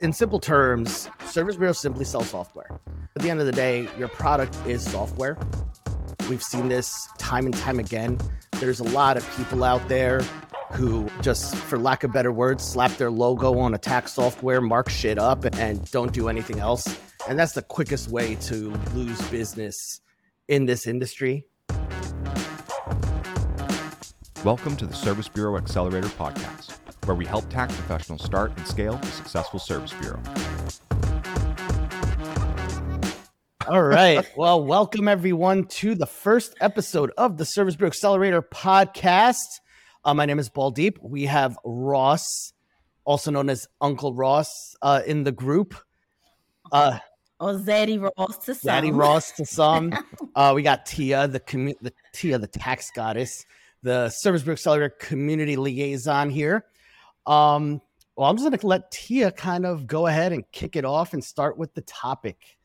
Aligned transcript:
In 0.00 0.12
simple 0.12 0.38
terms, 0.38 1.08
Service 1.24 1.56
Bureau 1.56 1.72
simply 1.72 2.04
sells 2.04 2.28
software. 2.28 2.68
At 3.16 3.22
the 3.22 3.30
end 3.30 3.40
of 3.40 3.46
the 3.46 3.52
day, 3.52 3.88
your 3.98 4.08
product 4.08 4.54
is 4.66 4.84
software. 4.84 5.38
We've 6.28 6.42
seen 6.42 6.68
this 6.68 7.08
time 7.16 7.46
and 7.46 7.56
time 7.56 7.78
again. 7.78 8.18
There's 8.60 8.78
a 8.78 8.84
lot 8.84 9.16
of 9.16 9.26
people 9.38 9.64
out 9.64 9.88
there 9.88 10.20
who 10.72 11.08
just, 11.22 11.56
for 11.56 11.78
lack 11.78 12.04
of 12.04 12.12
better 12.12 12.30
words, 12.30 12.62
slap 12.62 12.90
their 12.98 13.10
logo 13.10 13.58
on 13.58 13.72
a 13.72 13.78
tax 13.78 14.12
software, 14.12 14.60
mark 14.60 14.90
shit 14.90 15.18
up, 15.18 15.46
and 15.54 15.90
don't 15.92 16.12
do 16.12 16.28
anything 16.28 16.60
else. 16.60 16.86
And 17.26 17.38
that's 17.38 17.52
the 17.52 17.62
quickest 17.62 18.10
way 18.10 18.34
to 18.34 18.70
lose 18.92 19.18
business 19.30 20.02
in 20.46 20.66
this 20.66 20.86
industry. 20.86 21.46
Welcome 24.44 24.76
to 24.76 24.86
the 24.86 24.94
Service 24.94 25.28
Bureau 25.28 25.56
Accelerator 25.56 26.08
Podcast 26.08 26.76
where 27.06 27.14
we 27.14 27.24
help 27.24 27.48
tax 27.48 27.74
professionals 27.74 28.24
start 28.24 28.52
and 28.56 28.66
scale 28.66 28.94
a 29.00 29.06
successful 29.06 29.60
service 29.60 29.92
bureau. 29.94 30.20
All 33.68 33.82
right. 33.82 34.24
Well, 34.36 34.64
welcome 34.64 35.08
everyone 35.08 35.64
to 35.66 35.94
the 35.94 36.06
first 36.06 36.54
episode 36.60 37.10
of 37.16 37.36
the 37.36 37.44
Service 37.44 37.74
Bureau 37.74 37.88
Accelerator 37.88 38.42
podcast. 38.42 39.60
Uh, 40.04 40.14
my 40.14 40.26
name 40.26 40.38
is 40.38 40.50
Baldeep. 40.50 40.98
We 41.02 41.24
have 41.24 41.58
Ross, 41.64 42.52
also 43.04 43.30
known 43.30 43.48
as 43.48 43.66
Uncle 43.80 44.14
Ross, 44.14 44.76
uh, 44.82 45.02
in 45.06 45.24
the 45.24 45.32
group. 45.32 45.74
Uh, 46.70 46.98
or 47.40 47.54
Zaddy 47.54 48.00
Ross 48.00 48.38
to 48.44 48.54
some. 48.54 48.70
Zaddy 48.70 48.96
Ross 48.96 49.32
to 49.32 49.44
some. 49.44 49.92
uh, 50.36 50.52
we 50.54 50.62
got 50.62 50.86
Tia, 50.86 51.26
the, 51.26 51.40
commu- 51.40 51.78
the 51.80 51.92
Tia, 52.12 52.38
the 52.38 52.46
tax 52.46 52.90
goddess, 52.90 53.44
the 53.82 54.10
Service 54.10 54.42
Bureau 54.42 54.54
Accelerator 54.54 54.94
community 55.00 55.56
liaison 55.56 56.30
here. 56.30 56.66
Um, 57.26 57.80
well, 58.16 58.30
I'm 58.30 58.36
just 58.36 58.48
going 58.48 58.58
to 58.58 58.66
let 58.66 58.90
Tia 58.90 59.30
kind 59.30 59.66
of 59.66 59.86
go 59.86 60.06
ahead 60.06 60.32
and 60.32 60.44
kick 60.52 60.76
it 60.76 60.84
off 60.84 61.12
and 61.12 61.22
start 61.22 61.58
with 61.58 61.74
the 61.74 61.82
topic. 61.82 62.56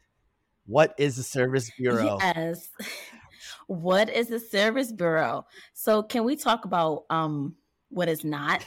What 0.66 0.94
is 0.98 1.18
the 1.18 1.24
Service 1.24 1.72
Bureau? 1.78 2.18
Yes. 2.20 2.70
What 3.68 4.10
is 4.10 4.28
the 4.28 4.40
Service 4.40 4.92
Bureau? 4.92 5.46
So, 5.74 6.04
can 6.04 6.26
we 6.26 6.36
talk 6.36 6.66
about 6.66 7.06
um, 7.10 7.56
what 7.90 8.10
is 8.10 8.24
not? 8.24 8.66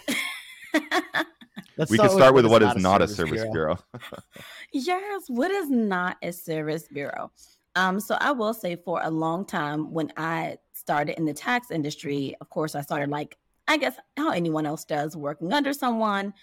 Let's 1.76 1.90
we 1.90 1.98
can 1.98 2.10
start 2.10 2.34
with, 2.34 2.44
with 2.44 2.52
what 2.52 2.62
is, 2.62 2.82
not 2.82 3.02
a 3.02 3.08
service, 3.08 3.40
service 3.40 3.52
bureau. 3.52 3.76
bureau. 3.92 4.02
yes, 4.72 5.24
what 5.28 5.50
is 5.50 5.68
not 5.70 6.16
a 6.22 6.32
service 6.32 6.86
bureau? 6.88 7.30
Um, 7.76 7.98
so 7.98 8.16
I 8.20 8.30
will 8.30 8.54
say 8.54 8.76
for 8.76 9.00
a 9.02 9.10
long 9.10 9.44
time 9.44 9.92
when 9.92 10.12
I 10.16 10.58
started 10.72 11.16
in 11.16 11.24
the 11.24 11.34
tax 11.34 11.70
industry, 11.70 12.36
of 12.40 12.48
course, 12.48 12.74
I 12.74 12.80
started 12.80 13.10
like 13.10 13.36
I 13.66 13.76
guess 13.78 13.96
how 14.16 14.30
anyone 14.30 14.66
else 14.66 14.84
does, 14.84 15.16
working 15.16 15.52
under 15.52 15.72
someone, 15.72 16.34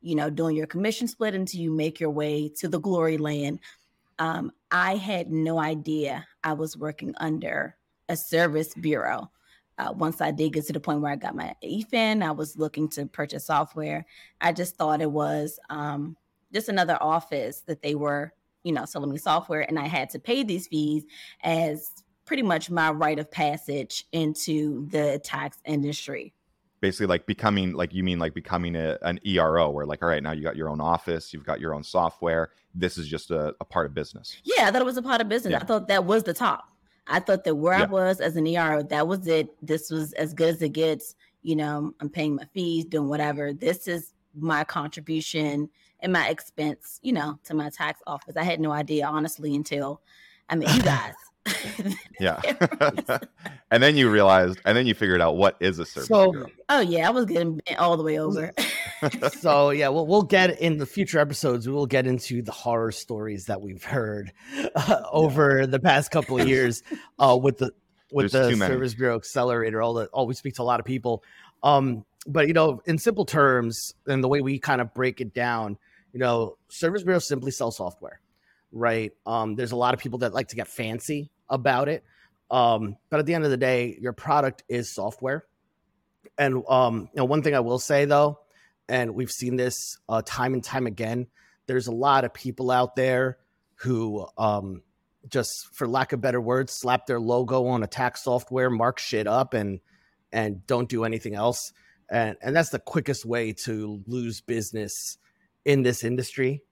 you 0.00 0.14
know, 0.14 0.30
doing 0.30 0.56
your 0.56 0.66
commission 0.66 1.08
split 1.08 1.34
until 1.34 1.60
you 1.60 1.70
make 1.70 2.00
your 2.00 2.10
way 2.10 2.50
to 2.58 2.68
the 2.68 2.80
glory 2.80 3.18
land. 3.18 3.60
Um, 4.18 4.52
I 4.70 4.96
had 4.96 5.30
no 5.30 5.58
idea 5.58 6.26
I 6.42 6.54
was 6.54 6.76
working 6.76 7.14
under 7.18 7.76
a 8.08 8.16
service 8.16 8.74
bureau. 8.74 9.30
Uh, 9.78 9.92
once 9.92 10.20
I 10.20 10.30
did 10.30 10.52
get 10.52 10.66
to 10.66 10.72
the 10.72 10.80
point 10.80 11.00
where 11.00 11.12
I 11.12 11.16
got 11.16 11.34
my 11.34 11.54
EFIN, 11.64 12.22
I 12.22 12.32
was 12.32 12.56
looking 12.56 12.88
to 12.90 13.06
purchase 13.06 13.46
software. 13.46 14.04
I 14.40 14.52
just 14.52 14.76
thought 14.76 15.00
it 15.00 15.10
was 15.10 15.58
um, 15.70 16.16
just 16.52 16.68
another 16.68 16.98
office 17.00 17.62
that 17.66 17.82
they 17.82 17.94
were, 17.94 18.32
you 18.62 18.72
know, 18.72 18.84
selling 18.84 19.10
me 19.10 19.16
software, 19.16 19.62
and 19.62 19.78
I 19.78 19.86
had 19.86 20.10
to 20.10 20.18
pay 20.18 20.42
these 20.42 20.66
fees 20.66 21.04
as 21.42 21.90
pretty 22.26 22.42
much 22.42 22.70
my 22.70 22.90
rite 22.90 23.18
of 23.18 23.30
passage 23.30 24.04
into 24.12 24.86
the 24.90 25.18
tax 25.24 25.58
industry 25.64 26.34
basically 26.80 27.06
like 27.06 27.26
becoming 27.26 27.72
like 27.72 27.92
you 27.92 28.02
mean 28.02 28.18
like 28.18 28.34
becoming 28.34 28.74
a, 28.74 28.98
an 29.02 29.20
ero 29.24 29.70
where 29.70 29.86
like 29.86 30.02
all 30.02 30.08
right 30.08 30.22
now 30.22 30.32
you 30.32 30.42
got 30.42 30.56
your 30.56 30.68
own 30.68 30.80
office 30.80 31.32
you've 31.32 31.44
got 31.44 31.60
your 31.60 31.74
own 31.74 31.82
software 31.82 32.50
this 32.74 32.96
is 32.96 33.08
just 33.08 33.30
a, 33.30 33.54
a 33.60 33.64
part 33.64 33.86
of 33.86 33.94
business. 33.94 34.36
Yeah 34.44 34.66
i 34.66 34.70
thought 34.70 34.82
it 34.82 34.86
was 34.86 34.96
a 34.96 35.02
part 35.02 35.20
of 35.20 35.28
business. 35.28 35.52
Yeah. 35.52 35.58
i 35.60 35.64
thought 35.64 35.88
that 35.88 36.04
was 36.04 36.22
the 36.24 36.34
top. 36.34 36.64
I 37.06 37.18
thought 37.18 37.44
that 37.44 37.54
where 37.54 37.76
yeah. 37.76 37.84
i 37.84 37.86
was 37.86 38.20
as 38.20 38.36
an 38.36 38.46
ero 38.46 38.82
that 38.84 39.06
was 39.06 39.26
it. 39.26 39.48
This 39.64 39.90
was 39.90 40.12
as 40.14 40.34
good 40.34 40.54
as 40.54 40.62
it 40.62 40.70
gets. 40.70 41.14
You 41.42 41.56
know 41.56 41.94
i'm 42.00 42.08
paying 42.08 42.36
my 42.36 42.44
fees 42.54 42.84
doing 42.84 43.08
whatever. 43.08 43.52
This 43.52 43.88
is 43.88 44.12
my 44.34 44.64
contribution 44.64 45.68
and 46.00 46.12
my 46.12 46.28
expense 46.28 47.00
you 47.02 47.12
know 47.12 47.38
to 47.44 47.54
my 47.54 47.70
tax 47.70 48.00
office. 48.06 48.36
I 48.36 48.44
had 48.44 48.60
no 48.60 48.70
idea 48.70 49.06
honestly 49.06 49.54
until 49.54 50.00
i 50.48 50.54
met 50.54 50.74
you 50.74 50.82
guys 50.94 51.14
yeah. 52.20 52.40
and 53.70 53.82
then 53.82 53.96
you 53.96 54.10
realized, 54.10 54.60
and 54.64 54.76
then 54.76 54.86
you 54.86 54.94
figured 54.94 55.20
out 55.20 55.36
what 55.36 55.56
is 55.60 55.78
a 55.78 55.86
service 55.86 56.08
so, 56.08 56.32
bureau. 56.32 56.46
Oh 56.68 56.80
yeah, 56.80 57.08
I 57.08 57.10
was 57.10 57.26
getting 57.26 57.60
all 57.78 57.96
the 57.96 58.02
way 58.02 58.18
over. 58.18 58.52
so 59.40 59.70
yeah, 59.70 59.88
we'll 59.88 60.06
we'll 60.06 60.22
get 60.22 60.58
in 60.60 60.78
the 60.78 60.86
future 60.86 61.18
episodes. 61.18 61.66
We 61.66 61.72
will 61.72 61.86
get 61.86 62.06
into 62.06 62.42
the 62.42 62.52
horror 62.52 62.92
stories 62.92 63.46
that 63.46 63.60
we've 63.60 63.84
heard 63.84 64.32
uh, 64.74 65.02
over 65.10 65.60
yeah. 65.60 65.66
the 65.66 65.80
past 65.80 66.10
couple 66.10 66.40
of 66.40 66.48
years 66.48 66.82
uh, 67.18 67.38
with 67.40 67.58
the 67.58 67.72
with 68.12 68.32
There's 68.32 68.58
the 68.58 68.66
Service 68.66 68.94
Bureau 68.94 69.16
Accelerator. 69.16 69.82
All 69.82 69.94
the 69.94 70.06
all 70.06 70.26
we 70.26 70.34
speak 70.34 70.54
to 70.54 70.62
a 70.62 70.64
lot 70.64 70.80
of 70.80 70.86
people. 70.86 71.22
Um, 71.62 72.04
but 72.26 72.48
you 72.48 72.52
know, 72.52 72.82
in 72.86 72.98
simple 72.98 73.24
terms, 73.24 73.94
and 74.06 74.22
the 74.22 74.28
way 74.28 74.40
we 74.40 74.58
kind 74.58 74.80
of 74.80 74.92
break 74.94 75.20
it 75.20 75.32
down, 75.32 75.78
you 76.12 76.20
know, 76.20 76.56
Service 76.68 77.02
Bureau 77.02 77.18
simply 77.18 77.50
sell 77.50 77.70
software 77.70 78.20
right? 78.72 79.12
Um, 79.26 79.56
there's 79.56 79.72
a 79.72 79.76
lot 79.76 79.94
of 79.94 80.00
people 80.00 80.20
that 80.20 80.32
like 80.32 80.48
to 80.48 80.56
get 80.56 80.68
fancy 80.68 81.30
about 81.50 81.88
it. 81.88 82.04
Um, 82.50 82.96
but 83.10 83.20
at 83.20 83.26
the 83.26 83.34
end 83.34 83.44
of 83.44 83.50
the 83.50 83.56
day, 83.56 83.96
your 84.00 84.12
product 84.12 84.64
is 84.68 84.94
software. 84.94 85.44
And 86.38 86.64
um, 86.68 87.08
you 87.12 87.18
know, 87.18 87.24
one 87.24 87.42
thing 87.42 87.54
I 87.54 87.60
will 87.60 87.78
say 87.78 88.06
though, 88.06 88.40
and 88.88 89.14
we've 89.14 89.30
seen 89.30 89.56
this 89.56 89.98
uh, 90.08 90.22
time 90.24 90.54
and 90.54 90.64
time 90.64 90.86
again, 90.86 91.26
there's 91.66 91.86
a 91.86 91.92
lot 91.92 92.24
of 92.24 92.34
people 92.34 92.70
out 92.70 92.96
there 92.96 93.38
who 93.76 94.26
um, 94.36 94.82
just, 95.28 95.50
for 95.72 95.86
lack 95.86 96.12
of 96.12 96.20
better 96.20 96.40
words, 96.40 96.72
slap 96.76 97.06
their 97.06 97.20
logo 97.20 97.66
on 97.66 97.82
a 97.82 97.86
tax 97.86 98.24
software, 98.24 98.70
mark 98.70 98.98
shit 98.98 99.26
up, 99.26 99.54
and 99.54 99.80
and 100.32 100.66
don't 100.66 100.88
do 100.88 101.04
anything 101.04 101.34
else. 101.34 101.72
And 102.10 102.36
and 102.42 102.56
that's 102.56 102.70
the 102.70 102.78
quickest 102.78 103.24
way 103.24 103.54
to 103.64 104.02
lose 104.06 104.40
business 104.40 105.18
in 105.64 105.82
this 105.82 106.02
industry. 106.02 106.62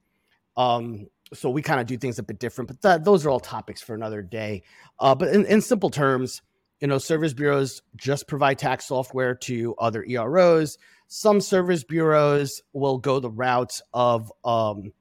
Um, 0.57 1.07
so 1.33 1.49
we 1.49 1.61
kind 1.61 1.79
of 1.79 1.87
do 1.87 1.97
things 1.97 2.19
a 2.19 2.23
bit 2.23 2.39
different, 2.39 2.67
but 2.67 2.81
that, 2.81 3.03
those 3.03 3.25
are 3.25 3.29
all 3.29 3.39
topics 3.39 3.81
for 3.81 3.93
another 3.93 4.21
day. 4.21 4.63
Uh, 4.99 5.15
but 5.15 5.29
in, 5.29 5.45
in 5.45 5.61
simple 5.61 5.89
terms, 5.89 6.41
you 6.79 6.87
know, 6.87 6.97
service 6.97 7.33
bureaus 7.33 7.81
just 7.95 8.27
provide 8.27 8.57
tax 8.57 8.85
software 8.85 9.35
to 9.35 9.75
other 9.77 10.03
EROs. 10.03 10.77
Some 11.07 11.41
service 11.41 11.83
bureaus 11.83 12.61
will 12.73 12.97
go 12.97 13.19
the 13.19 13.29
route 13.29 13.81
of 13.93 14.31
um, 14.45 14.93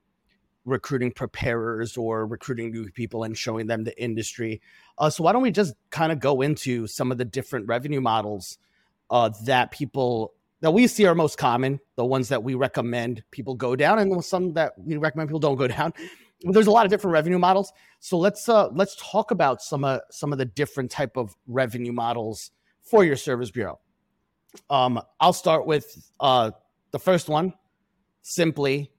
recruiting 0.64 1.12
preparers 1.12 1.96
or 1.96 2.26
recruiting 2.26 2.70
new 2.70 2.90
people 2.90 3.22
and 3.24 3.36
showing 3.36 3.66
them 3.66 3.84
the 3.84 4.02
industry. 4.02 4.60
Uh, 4.98 5.08
so 5.08 5.22
why 5.22 5.32
don't 5.32 5.42
we 5.42 5.50
just 5.50 5.74
kind 5.90 6.12
of 6.12 6.20
go 6.20 6.40
into 6.40 6.86
some 6.86 7.12
of 7.12 7.18
the 7.18 7.24
different 7.24 7.66
revenue 7.68 8.00
models 8.00 8.58
uh, 9.10 9.30
that 9.44 9.70
people 9.70 10.34
that 10.60 10.72
we 10.72 10.86
see 10.86 11.06
are 11.06 11.14
most 11.14 11.38
common, 11.38 11.80
the 11.96 12.04
ones 12.04 12.28
that 12.28 12.42
we 12.42 12.54
recommend 12.54 13.22
people 13.30 13.54
go 13.54 13.76
down, 13.76 13.98
and 13.98 14.24
some 14.24 14.52
that 14.54 14.72
we 14.78 14.96
recommend 14.96 15.28
people 15.28 15.40
don't 15.40 15.56
go 15.56 15.68
down. 15.68 15.92
There's 16.42 16.66
a 16.66 16.70
lot 16.70 16.84
of 16.84 16.90
different 16.90 17.12
revenue 17.12 17.38
models, 17.38 17.72
so 18.00 18.18
let's 18.18 18.48
uh, 18.48 18.68
let's 18.68 18.96
talk 18.96 19.30
about 19.30 19.62
some 19.62 19.84
of 19.84 19.98
uh, 19.98 20.02
some 20.10 20.32
of 20.32 20.38
the 20.38 20.44
different 20.44 20.90
type 20.90 21.16
of 21.16 21.34
revenue 21.46 21.92
models 21.92 22.50
for 22.82 23.04
your 23.04 23.16
service 23.16 23.50
bureau. 23.50 23.78
Um, 24.70 25.00
I'll 25.20 25.32
start 25.32 25.66
with 25.66 26.10
uh, 26.20 26.52
the 26.90 26.98
first 26.98 27.28
one. 27.28 27.54
Simply 28.22 28.92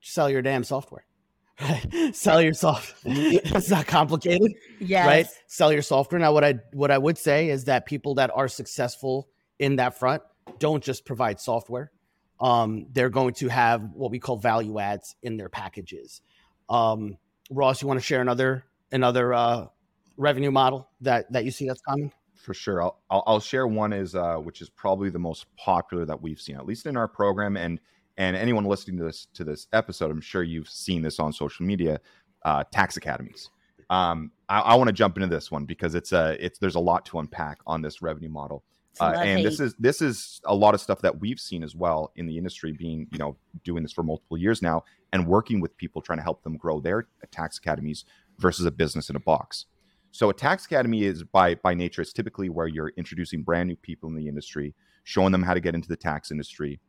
sell 0.00 0.30
your 0.30 0.42
damn 0.42 0.64
software. 0.64 1.04
sell 2.12 2.40
your 2.40 2.54
software. 2.54 3.12
it's 3.14 3.70
not 3.70 3.86
complicated. 3.86 4.52
Yes. 4.80 5.06
Right. 5.06 5.26
Sell 5.48 5.72
your 5.72 5.82
software. 5.82 6.20
Now, 6.20 6.32
what 6.32 6.44
I 6.44 6.54
what 6.72 6.90
I 6.90 6.98
would 6.98 7.18
say 7.18 7.50
is 7.50 7.64
that 7.64 7.86
people 7.86 8.14
that 8.14 8.30
are 8.34 8.48
successful 8.48 9.28
in 9.58 9.76
that 9.76 9.98
front 9.98 10.22
don't 10.58 10.82
just 10.82 11.04
provide 11.04 11.40
software. 11.40 11.90
Um, 12.40 12.86
they're 12.92 13.10
going 13.10 13.34
to 13.34 13.48
have 13.48 13.82
what 13.94 14.10
we 14.10 14.18
call 14.18 14.36
value 14.36 14.78
adds 14.78 15.16
in 15.22 15.36
their 15.36 15.48
packages. 15.48 16.20
Um, 16.68 17.18
Ross, 17.50 17.82
you 17.82 17.88
want 17.88 17.98
to 17.98 18.04
share 18.04 18.20
another 18.20 18.64
another 18.92 19.32
uh, 19.34 19.66
revenue 20.16 20.50
model 20.50 20.88
that 21.00 21.32
that 21.32 21.44
you 21.44 21.50
see 21.50 21.66
that's 21.66 21.80
common? 21.80 22.12
For 22.36 22.54
sure, 22.54 22.82
I'll 22.82 23.00
I'll, 23.10 23.24
I'll 23.26 23.40
share 23.40 23.66
one 23.66 23.92
is 23.92 24.14
uh, 24.14 24.36
which 24.36 24.60
is 24.60 24.68
probably 24.68 25.10
the 25.10 25.18
most 25.18 25.46
popular 25.56 26.04
that 26.04 26.20
we've 26.20 26.40
seen, 26.40 26.56
at 26.56 26.66
least 26.66 26.86
in 26.86 26.96
our 26.96 27.08
program, 27.08 27.56
and 27.56 27.80
and 28.16 28.36
anyone 28.36 28.64
listening 28.64 28.98
to 28.98 29.04
this 29.04 29.26
to 29.34 29.44
this 29.44 29.66
episode, 29.72 30.10
I'm 30.10 30.20
sure 30.20 30.42
you've 30.42 30.68
seen 30.68 31.02
this 31.02 31.18
on 31.18 31.32
social 31.32 31.64
media. 31.64 32.00
Uh, 32.44 32.62
tax 32.70 32.96
academies. 32.96 33.50
Um, 33.90 34.30
I, 34.48 34.60
I 34.60 34.74
want 34.76 34.88
to 34.88 34.92
jump 34.92 35.16
into 35.16 35.28
this 35.28 35.50
one 35.50 35.64
because 35.64 35.94
it's 35.94 36.12
a 36.12 36.36
it's 36.44 36.58
there's 36.58 36.76
a 36.76 36.80
lot 36.80 37.04
to 37.06 37.18
unpack 37.18 37.58
on 37.66 37.82
this 37.82 38.00
revenue 38.02 38.28
model. 38.28 38.62
Uh, 39.00 39.14
and 39.16 39.38
hate. 39.38 39.44
this 39.44 39.60
is 39.60 39.74
this 39.78 40.02
is 40.02 40.40
a 40.44 40.54
lot 40.54 40.74
of 40.74 40.80
stuff 40.80 41.00
that 41.00 41.20
we've 41.20 41.40
seen 41.40 41.62
as 41.62 41.74
well 41.74 42.12
in 42.16 42.26
the 42.26 42.36
industry 42.36 42.72
being 42.72 43.06
you 43.10 43.18
know 43.18 43.36
doing 43.64 43.82
this 43.82 43.92
for 43.92 44.02
multiple 44.02 44.36
years 44.36 44.62
now 44.62 44.82
and 45.12 45.26
working 45.26 45.60
with 45.60 45.76
people 45.76 46.02
trying 46.02 46.18
to 46.18 46.22
help 46.22 46.42
them 46.42 46.56
grow 46.56 46.80
their 46.80 47.06
tax 47.30 47.58
academies 47.58 48.04
versus 48.38 48.66
a 48.66 48.70
business 48.70 49.10
in 49.10 49.16
a 49.16 49.20
box 49.20 49.66
so 50.10 50.30
a 50.30 50.34
tax 50.34 50.64
academy 50.66 51.04
is 51.04 51.22
by 51.22 51.54
by 51.56 51.74
nature 51.74 52.02
it's 52.02 52.12
typically 52.12 52.48
where 52.48 52.66
you're 52.66 52.92
introducing 52.96 53.42
brand 53.42 53.68
new 53.68 53.76
people 53.76 54.08
in 54.08 54.14
the 54.14 54.28
industry 54.28 54.74
showing 55.04 55.32
them 55.32 55.42
how 55.42 55.54
to 55.54 55.60
get 55.60 55.74
into 55.74 55.88
the 55.88 55.96
tax 55.96 56.30
industry 56.30 56.80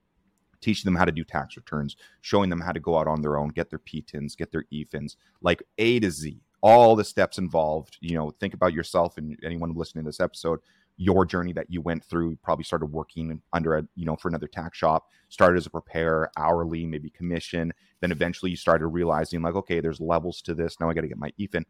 teaching 0.61 0.87
them 0.87 0.95
how 0.95 1.05
to 1.05 1.11
do 1.11 1.23
tax 1.23 1.55
returns, 1.55 1.95
showing 2.21 2.49
them 2.49 2.61
how 2.61 2.71
to 2.71 2.79
go 2.79 2.97
out 2.97 3.07
on 3.07 3.21
their 3.21 3.37
own, 3.37 3.49
get 3.49 3.69
their 3.69 3.79
PTINs 3.79 4.37
get 4.37 4.51
their 4.51 4.65
EFINs, 4.73 5.15
like 5.41 5.63
A 5.77 5.99
to 5.99 6.11
Z, 6.11 6.41
all 6.61 6.95
the 6.95 7.03
steps 7.03 7.37
involved. 7.37 7.97
You 8.01 8.15
know, 8.15 8.31
think 8.31 8.53
about 8.53 8.73
yourself 8.73 9.17
and 9.17 9.37
anyone 9.43 9.73
listening 9.73 10.03
to 10.03 10.09
this 10.09 10.19
episode, 10.19 10.59
your 10.99 11.25
journey 11.25 11.53
that 11.53 11.71
you 11.71 11.81
went 11.81 12.03
through. 12.03 12.35
Probably 12.43 12.65
started 12.65 12.87
working 12.87 13.41
under 13.53 13.77
a, 13.77 13.87
you 13.95 14.05
know, 14.05 14.17
for 14.17 14.27
another 14.27 14.47
tax 14.47 14.77
shop, 14.77 15.07
started 15.29 15.57
as 15.57 15.65
a 15.65 15.69
preparer, 15.69 16.29
hourly, 16.37 16.85
maybe 16.85 17.09
commission. 17.09 17.71
Then 18.01 18.11
eventually 18.11 18.51
you 18.51 18.57
started 18.57 18.87
realizing, 18.87 19.41
like, 19.41 19.55
okay, 19.55 19.79
there's 19.79 20.01
levels 20.01 20.41
to 20.43 20.53
this. 20.53 20.77
Now 20.79 20.89
I 20.89 20.93
got 20.93 21.01
to 21.01 21.07
get 21.07 21.17
my 21.17 21.31
EFIN. 21.39 21.63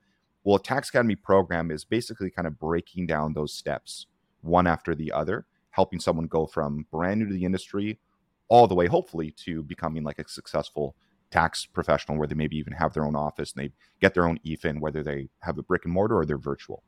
Well, 0.44 0.56
a 0.56 0.62
Tax 0.62 0.90
Academy 0.90 1.16
program 1.16 1.70
is 1.70 1.86
basically 1.86 2.31
kind 2.31 2.48
of 2.48 2.60
breaking 2.60 3.06
down 3.06 3.34
those 3.34 3.54
steps 3.54 4.08
one 4.42 4.66
after 4.66 4.96
the 4.96 5.12
other, 5.12 5.46
helping 5.70 6.00
someone 6.00 6.25
go 6.25 6.48
from 6.48 6.88
brand 6.92 7.20
new 7.20 7.28
to 7.28 7.34
the 7.34 7.46
industry 7.46 8.00
all 8.48 8.66
the 8.66 8.75
way, 8.75 8.88
hopefully, 8.88 9.32
to 9.46 9.62
becoming 9.62 10.04
like 10.04 10.18
a 10.18 10.28
successful 10.28 10.96
tax 11.30 11.68
professional 11.68 12.18
where 12.18 12.28
they 12.28 12.34
maybe 12.34 12.58
even 12.58 12.74
have 12.74 12.94
their 12.94 13.06
own 13.06 13.16
office 13.16 13.54
and 13.54 13.64
they 13.64 13.72
get 14.02 14.16
their 14.16 14.28
own 14.28 14.40
EFIN, 14.44 14.80
whether 14.80 15.04
they 15.04 15.30
have 15.42 15.60
a 15.60 15.64
brick 15.64 15.86
and 15.86 15.94
mortar 15.94 16.18
or 16.18 16.25
they're 16.25 16.40
virtual. 16.40 16.82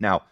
Now, 0.00 0.22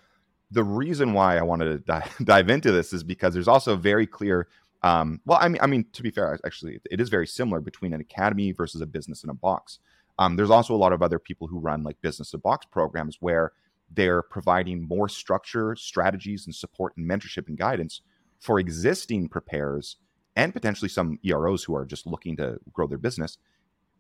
the 0.51 0.65
reason 0.65 1.13
why 1.13 1.39
I 1.39 1.43
wanted 1.43 1.87
to 1.87 2.05
dive 2.25 2.51
into 2.51 2.73
this 2.73 2.93
is 2.93 3.03
because 3.03 3.35
there's 3.35 3.49
also 3.49 3.77
very 3.77 4.07
clear. 4.07 4.49
Um, 4.83 5.21
well, 5.25 5.39
I 5.41 5.49
mean, 5.49 5.61
I 5.61 5.67
mean, 5.67 5.87
to 5.93 6.03
be 6.03 6.11
fair, 6.11 6.39
actually, 6.45 6.81
it 6.91 7.01
is 7.01 7.09
very 7.09 7.27
similar 7.27 7.61
between 7.61 7.93
an 7.93 8.01
academy 8.01 8.53
versus 8.53 8.81
a 8.81 8.87
business 8.87 9.25
in 9.25 9.31
a 9.31 9.35
box. 9.35 9.79
Um, 10.19 10.37
there's 10.37 10.51
also 10.51 10.75
a 10.75 10.77
lot 10.77 10.93
of 10.93 11.03
other 11.03 11.19
people 11.19 11.47
who 11.47 11.59
run 11.59 11.83
like 11.83 12.01
business 12.01 12.33
in 12.33 12.39
a 12.39 12.41
box 12.41 12.67
programs 12.71 13.19
where 13.21 13.53
they're 13.91 14.23
providing 14.23 14.87
more 14.87 15.09
structure, 15.09 15.77
strategies, 15.77 16.47
and 16.47 16.55
support 16.55 16.97
and 16.97 17.09
mentorship 17.09 17.49
and 17.49 17.59
guidance 17.59 18.03
for 18.41 18.59
existing 18.59 19.29
preparers 19.29 19.97
and 20.35 20.53
potentially 20.53 20.89
some 20.89 21.19
EROs 21.25 21.65
who 21.65 21.75
are 21.75 21.85
just 21.85 22.07
looking 22.07 22.37
to 22.37 22.59
grow 22.73 22.87
their 22.87 22.99
business, 22.99 23.39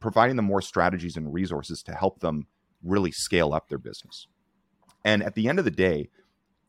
providing 0.00 0.36
them 0.36 0.44
more 0.44 0.60
strategies 0.60 1.16
and 1.16 1.32
resources 1.32 1.82
to 1.82 1.94
help 1.94 2.20
them 2.20 2.46
really 2.82 3.10
scale 3.10 3.52
up 3.52 3.68
their 3.68 3.78
business. 3.78 4.28
And 5.04 5.22
at 5.22 5.34
the 5.34 5.48
end 5.48 5.58
of 5.58 5.64
the 5.64 5.70
day, 5.70 6.10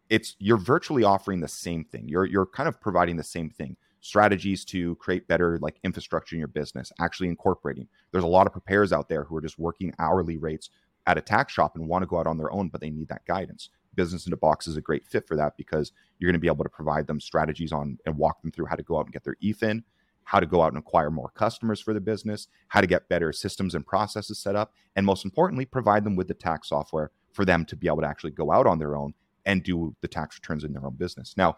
it's 0.10 0.36
you're 0.40 0.58
virtually 0.58 1.04
offering 1.04 1.40
the 1.40 1.48
same 1.48 1.84
thing. 1.84 2.08
You're 2.08 2.26
you're 2.26 2.46
kind 2.46 2.70
of 2.70 2.80
providing 2.80 3.18
the 3.18 3.24
same 3.24 3.50
thing. 3.50 3.76
Strategies 4.00 4.64
to 4.66 4.96
create 4.96 5.28
better 5.28 5.58
like 5.60 5.80
infrastructure 5.84 6.36
in 6.36 6.40
your 6.40 6.48
business, 6.48 6.92
actually 7.00 7.28
incorporating. 7.28 7.88
There's 8.12 8.24
a 8.24 8.28
lot 8.28 8.48
of 8.48 8.54
preparers 8.54 8.94
out 8.94 9.10
there 9.10 9.24
who 9.24 9.36
are 9.36 9.42
just 9.42 9.60
working 9.60 9.94
hourly 10.00 10.38
rates 10.38 10.70
at 11.08 11.18
a 11.18 11.22
tax 11.22 11.54
shop 11.54 11.76
and 11.76 11.88
want 11.88 12.04
to 12.04 12.08
go 12.08 12.20
out 12.20 12.28
on 12.28 12.38
their 12.38 12.52
own, 12.52 12.70
but 12.70 12.82
they 12.82 12.90
need 12.90 13.08
that 13.10 13.26
guidance. 13.26 13.70
Business 13.96 14.28
in 14.28 14.34
a 14.34 14.38
box 14.38 14.68
is 14.68 14.78
a 14.78 14.82
great 14.82 15.06
fit 15.06 15.28
for 15.28 15.36
that 15.36 15.58
because 15.58 15.92
you're 16.20 16.28
going 16.30 16.40
to 16.40 16.40
be 16.40 16.48
able 16.48 16.64
to 16.64 16.70
provide 16.70 17.08
them 17.08 17.20
strategies 17.20 17.72
on 17.72 17.98
and 18.06 18.18
walk 18.18 18.42
them 18.42 18.52
through 18.52 18.68
how 18.68 18.76
to 18.76 18.84
go 18.84 18.98
out 18.98 19.06
and 19.06 19.14
get 19.14 19.24
their 19.24 19.38
EFIN, 19.44 19.84
how 20.26 20.40
to 20.40 20.46
go 20.46 20.62
out 20.62 20.72
and 20.74 20.78
acquire 20.78 21.10
more 21.10 21.30
customers 21.30 21.80
for 21.80 21.94
the 21.94 22.02
business, 22.02 22.48
how 22.68 22.82
to 22.82 22.88
get 22.88 23.10
better 23.10 23.34
systems 23.34 23.74
and 23.74 23.88
processes 23.88 24.38
set 24.38 24.56
up, 24.56 24.74
and 24.96 25.06
most 25.06 25.26
importantly, 25.26 25.66
provide 25.66 26.04
them 26.04 26.16
with 26.16 26.28
the 26.28 26.34
tax 26.34 26.70
software 26.70 27.12
for 27.32 27.46
them 27.46 27.66
to 27.66 27.76
be 27.76 27.88
able 27.88 28.02
to 28.02 28.08
actually 28.08 28.32
go 28.32 28.52
out 28.52 28.68
on 28.68 28.78
their 28.78 28.96
own 28.96 29.14
and 29.48 29.64
do 29.64 29.96
the 30.02 30.08
tax 30.08 30.38
returns 30.38 30.64
in 30.64 30.74
their 30.74 30.86
own 30.86 30.96
business. 30.96 31.34
Now, 31.38 31.58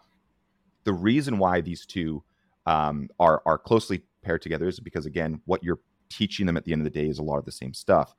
the 0.84 0.92
reason 0.94 1.38
why 1.38 1.60
these 1.60 1.84
two 1.84 2.22
um, 2.64 3.10
are 3.18 3.42
are 3.44 3.58
closely 3.58 4.02
paired 4.22 4.40
together 4.40 4.68
is 4.68 4.80
because 4.80 5.04
again, 5.04 5.42
what 5.44 5.62
you're 5.62 5.80
teaching 6.08 6.46
them 6.46 6.56
at 6.56 6.64
the 6.64 6.72
end 6.72 6.80
of 6.80 6.84
the 6.84 6.98
day 6.98 7.08
is 7.08 7.18
a 7.18 7.22
lot 7.22 7.38
of 7.38 7.44
the 7.44 7.52
same 7.52 7.74
stuff. 7.74 8.14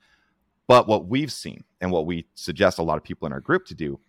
But 0.67 0.87
what 0.87 1.07
we've 1.07 1.31
seen 1.31 1.63
and 1.79 1.91
what 1.91 2.05
we 2.05 2.27
suggest 2.35 2.77
a 2.77 2.83
lot 2.83 2.97
of 2.97 3.03
people 3.03 3.25
in 3.25 3.33
our 3.33 3.39
group 3.39 3.65
to 3.65 3.75
do 3.75 3.99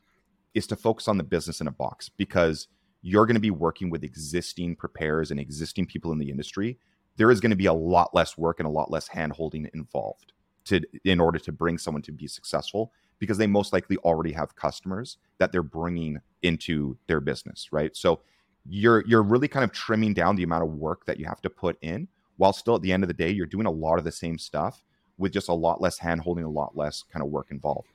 is 0.55 0.67
to 0.67 0.76
focus 0.76 1.09
on 1.09 1.17
the 1.17 1.25
business 1.25 1.61
in 1.61 1.67
a 1.67 1.73
box 1.73 2.09
because 2.09 2.69
you're 3.00 3.26
going 3.26 3.35
to 3.35 3.41
be 3.41 3.50
working 3.50 3.88
with 3.88 4.05
existing 4.05 4.76
preparers 4.76 5.31
and 5.31 5.41
existing 5.41 5.87
people 5.87 6.12
in 6.12 6.19
the 6.19 6.31
industry. 6.31 6.79
There 7.17 7.31
is 7.31 7.41
going 7.41 7.50
to 7.50 7.56
be 7.56 7.67
a 7.67 7.73
lot 7.73 8.14
less 8.14 8.37
work 8.37 8.61
and 8.61 8.67
a 8.67 8.70
lot 8.70 8.91
less 8.91 9.09
handholding 9.09 9.69
involved 9.75 10.32
to 10.67 10.81
in 11.05 11.20
order 11.20 11.38
to 11.38 11.53
bring 11.53 11.79
someone 11.79 12.03
to 12.03 12.12
be 12.12 12.26
successful 12.26 12.93
because 13.22 13.38
they 13.38 13.46
most 13.46 13.72
likely 13.72 13.96
already 13.98 14.32
have 14.32 14.56
customers 14.56 15.16
that 15.38 15.52
they're 15.52 15.62
bringing 15.62 16.19
into 16.42 16.98
their 17.06 17.20
business, 17.20 17.69
right? 17.70 17.96
So 17.96 18.19
you're 18.69 19.04
you're 19.06 19.22
really 19.22 19.46
kind 19.46 19.62
of 19.62 19.70
trimming 19.70 20.12
down 20.12 20.34
the 20.34 20.42
amount 20.42 20.64
of 20.64 20.70
work 20.70 21.06
that 21.06 21.20
you 21.20 21.26
have 21.26 21.40
to 21.42 21.48
put 21.48 21.78
in 21.82 22.08
while 22.36 22.52
still 22.52 22.74
at 22.74 22.82
the 22.82 22.90
end 22.90 23.04
of 23.04 23.08
the 23.08 23.14
day 23.14 23.30
you're 23.30 23.46
doing 23.46 23.66
a 23.66 23.70
lot 23.70 23.96
of 23.96 24.02
the 24.02 24.10
same 24.10 24.38
stuff 24.38 24.82
with 25.19 25.32
just 25.32 25.48
a 25.48 25.54
lot 25.54 25.80
less 25.80 26.00
hand 26.00 26.20
holding, 26.22 26.42
a 26.42 26.50
lot 26.50 26.76
less 26.76 27.04
kind 27.12 27.22
of 27.24 27.30
work 27.30 27.52
involved. 27.52 27.86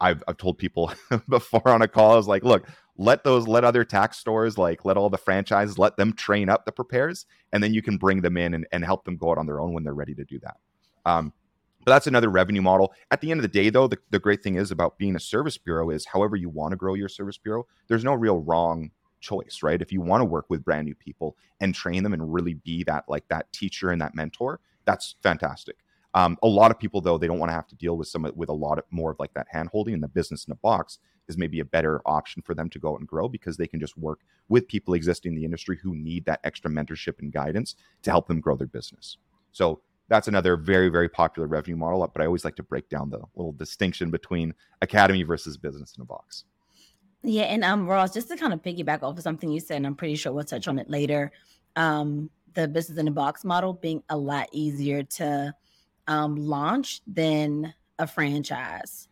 I've, 0.00 0.24
I've 0.26 0.36
told 0.36 0.58
people 0.58 0.92
before 1.28 1.68
on 1.68 1.80
a 1.80 1.86
call, 1.86 2.14
I 2.14 2.16
was 2.16 2.26
like, 2.26 2.42
look, 2.42 2.66
let 2.96 3.22
those, 3.22 3.46
let 3.46 3.62
other 3.62 3.84
tax 3.84 4.18
stores, 4.18 4.58
like 4.58 4.84
let 4.84 4.96
all 4.96 5.10
the 5.10 5.16
franchises, 5.16 5.78
let 5.78 5.96
them 5.96 6.12
train 6.12 6.48
up 6.48 6.64
the 6.64 6.72
prepares, 6.72 7.26
and 7.52 7.62
then 7.62 7.72
you 7.72 7.82
can 7.82 7.98
bring 7.98 8.20
them 8.20 8.36
in 8.36 8.54
and, 8.54 8.66
and 8.72 8.84
help 8.84 9.04
them 9.04 9.16
go 9.16 9.30
out 9.30 9.38
on 9.38 9.46
their 9.46 9.60
own 9.60 9.72
when 9.72 9.84
they're 9.84 9.94
ready 9.94 10.16
to 10.16 10.24
do 10.24 10.40
that. 10.40 10.56
Um, 11.06 11.32
but 11.84 11.92
that's 11.92 12.06
another 12.06 12.28
revenue 12.28 12.62
model. 12.62 12.92
At 13.10 13.20
the 13.20 13.30
end 13.30 13.38
of 13.38 13.42
the 13.42 13.48
day, 13.48 13.70
though, 13.70 13.88
the, 13.88 13.98
the 14.10 14.18
great 14.18 14.42
thing 14.42 14.56
is 14.56 14.70
about 14.70 14.98
being 14.98 15.16
a 15.16 15.20
service 15.20 15.58
bureau 15.58 15.90
is 15.90 16.06
however 16.06 16.36
you 16.36 16.48
want 16.48 16.72
to 16.72 16.76
grow 16.76 16.94
your 16.94 17.08
service 17.08 17.38
bureau, 17.38 17.66
there's 17.88 18.04
no 18.04 18.14
real 18.14 18.40
wrong 18.40 18.90
choice, 19.20 19.60
right? 19.62 19.80
If 19.80 19.92
you 19.92 20.00
want 20.00 20.20
to 20.20 20.24
work 20.24 20.46
with 20.48 20.64
brand 20.64 20.86
new 20.86 20.94
people 20.94 21.36
and 21.60 21.74
train 21.74 22.02
them 22.02 22.12
and 22.12 22.32
really 22.32 22.54
be 22.54 22.84
that 22.84 23.04
like 23.08 23.26
that 23.28 23.52
teacher 23.52 23.90
and 23.90 24.00
that 24.00 24.14
mentor, 24.14 24.60
that's 24.84 25.16
fantastic. 25.22 25.76
Um, 26.14 26.36
a 26.42 26.48
lot 26.48 26.70
of 26.70 26.78
people, 26.78 27.00
though, 27.00 27.16
they 27.16 27.26
don't 27.26 27.38
want 27.38 27.50
to 27.50 27.54
have 27.54 27.68
to 27.68 27.74
deal 27.76 27.96
with 27.96 28.08
some 28.08 28.30
with 28.36 28.50
a 28.50 28.54
lot 28.54 28.78
of 28.78 28.84
more 28.90 29.10
of 29.12 29.18
like 29.18 29.32
that 29.34 29.46
hand 29.50 29.70
holding 29.72 29.94
and 29.94 30.02
the 30.02 30.08
business 30.08 30.44
in 30.44 30.52
a 30.52 30.56
box 30.56 30.98
is 31.28 31.38
maybe 31.38 31.60
a 31.60 31.64
better 31.64 32.02
option 32.04 32.42
for 32.42 32.54
them 32.54 32.68
to 32.68 32.78
go 32.78 32.92
out 32.92 32.98
and 32.98 33.08
grow 33.08 33.28
because 33.28 33.56
they 33.56 33.66
can 33.66 33.80
just 33.80 33.96
work 33.96 34.20
with 34.48 34.68
people 34.68 34.92
existing 34.92 35.32
in 35.32 35.36
the 35.36 35.44
industry 35.44 35.78
who 35.82 35.94
need 35.94 36.24
that 36.26 36.40
extra 36.44 36.70
mentorship 36.70 37.18
and 37.20 37.32
guidance 37.32 37.76
to 38.02 38.10
help 38.10 38.26
them 38.26 38.40
grow 38.40 38.56
their 38.56 38.66
business. 38.66 39.16
So 39.52 39.80
that's 40.12 40.28
another 40.28 40.58
very, 40.58 40.90
very 40.90 41.08
popular 41.08 41.48
revenue 41.48 41.74
model. 41.74 42.06
But 42.06 42.20
I 42.20 42.26
always 42.26 42.44
like 42.44 42.56
to 42.56 42.62
break 42.62 42.90
down 42.90 43.08
the 43.08 43.20
little 43.34 43.52
distinction 43.52 44.10
between 44.10 44.52
academy 44.82 45.22
versus 45.22 45.56
business 45.56 45.94
in 45.96 46.02
a 46.02 46.04
box. 46.04 46.44
Yeah, 47.22 47.44
and 47.44 47.64
um, 47.64 47.86
Ross, 47.86 48.12
just 48.12 48.28
to 48.28 48.36
kind 48.36 48.52
of 48.52 48.60
piggyback 48.60 49.02
off 49.02 49.16
of 49.16 49.22
something 49.22 49.50
you 49.50 49.58
said, 49.58 49.78
and 49.78 49.86
I'm 49.86 49.94
pretty 49.94 50.16
sure 50.16 50.30
we'll 50.30 50.44
touch 50.44 50.68
on 50.68 50.78
it 50.78 50.90
later. 50.90 51.32
Um, 51.76 52.28
the 52.52 52.68
business 52.68 52.98
in 52.98 53.08
a 53.08 53.12
box 53.12 53.42
model 53.42 53.72
being 53.72 54.02
a 54.10 54.16
lot 54.18 54.50
easier 54.52 55.02
to 55.02 55.54
um, 56.08 56.36
launch 56.36 57.00
than 57.06 57.72
a 57.98 58.06
franchise. 58.06 59.08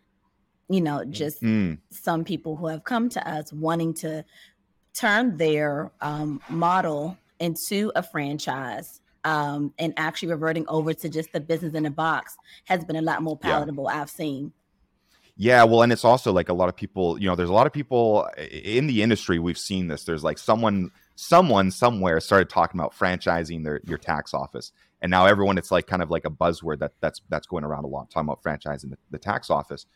You 0.69 0.83
know, 0.83 1.03
just 1.07 1.43
mm. 1.43 1.79
some 1.89 2.25
people 2.25 2.57
who 2.57 2.67
have 2.67 2.85
come 2.85 3.09
to 3.09 3.27
us 3.27 3.51
wanting 3.55 3.95
to 3.95 4.23
turn 4.93 5.39
their 5.39 5.93
um, 6.03 6.43
model 6.51 7.17
into 7.39 7.91
a 7.97 8.03
franchise 8.03 9.01
um, 9.25 9.73
and 9.79 9.93
actually 9.97 10.29
reverting 10.29 10.67
over 10.69 10.95
to 10.95 11.09
just 11.09 11.33
the 11.33 11.41
business 11.41 11.75
in 11.75 11.87
a 11.87 11.91
box 11.91 12.37
has 12.65 12.85
been 12.85 12.97
a 12.97 13.03
lot 13.03 13.23
more 13.23 13.37
palatable. 13.37 13.85
Yeah. 13.89 14.03
I've 14.03 14.11
seen. 14.11 14.53
Yeah, 15.37 15.65
well, 15.65 15.83
and 15.83 15.91
it's 15.91 16.05
also 16.05 16.33
like 16.33 16.51
a 16.51 16.53
lot 16.53 16.69
of 16.69 16.77
people, 16.77 17.19
you 17.19 17.27
know, 17.27 17.35
there's 17.35 17.49
a 17.49 17.55
lot 17.55 17.67
of 17.67 17.73
people 17.73 18.29
in 18.37 18.87
the 18.87 19.03
industry. 19.03 19.39
We've 19.39 19.57
seen 19.57 19.89
this. 19.89 20.05
There's 20.05 20.23
like 20.23 20.37
someone, 20.37 20.91
someone 21.17 21.71
somewhere 21.71 22.21
started 22.21 22.51
talking 22.51 22.79
about 22.79 22.95
franchising 22.95 23.65
their 23.65 23.81
your 23.85 23.97
tax 23.97 24.35
office, 24.35 24.73
and 25.01 25.11
now 25.11 25.27
everyone 25.27 25.57
it's 25.57 25.71
like 25.71 25.87
kind 25.87 26.03
of 26.03 26.11
like 26.11 26.27
a 26.27 26.31
buzzword 26.31 26.81
that 26.81 26.93
that's 27.01 27.23
that's 27.31 27.47
going 27.47 27.65
around 27.65 27.85
a 27.85 27.87
lot 27.87 28.11
talking 28.11 28.29
about 28.29 28.43
franchising 28.43 28.91
the, 28.91 28.99
the 29.11 29.19
tax 29.19 29.49
office 29.49 29.87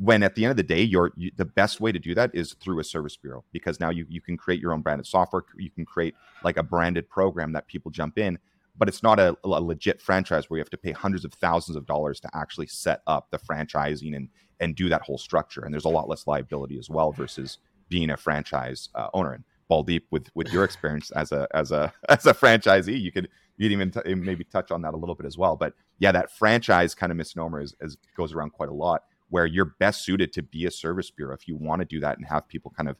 when 0.00 0.22
at 0.22 0.34
the 0.34 0.44
end 0.44 0.50
of 0.50 0.56
the 0.56 0.62
day 0.62 0.82
your 0.82 1.12
you, 1.16 1.30
the 1.36 1.44
best 1.44 1.80
way 1.80 1.92
to 1.92 1.98
do 1.98 2.14
that 2.14 2.30
is 2.32 2.54
through 2.54 2.80
a 2.80 2.84
service 2.84 3.16
bureau 3.16 3.44
because 3.52 3.78
now 3.78 3.90
you 3.90 4.06
you 4.08 4.20
can 4.20 4.36
create 4.36 4.60
your 4.60 4.72
own 4.72 4.80
branded 4.80 5.06
software 5.06 5.42
you 5.56 5.70
can 5.70 5.84
create 5.84 6.14
like 6.42 6.56
a 6.56 6.62
branded 6.62 7.08
program 7.08 7.52
that 7.52 7.66
people 7.66 7.90
jump 7.90 8.18
in 8.18 8.38
but 8.80 8.88
it's 8.88 9.02
not 9.02 9.20
a, 9.20 9.36
a 9.44 9.48
legit 9.48 10.00
franchise 10.00 10.48
where 10.48 10.56
you 10.56 10.62
have 10.62 10.70
to 10.70 10.78
pay 10.78 10.90
hundreds 10.90 11.26
of 11.26 11.34
thousands 11.34 11.76
of 11.76 11.84
dollars 11.84 12.18
to 12.18 12.30
actually 12.34 12.66
set 12.66 13.02
up 13.06 13.30
the 13.30 13.38
franchising 13.38 14.16
and 14.16 14.30
and 14.58 14.74
do 14.74 14.88
that 14.88 15.02
whole 15.02 15.18
structure. 15.18 15.62
And 15.62 15.72
there's 15.72 15.84
a 15.84 15.90
lot 15.90 16.08
less 16.08 16.26
liability 16.26 16.78
as 16.78 16.90
well 16.90 17.12
versus 17.12 17.58
being 17.88 18.10
a 18.10 18.16
franchise 18.16 18.88
uh, 18.94 19.08
owner. 19.14 19.34
And 19.34 19.44
Baldeep 19.70 20.02
with 20.10 20.30
with 20.34 20.50
your 20.50 20.64
experience 20.64 21.10
as 21.10 21.30
a 21.30 21.46
as 21.54 21.72
a 21.72 21.92
as 22.08 22.24
a 22.24 22.32
franchisee 22.32 22.98
you 22.98 23.12
could 23.12 23.28
you'd 23.58 23.70
even 23.70 23.90
t- 23.90 24.14
maybe 24.14 24.44
touch 24.44 24.70
on 24.70 24.80
that 24.82 24.94
a 24.94 24.96
little 24.96 25.14
bit 25.14 25.26
as 25.26 25.36
well. 25.36 25.56
But 25.56 25.74
yeah, 25.98 26.12
that 26.12 26.32
franchise 26.32 26.94
kind 26.94 27.12
of 27.12 27.18
misnomer 27.18 27.60
is, 27.60 27.76
is 27.82 27.98
goes 28.16 28.32
around 28.32 28.54
quite 28.54 28.70
a 28.70 28.74
lot 28.74 29.02
where 29.28 29.44
you're 29.44 29.76
best 29.78 30.04
suited 30.06 30.32
to 30.32 30.42
be 30.42 30.64
a 30.64 30.70
service 30.70 31.10
bureau 31.10 31.34
if 31.34 31.46
you 31.46 31.54
want 31.54 31.80
to 31.80 31.84
do 31.84 32.00
that 32.00 32.16
and 32.16 32.26
have 32.26 32.48
people 32.48 32.72
kind 32.74 32.88
of 32.88 32.96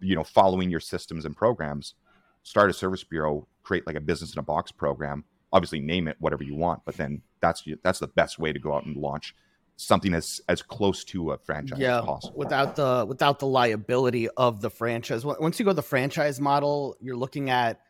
you 0.00 0.16
know 0.16 0.24
following 0.24 0.70
your 0.70 0.80
systems 0.80 1.26
and 1.26 1.36
programs 1.36 1.94
start 2.42 2.70
a 2.70 2.72
service 2.72 3.04
bureau 3.04 3.46
create 3.62 3.86
like 3.86 3.96
a 3.96 4.00
business 4.00 4.32
in 4.32 4.38
a 4.38 4.42
box 4.42 4.72
program 4.72 5.24
obviously 5.52 5.80
name 5.80 6.08
it 6.08 6.16
whatever 6.18 6.42
you 6.42 6.54
want 6.54 6.80
but 6.84 6.96
then 6.96 7.22
that's 7.40 7.64
that's 7.82 7.98
the 7.98 8.08
best 8.08 8.38
way 8.38 8.52
to 8.52 8.58
go 8.58 8.74
out 8.74 8.84
and 8.84 8.96
launch 8.96 9.34
something 9.76 10.14
as 10.14 10.40
as 10.48 10.62
close 10.62 11.04
to 11.04 11.32
a 11.32 11.38
franchise 11.38 11.78
yeah, 11.78 11.98
as 11.98 12.04
possible. 12.04 12.38
without 12.38 12.76
the 12.76 13.04
without 13.08 13.38
the 13.38 13.46
liability 13.46 14.28
of 14.30 14.60
the 14.60 14.70
franchise. 14.70 15.24
Once 15.24 15.58
you 15.58 15.64
go 15.64 15.72
the 15.72 15.82
franchise 15.82 16.40
model 16.40 16.96
you're 17.00 17.16
looking 17.16 17.50
at 17.50 17.80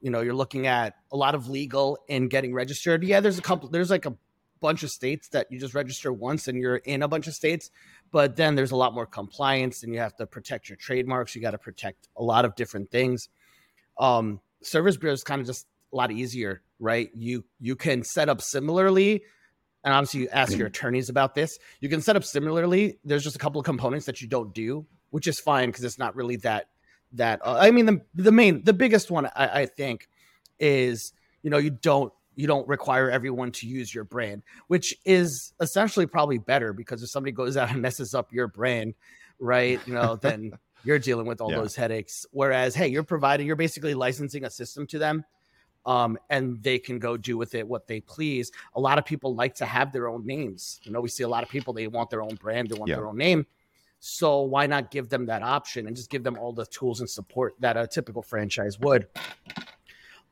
you 0.00 0.10
know 0.10 0.20
you're 0.20 0.34
looking 0.34 0.66
at 0.66 0.94
a 1.12 1.16
lot 1.16 1.34
of 1.34 1.48
legal 1.48 1.98
and 2.08 2.30
getting 2.30 2.52
registered. 2.54 3.04
Yeah 3.04 3.20
there's 3.20 3.38
a 3.38 3.42
couple 3.42 3.68
there's 3.68 3.90
like 3.90 4.06
a 4.06 4.14
bunch 4.60 4.82
of 4.82 4.90
states 4.90 5.28
that 5.28 5.46
you 5.50 5.60
just 5.60 5.74
register 5.74 6.12
once 6.12 6.48
and 6.48 6.58
you're 6.58 6.76
in 6.76 7.02
a 7.02 7.08
bunch 7.08 7.28
of 7.28 7.34
states 7.34 7.70
but 8.10 8.34
then 8.34 8.56
there's 8.56 8.72
a 8.72 8.76
lot 8.76 8.92
more 8.92 9.06
compliance 9.06 9.84
and 9.84 9.92
you 9.92 10.00
have 10.00 10.16
to 10.16 10.26
protect 10.26 10.68
your 10.68 10.76
trademarks. 10.76 11.34
You 11.34 11.42
got 11.42 11.52
to 11.52 11.58
protect 11.58 12.08
a 12.16 12.22
lot 12.22 12.44
of 12.44 12.56
different 12.56 12.90
things 12.90 13.28
um 13.98 14.40
service 14.62 14.96
bureau 14.96 15.12
is 15.12 15.22
kind 15.22 15.40
of 15.40 15.46
just 15.46 15.66
a 15.92 15.96
lot 15.96 16.10
easier, 16.10 16.62
right? 16.78 17.10
You 17.14 17.44
you 17.60 17.76
can 17.76 18.02
set 18.04 18.28
up 18.28 18.40
similarly 18.40 19.22
and 19.84 19.94
obviously 19.94 20.20
you 20.20 20.28
ask 20.30 20.56
your 20.56 20.66
attorneys 20.66 21.08
about 21.08 21.34
this. 21.34 21.58
You 21.80 21.88
can 21.88 22.00
set 22.02 22.16
up 22.16 22.24
similarly. 22.24 22.98
There's 23.04 23.24
just 23.24 23.36
a 23.36 23.38
couple 23.38 23.60
of 23.60 23.64
components 23.64 24.06
that 24.06 24.20
you 24.20 24.28
don't 24.28 24.52
do, 24.52 24.86
which 25.10 25.26
is 25.26 25.40
fine 25.40 25.68
because 25.70 25.84
it's 25.84 25.98
not 25.98 26.16
really 26.16 26.36
that 26.36 26.68
that. 27.12 27.40
Uh, 27.44 27.58
I 27.60 27.70
mean, 27.70 27.86
the 27.86 28.00
the 28.14 28.32
main, 28.32 28.64
the 28.64 28.72
biggest 28.72 29.10
one 29.10 29.26
I, 29.26 29.60
I 29.60 29.66
think 29.66 30.08
is 30.58 31.12
you 31.42 31.50
know 31.50 31.58
you 31.58 31.70
don't 31.70 32.12
you 32.34 32.46
don't 32.46 32.68
require 32.68 33.10
everyone 33.10 33.50
to 33.52 33.66
use 33.66 33.94
your 33.94 34.04
brand, 34.04 34.42
which 34.68 34.94
is 35.04 35.52
essentially 35.60 36.06
probably 36.06 36.38
better 36.38 36.72
because 36.72 37.02
if 37.02 37.10
somebody 37.10 37.32
goes 37.32 37.56
out 37.56 37.70
and 37.70 37.82
messes 37.82 38.14
up 38.14 38.32
your 38.32 38.46
brand, 38.46 38.94
right, 39.38 39.80
you 39.86 39.94
know, 39.94 40.16
then 40.16 40.52
you're 40.88 40.98
dealing 40.98 41.26
with 41.26 41.42
all 41.42 41.50
yeah. 41.50 41.58
those 41.58 41.76
headaches. 41.76 42.24
Whereas, 42.30 42.74
hey, 42.74 42.88
you're 42.88 43.04
providing, 43.04 43.46
you're 43.46 43.56
basically 43.56 43.92
licensing 43.92 44.44
a 44.44 44.50
system 44.50 44.86
to 44.86 44.98
them 44.98 45.22
um, 45.84 46.18
and 46.30 46.62
they 46.62 46.78
can 46.78 46.98
go 46.98 47.18
do 47.18 47.36
with 47.36 47.54
it 47.54 47.68
what 47.68 47.86
they 47.86 48.00
please. 48.00 48.50
A 48.74 48.80
lot 48.80 48.96
of 48.96 49.04
people 49.04 49.34
like 49.34 49.54
to 49.56 49.66
have 49.66 49.92
their 49.92 50.08
own 50.08 50.24
names. 50.24 50.80
You 50.84 50.92
know, 50.92 51.02
we 51.02 51.10
see 51.10 51.24
a 51.24 51.28
lot 51.28 51.42
of 51.42 51.50
people 51.50 51.74
they 51.74 51.88
want 51.88 52.08
their 52.08 52.22
own 52.22 52.36
brand, 52.36 52.70
they 52.70 52.78
want 52.78 52.88
yeah. 52.88 52.96
their 52.96 53.06
own 53.06 53.18
name. 53.18 53.44
So 54.00 54.40
why 54.40 54.66
not 54.66 54.90
give 54.90 55.10
them 55.10 55.26
that 55.26 55.42
option 55.42 55.86
and 55.86 55.94
just 55.94 56.08
give 56.08 56.24
them 56.24 56.38
all 56.38 56.54
the 56.54 56.64
tools 56.64 57.00
and 57.00 57.10
support 57.10 57.54
that 57.60 57.76
a 57.76 57.86
typical 57.86 58.22
franchise 58.22 58.78
would? 58.78 59.08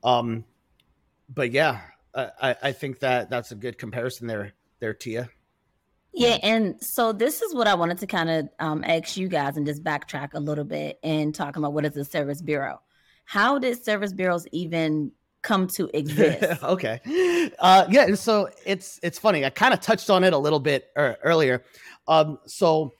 Um, 0.02 0.46
but 1.28 1.52
yeah, 1.52 1.80
I, 2.14 2.56
I 2.62 2.72
think 2.72 3.00
that 3.00 3.28
that's 3.28 3.52
a 3.52 3.56
good 3.56 3.76
comparison 3.76 4.26
there, 4.26 4.54
there, 4.80 4.94
Tia. 4.94 5.28
Yeah, 6.16 6.38
and 6.42 6.82
so 6.82 7.12
this 7.12 7.42
is 7.42 7.54
what 7.54 7.66
I 7.66 7.75
wanted 7.75 7.99
to 7.99 8.06
kind 8.06 8.30
of 8.30 8.49
um, 8.58 8.82
ask 8.85 9.16
you 9.16 9.28
guys 9.28 9.56
and 9.56 9.66
just 9.66 9.85
backtrack 9.85 10.30
a 10.32 10.40
little 10.40 10.64
bit 10.64 10.99
and 11.02 11.35
talking 11.35 11.62
about 11.62 11.75
what 11.75 11.85
is 11.85 11.96
a 11.96 12.04
service 12.04 12.40
bureau. 12.40 12.80
How 13.26 13.58
did 13.58 13.85
service 13.85 14.12
bureaus 14.12 14.46
even 14.50 15.12
come 15.46 15.68
to 15.68 15.88
exist. 15.94 16.42
okay. 16.62 17.00
Uh, 17.58 17.87
yeah. 17.88 18.14
So 18.14 18.50
it's 18.66 18.99
it's 19.02 19.18
funny. 19.18 19.44
I 19.44 19.50
kind 19.50 19.73
of 19.73 19.80
touched 19.80 20.11
on 20.11 20.25
it 20.25 20.32
a 20.32 20.38
little 20.38 20.58
bit 20.58 20.88
er- 20.99 21.16
earlier. 21.23 21.62
Um, 22.08 22.38
so 22.46 22.92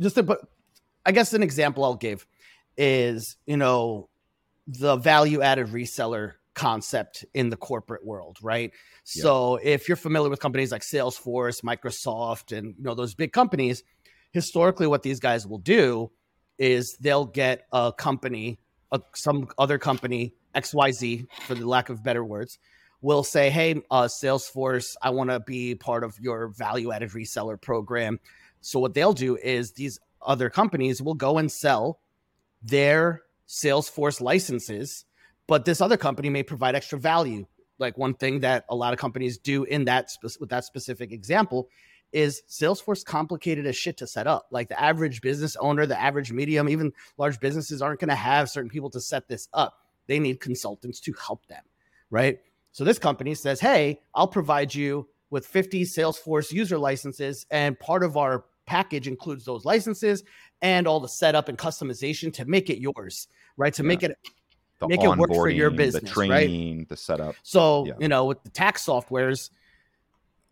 just 0.00 0.14
to 0.14 0.22
put, 0.22 0.40
I 1.04 1.12
guess 1.12 1.32
an 1.34 1.42
example 1.42 1.84
I'll 1.84 1.96
give 1.96 2.26
is 2.76 3.36
you 3.46 3.56
know 3.56 4.08
the 4.68 4.96
value 4.96 5.42
added 5.42 5.68
reseller 5.68 6.34
concept 6.58 7.24
in 7.34 7.50
the 7.50 7.56
corporate 7.56 8.04
world, 8.04 8.36
right? 8.42 8.72
Yeah. 9.14 9.22
So 9.22 9.56
if 9.62 9.88
you're 9.88 9.96
familiar 9.96 10.28
with 10.28 10.40
companies 10.40 10.72
like 10.72 10.82
Salesforce, 10.82 11.62
Microsoft, 11.62 12.56
and 12.56 12.74
you 12.76 12.84
know 12.84 12.94
those 12.94 13.14
big 13.14 13.32
companies, 13.32 13.84
historically, 14.32 14.88
what 14.88 15.02
these 15.02 15.20
guys 15.20 15.46
will 15.46 15.58
do 15.58 16.10
is 16.58 16.96
they'll 17.00 17.26
get 17.26 17.66
a 17.72 17.92
company, 17.96 18.58
a, 18.90 19.00
some 19.14 19.48
other 19.56 19.78
company 19.78 20.34
XYZ, 20.56 21.28
for 21.46 21.54
the 21.54 21.66
lack 21.66 21.88
of 21.88 22.02
better 22.02 22.24
words, 22.24 22.58
will 23.00 23.22
say, 23.22 23.50
Hey, 23.50 23.80
uh, 23.92 24.04
Salesforce, 24.04 24.96
I 25.00 25.10
want 25.10 25.30
to 25.30 25.38
be 25.38 25.76
part 25.76 26.02
of 26.02 26.18
your 26.18 26.48
value 26.48 26.90
added 26.90 27.10
reseller 27.10 27.60
program. 27.60 28.18
So, 28.60 28.80
what 28.80 28.94
they'll 28.94 29.12
do 29.12 29.36
is 29.36 29.72
these 29.72 30.00
other 30.20 30.50
companies 30.50 31.00
will 31.00 31.14
go 31.14 31.38
and 31.38 31.50
sell 31.50 32.00
their 32.60 33.22
Salesforce 33.46 34.20
licenses, 34.20 35.04
but 35.48 35.64
this 35.64 35.80
other 35.80 35.96
company 35.96 36.28
may 36.28 36.44
provide 36.44 36.76
extra 36.76 36.98
value. 36.98 37.46
Like 37.78 37.98
one 37.98 38.14
thing 38.14 38.40
that 38.40 38.64
a 38.68 38.76
lot 38.76 38.92
of 38.92 39.00
companies 39.00 39.38
do 39.38 39.64
in 39.64 39.86
that 39.86 40.10
spe- 40.10 40.38
with 40.38 40.50
that 40.50 40.64
specific 40.64 41.10
example 41.10 41.68
is 42.12 42.42
Salesforce 42.48 43.04
complicated 43.04 43.66
as 43.66 43.76
shit 43.76 43.96
to 43.98 44.06
set 44.06 44.26
up. 44.26 44.46
Like 44.50 44.68
the 44.68 44.80
average 44.80 45.20
business 45.20 45.56
owner, 45.56 45.86
the 45.86 46.00
average 46.00 46.32
medium, 46.32 46.68
even 46.68 46.92
large 47.16 47.40
businesses 47.40 47.82
aren't 47.82 48.00
going 48.00 48.08
to 48.08 48.14
have 48.14 48.48
certain 48.48 48.70
people 48.70 48.90
to 48.90 49.00
set 49.00 49.28
this 49.28 49.48
up. 49.52 49.74
They 50.06 50.18
need 50.18 50.40
consultants 50.40 51.00
to 51.00 51.12
help 51.14 51.46
them, 51.46 51.62
right? 52.10 52.38
So 52.72 52.84
this 52.84 52.98
company 52.98 53.34
says, 53.34 53.60
"Hey, 53.60 54.00
I'll 54.14 54.28
provide 54.28 54.74
you 54.74 55.08
with 55.30 55.46
50 55.46 55.82
Salesforce 55.84 56.52
user 56.52 56.78
licenses 56.78 57.46
and 57.50 57.78
part 57.78 58.02
of 58.02 58.16
our 58.16 58.44
package 58.66 59.08
includes 59.08 59.44
those 59.44 59.64
licenses 59.64 60.24
and 60.62 60.86
all 60.86 61.00
the 61.00 61.08
setup 61.08 61.48
and 61.48 61.58
customization 61.58 62.32
to 62.34 62.44
make 62.44 62.70
it 62.70 62.78
yours, 62.78 63.28
right? 63.56 63.72
To 63.74 63.82
yeah. 63.82 63.88
make 63.88 64.02
it 64.02 64.16
the 64.78 64.88
make 64.88 65.02
it 65.02 65.16
work 65.16 65.30
for 65.30 65.48
your 65.48 65.70
business, 65.70 66.02
the 66.02 66.08
training, 66.08 66.78
right? 66.78 66.88
the 66.88 66.96
setup. 66.96 67.34
So, 67.42 67.86
yeah. 67.86 67.94
you 67.98 68.08
know, 68.08 68.26
with 68.26 68.42
the 68.42 68.50
tax 68.50 68.84
softwares, 68.84 69.50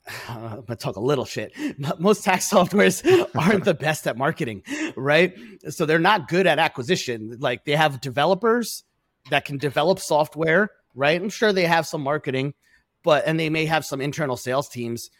I'm 0.29 0.63
gonna 0.63 0.77
talk 0.77 0.97
a 0.97 1.01
little 1.01 1.25
shit. 1.25 1.53
Most 1.99 2.25
tax 2.25 2.51
softwares 2.51 3.05
aren't 3.35 3.65
the 3.65 3.75
best 3.75 4.07
at 4.07 4.17
marketing, 4.17 4.63
right? 4.97 5.37
So 5.69 5.87
they're 5.87 5.99
not 5.99 6.29
good 6.29 6.47
at 6.47 6.59
acquisition. 6.59 7.37
Like 7.39 7.65
they 7.65 7.77
have 7.77 8.01
developers 8.01 8.85
that 9.31 9.45
can 9.45 9.59
develop 9.59 9.99
software, 9.99 10.71
right? 10.95 11.21
I'm 11.21 11.31
sure 11.31 11.53
they 11.53 11.67
have 11.67 11.87
some 11.87 12.03
marketing, 12.03 12.55
but 13.03 13.25
and 13.27 13.39
they 13.39 13.51
may 13.51 13.67
have 13.67 13.85
some 13.85 14.01
internal 14.01 14.37
sales 14.37 14.69
teams, 14.69 15.11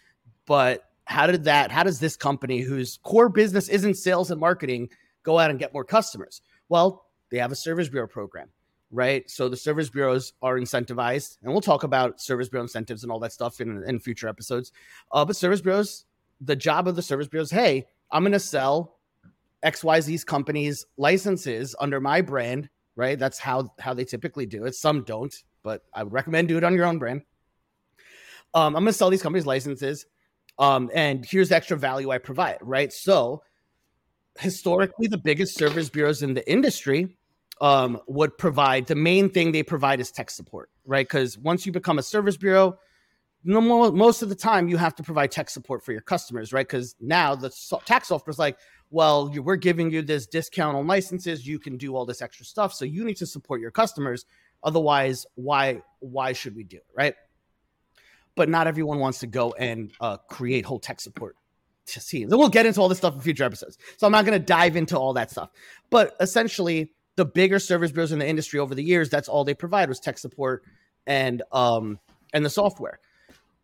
but 0.47 0.83
how 1.05 1.27
did 1.27 1.45
that 1.45 1.71
how 1.71 1.85
does 1.85 2.01
this 2.01 2.17
company 2.17 2.61
whose 2.61 2.99
core 3.03 3.29
business 3.29 3.69
isn't 3.69 3.95
sales 3.95 4.31
and 4.31 4.41
marketing 4.41 4.89
go 5.23 5.39
out 5.39 5.51
and 5.51 5.59
get 5.59 5.73
more 5.73 5.85
customers? 5.85 6.43
Well, 6.69 7.07
they 7.31 7.39
have 7.39 7.53
a 7.53 7.57
service 7.57 7.89
bureau 7.89 8.09
program, 8.09 8.49
right? 8.91 9.29
So 9.31 9.49
the 9.49 9.57
service 9.57 9.89
bureaus 9.89 10.33
are 10.43 10.57
incentivized, 10.57 11.39
and 11.43 11.53
we'll 11.53 11.61
talk 11.61 11.83
about 11.83 12.21
service 12.21 12.49
bureau 12.49 12.63
incentives 12.63 13.03
and 13.03 13.13
all 13.13 13.19
that 13.21 13.33
stuff 13.33 13.61
in, 13.61 13.83
in 13.87 13.99
future 13.99 14.29
episodes. 14.29 14.73
Uh, 15.13 15.25
but 15.25 15.37
service 15.37 15.61
bureaus, 15.61 16.05
the 16.41 16.57
job 16.57 16.89
of 16.89 16.97
the 16.97 17.03
service 17.03 17.29
bureaus, 17.29 17.51
hey, 17.51 17.87
I'm 18.11 18.23
going 18.23 18.33
to 18.33 18.41
sell 18.41 18.99
XYZ's 19.65 20.25
companies 20.25 20.87
licenses 20.97 21.75
under 21.81 22.01
my 22.01 22.21
brand 22.21 22.69
right? 22.97 23.19
That's 23.19 23.39
how 23.39 23.73
how 23.79 23.95
they 23.95 24.05
typically 24.05 24.47
do 24.47 24.65
it. 24.65 24.75
Some 24.75 25.05
don't, 25.05 25.35
but 25.63 25.83
I 25.95 26.03
would 26.03 26.13
recommend 26.13 26.49
do 26.49 26.57
it 26.57 26.65
on 26.65 26.75
your 26.75 26.87
own 26.87 26.99
brand. 26.99 27.23
Um, 28.55 28.75
I'm 28.75 28.83
gonna 28.83 28.93
sell 28.93 29.11
these 29.11 29.23
companies 29.23 29.47
licenses, 29.47 30.07
um, 30.59 30.91
and 30.93 31.25
here's 31.25 31.51
the 31.51 31.57
extra 31.57 31.77
value 31.77 32.11
I 32.11 32.19
provide, 32.19 32.59
right? 32.63 32.93
So 32.93 33.43
historically, 34.39 35.07
the 35.07 35.19
biggest 35.19 35.57
service 35.57 35.89
bureaus 35.89 36.23
in 36.23 36.35
the 36.35 36.51
industry 36.51 37.17
um, 37.61 38.01
would 38.07 38.37
provide 38.37 38.87
the 38.87 38.95
main 38.95 39.31
thing 39.31 39.53
they 39.53 39.63
provide 39.63 40.01
is 40.01 40.11
tech 40.11 40.31
support, 40.31 40.71
right? 40.85 41.07
Because 41.07 41.39
once 41.39 41.65
you 41.65 41.73
become 41.73 41.99
a 41.99 42.03
service 42.03 42.37
bureau, 42.37 42.79
no 43.45 43.61
more, 43.61 43.93
most 43.93 44.23
of 44.23 44.29
the 44.29 44.35
time 44.35 44.69
you 44.69 44.77
have 44.77 44.95
to 44.97 45.03
provide 45.03 45.31
tech 45.31 45.49
support 45.49 45.85
for 45.85 45.93
your 45.93 46.01
customers, 46.01 46.53
right? 46.53 46.67
Because 46.67 46.97
now 47.01 47.35
the 47.35 47.51
tax 47.85 48.09
software 48.09 48.33
is 48.33 48.39
like, 48.39 48.59
well, 48.91 49.31
you, 49.33 49.43
we're 49.43 49.57
giving 49.57 49.91
you 49.91 50.03
this 50.03 50.27
discount 50.27 50.77
on 50.77 50.87
licenses. 50.87 51.47
You 51.47 51.59
can 51.59 51.77
do 51.77 51.95
all 51.95 52.05
this 52.05 52.23
extra 52.23 52.45
stuff. 52.45 52.75
So 52.75 52.85
you 52.85 53.05
need 53.05 53.17
to 53.19 53.27
support 53.27 53.61
your 53.61 53.71
customers. 53.71 54.27
Otherwise, 54.63 55.27
why 55.35 55.83
why 56.01 56.33
should 56.33 56.57
we 56.57 56.65
do 56.65 56.79
it, 56.79 56.87
right? 56.95 57.15
But 58.35 58.49
not 58.49 58.67
everyone 58.67 58.99
wants 58.99 59.21
to 59.21 59.27
go 59.27 59.53
and 59.53 59.93
uh, 60.01 60.17
create 60.29 60.65
whole 60.65 60.81
tech 60.81 61.01
support 61.01 61.37
to 61.87 62.01
see. 62.01 62.25
Then 62.25 62.39
we'll 62.39 62.49
get 62.49 62.67
into 62.67 62.81
all 62.81 62.89
this 62.89 62.99
stuff 62.99 63.15
in 63.15 63.21
future 63.21 63.45
episodes. 63.45 63.79
So 63.97 64.07
I'm 64.07 64.13
not 64.13 64.25
going 64.25 64.39
to 64.39 64.45
dive 64.45 64.77
into 64.77 64.99
all 64.99 65.13
that 65.15 65.31
stuff. 65.31 65.51
But 65.91 66.17
essentially, 66.21 66.93
the 67.17 67.25
bigger 67.25 67.59
service 67.59 67.93
bureaus 67.93 68.13
in 68.13 68.19
the 68.19 68.29
industry 68.29 68.59
over 68.61 68.75
the 68.75 68.83
years, 68.83 69.11
that's 69.11 69.29
all 69.29 69.45
they 69.45 69.55
provide 69.55 69.89
was 69.89 70.01
tech 70.01 70.19
support 70.19 70.63
and 71.07 71.43
um 71.53 71.99
and 72.33 72.45
the 72.45 72.51
software. 72.51 72.99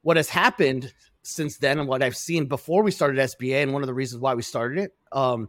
What 0.02 0.16
has 0.16 0.28
happened 0.28 0.92
since 1.22 1.58
then 1.58 1.78
and 1.78 1.88
what 1.88 2.02
I've 2.02 2.16
seen 2.16 2.46
before 2.46 2.82
we 2.82 2.90
started 2.90 3.18
SBA, 3.18 3.62
and 3.62 3.72
one 3.72 3.82
of 3.82 3.86
the 3.86 3.94
reasons 3.94 4.20
why 4.20 4.34
we 4.34 4.42
started 4.42 4.78
it 4.78 4.94
um, 5.12 5.48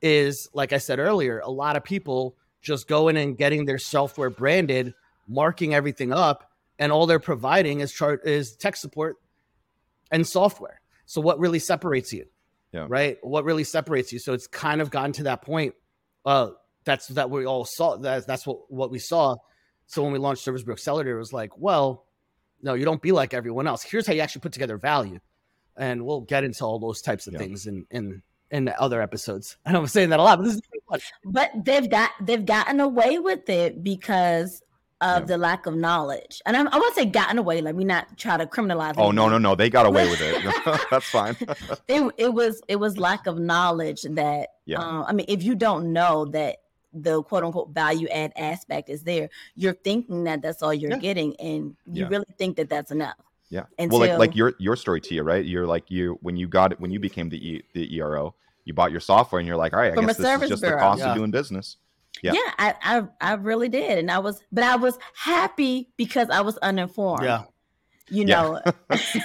is, 0.00 0.48
like 0.54 0.72
I 0.72 0.78
said 0.78 0.98
earlier, 0.98 1.40
a 1.40 1.50
lot 1.50 1.76
of 1.76 1.84
people 1.84 2.36
just 2.62 2.88
going 2.88 3.16
and 3.16 3.36
getting 3.36 3.66
their 3.66 3.78
software 3.78 4.30
branded, 4.30 4.94
marking 5.28 5.74
everything 5.74 6.12
up, 6.12 6.50
and 6.78 6.90
all 6.90 7.06
they're 7.06 7.20
providing 7.20 7.80
is 7.80 7.92
chart 7.92 8.26
is 8.26 8.56
tech 8.56 8.76
support 8.76 9.16
and 10.10 10.26
software. 10.26 10.80
So 11.06 11.20
what 11.20 11.38
really 11.38 11.58
separates 11.58 12.12
you? 12.12 12.26
Yeah. 12.72 12.86
Right. 12.88 13.18
What 13.22 13.44
really 13.44 13.62
separates 13.62 14.12
you? 14.12 14.18
So 14.18 14.32
it's 14.32 14.48
kind 14.48 14.80
of 14.80 14.90
gotten 14.90 15.12
to 15.12 15.24
that 15.24 15.42
point. 15.42 15.74
Uh, 16.24 16.50
that's 16.84 17.08
that 17.08 17.30
we 17.30 17.46
all 17.46 17.64
saw. 17.64 17.96
That 17.96 18.26
that's 18.26 18.46
what 18.46 18.70
what 18.70 18.90
we 18.90 18.98
saw. 18.98 19.36
So 19.86 20.02
when 20.02 20.12
we 20.12 20.18
launched 20.18 20.42
Service 20.42 20.62
Bureau 20.62 20.76
Accelerator, 20.76 21.16
it 21.16 21.18
was 21.18 21.32
like, 21.32 21.56
well, 21.58 22.06
no, 22.62 22.74
you 22.74 22.84
don't 22.84 23.02
be 23.02 23.12
like 23.12 23.34
everyone 23.34 23.66
else. 23.66 23.82
Here's 23.82 24.06
how 24.06 24.12
you 24.12 24.20
actually 24.20 24.40
put 24.40 24.52
together 24.52 24.78
value. 24.78 25.20
And 25.76 26.04
we'll 26.04 26.22
get 26.22 26.44
into 26.44 26.64
all 26.64 26.78
those 26.78 27.00
types 27.02 27.26
of 27.26 27.34
yeah. 27.34 27.40
things 27.40 27.66
in 27.66 27.86
in 27.90 28.22
in 28.50 28.72
other 28.78 29.02
episodes. 29.02 29.56
I 29.66 29.72
know 29.72 29.80
I'm 29.80 29.86
saying 29.86 30.10
that 30.10 30.20
a 30.20 30.22
lot, 30.22 30.38
but 30.38 30.44
this 30.44 30.54
is 30.54 30.62
fun. 30.88 31.00
But 31.24 31.50
they've 31.64 31.88
got 31.88 32.10
they've 32.20 32.44
gotten 32.44 32.80
away 32.80 33.18
with 33.18 33.48
it 33.48 33.82
because 33.82 34.62
of 35.00 35.22
yeah. 35.22 35.26
the 35.26 35.38
lack 35.38 35.66
of 35.66 35.74
knowledge. 35.74 36.40
And 36.46 36.56
I'm, 36.56 36.68
I 36.68 36.78
won't 36.78 36.94
say 36.94 37.04
gotten 37.04 37.36
away, 37.36 37.60
like 37.60 37.74
we 37.74 37.84
not 37.84 38.16
try 38.16 38.36
to 38.36 38.46
criminalize. 38.46 38.94
Oh 38.96 39.10
no, 39.10 39.28
no, 39.28 39.38
no, 39.38 39.54
they 39.54 39.68
got 39.68 39.86
away 39.86 40.08
with 40.08 40.20
it. 40.20 40.86
That's 40.90 41.08
fine. 41.10 41.36
it, 41.88 42.12
it 42.16 42.32
was 42.32 42.62
it 42.68 42.76
was 42.76 42.96
lack 42.96 43.26
of 43.26 43.38
knowledge 43.38 44.02
that. 44.02 44.50
Yeah. 44.66 44.78
Um, 44.78 45.04
I 45.06 45.12
mean, 45.12 45.26
if 45.28 45.42
you 45.42 45.54
don't 45.54 45.92
know 45.92 46.24
that 46.26 46.58
the 46.94 47.22
quote 47.22 47.44
unquote 47.44 47.70
value 47.70 48.08
add 48.08 48.32
aspect 48.36 48.88
is 48.88 49.02
there, 49.02 49.28
you're 49.54 49.74
thinking 49.74 50.24
that 50.24 50.42
that's 50.42 50.62
all 50.62 50.72
you're 50.72 50.92
yeah. 50.92 50.98
getting, 50.98 51.36
and 51.40 51.76
you 51.86 52.02
yeah. 52.02 52.08
really 52.08 52.26
think 52.38 52.56
that 52.56 52.68
that's 52.68 52.90
enough. 52.90 53.16
Yeah. 53.50 53.64
Until, 53.78 54.00
well, 54.00 54.08
like 54.08 54.18
like 54.18 54.36
your 54.36 54.54
your 54.58 54.76
story, 54.76 55.00
Tia, 55.00 55.22
right? 55.22 55.44
You're 55.44 55.66
like 55.66 55.90
you 55.90 56.18
when 56.22 56.36
you 56.36 56.48
got 56.48 56.72
it 56.72 56.80
when 56.80 56.90
you 56.90 56.98
mm-hmm. 56.98 57.02
became 57.02 57.28
the 57.28 57.48
e, 57.48 57.62
the 57.74 57.96
ERO, 57.96 58.34
you 58.64 58.74
bought 58.74 58.90
your 58.90 59.00
software, 59.00 59.38
and 59.38 59.46
you're 59.46 59.56
like, 59.56 59.72
all 59.72 59.80
right, 59.80 59.92
I 59.96 60.00
guess 60.00 60.16
this 60.16 60.42
is 60.42 60.48
just 60.48 60.62
bureau. 60.62 60.76
the 60.76 60.80
cost 60.80 61.00
yeah. 61.00 61.10
of 61.10 61.16
doing 61.16 61.30
business. 61.30 61.76
yeah, 62.22 62.32
yeah 62.32 62.52
I, 62.58 62.74
I 62.82 63.02
I 63.20 63.34
really 63.34 63.68
did, 63.68 63.98
and 63.98 64.10
I 64.10 64.18
was, 64.18 64.42
but 64.50 64.64
I 64.64 64.76
was 64.76 64.98
happy 65.14 65.90
because 65.96 66.30
I 66.30 66.40
was 66.40 66.56
uninformed. 66.58 67.24
Yeah, 67.24 67.44
you 68.08 68.24
know. 68.24 68.60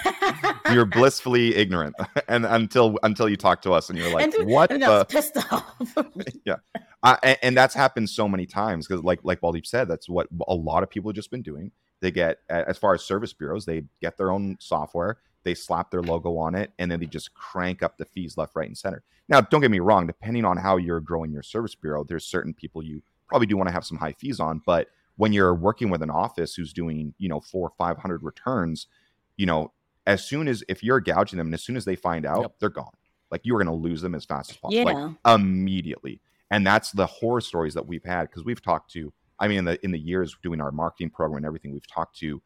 You're 0.72 0.86
blissfully 0.86 1.56
ignorant 1.56 1.96
and 2.28 2.46
until 2.46 2.98
until 3.04 3.28
you 3.28 3.38
talk 3.38 3.62
to 3.64 3.72
us 3.72 3.90
and 3.90 3.98
you're 3.98 4.12
like 4.14 4.34
and, 4.34 4.48
what 4.48 4.72
and 4.72 4.84
the 4.84 5.06
pissed 5.06 5.38
off. 5.52 5.66
Yeah. 6.46 6.58
Uh, 7.02 7.18
and, 7.24 7.38
and, 7.42 7.58
that's 7.58 7.74
happened 7.74 8.10
so 8.10 8.28
many 8.28 8.46
times 8.46 8.88
because 8.88 9.04
like 9.04 9.20
like 9.24 9.42
Baldeep 9.42 9.66
said 9.66 9.88
that's 9.88 10.08
what 10.10 10.28
a 10.48 10.56
lot 10.56 10.84
of 10.84 10.90
people 10.90 11.10
have 11.10 11.16
just 11.16 11.32
been 11.32 11.42
doing. 11.42 11.72
They 12.02 12.12
get 12.12 12.38
as 12.50 12.78
far 12.78 12.94
as 12.94 13.04
service 13.04 13.34
bureaus 13.34 13.66
they 13.66 13.84
get 14.02 14.18
their 14.18 14.32
own 14.32 14.58
software 14.60 15.18
they 15.44 15.54
slap 15.54 15.92
their 15.92 16.02
logo 16.02 16.38
on 16.38 16.56
it 16.56 16.72
and 16.78 16.92
then 16.92 17.00
they 17.00 17.06
just 17.06 17.34
crank 17.34 17.82
up 17.82 17.98
the 17.98 18.06
fees 18.06 18.38
left 18.38 18.56
right 18.56 18.68
and 18.68 18.78
center. 18.78 19.04
Now 19.28 19.42
don't 19.42 19.62
get 19.62 19.72
me 19.72 19.80
wrong 19.80 20.08
depending 20.08 20.46
on 20.46 20.58
how 20.58 20.78
you're 20.78 21.00
growing 21.00 21.32
your 21.32 21.44
service 21.44 21.76
bureau 21.76 22.04
there's 22.04 22.26
certain 22.26 22.54
people 22.54 22.84
you 22.84 23.02
probably 23.28 23.48
do 23.48 23.58
want 23.58 23.68
to 23.68 23.74
have 23.74 23.86
some 23.86 23.98
high 23.98 24.14
fees 24.14 24.40
on 24.40 24.62
but 24.66 24.88
when 25.20 25.34
you're 25.34 25.54
working 25.54 25.90
with 25.90 26.02
an 26.02 26.10
office 26.10 26.56
who's 26.56 26.72
doing 26.72 27.14
you 27.18 27.28
know 27.28 27.42
four 27.42 27.68
or 27.68 27.74
five 27.78 27.98
hundred 27.98 28.24
returns 28.24 28.88
you 29.36 29.46
know 29.46 29.74
as 30.08 30.24
soon 30.24 30.48
as 30.48 30.64
if 30.70 30.82
you're 30.82 31.02
gouging 31.02 31.38
them 31.38 31.48
and 31.48 31.54
as 31.54 31.62
soon 31.62 31.76
as 31.76 31.84
they 31.84 31.96
find 31.96 32.26
out 32.26 32.42
yep. 32.42 32.56
they're 32.60 32.70
gone 32.70 32.96
like 33.30 33.42
you 33.44 33.54
are 33.54 33.62
going 33.62 33.68
to 33.68 33.74
lose 33.74 34.02
them 34.02 34.16
as 34.16 34.24
fast 34.24 34.50
as 34.50 34.58
possible 34.58 34.78
yeah. 34.78 34.84
like 34.84 35.16
immediately 35.28 36.22
and 36.50 36.66
that's 36.66 36.92
the 36.94 37.06
horror 37.06 37.42
stories 37.42 37.74
that 37.74 37.86
we've 37.86 38.06
had 38.06 38.30
because 38.30 38.46
we've 38.46 38.62
talked 38.62 38.90
to 38.92 39.12
i 39.40 39.48
mean 39.48 39.58
in 39.58 39.66
the 39.66 39.84
in 39.84 39.92
the 39.92 40.00
years 40.00 40.38
doing 40.42 40.62
our 40.62 40.72
marketing 40.72 41.10
program 41.10 41.38
and 41.38 41.46
everything 41.46 41.74
we've 41.74 41.88
talked 41.88 42.18
to 42.18 42.42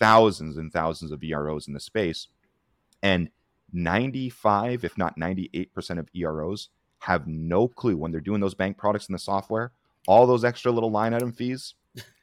thousands 0.00 0.56
and 0.56 0.72
thousands 0.72 1.12
of 1.12 1.22
eros 1.22 1.68
in 1.68 1.74
the 1.74 1.80
space 1.80 2.26
and 3.04 3.30
95 3.72 4.84
if 4.84 4.98
not 4.98 5.18
98% 5.18 5.98
of 5.98 6.08
eros 6.12 6.70
have 7.00 7.28
no 7.28 7.68
clue 7.68 7.96
when 7.96 8.10
they're 8.10 8.20
doing 8.20 8.40
those 8.40 8.54
bank 8.54 8.76
products 8.76 9.08
in 9.08 9.12
the 9.12 9.18
software 9.18 9.70
all 10.08 10.26
those 10.26 10.44
extra 10.44 10.72
little 10.72 10.90
line 10.90 11.14
item 11.14 11.32
fees 11.32 11.74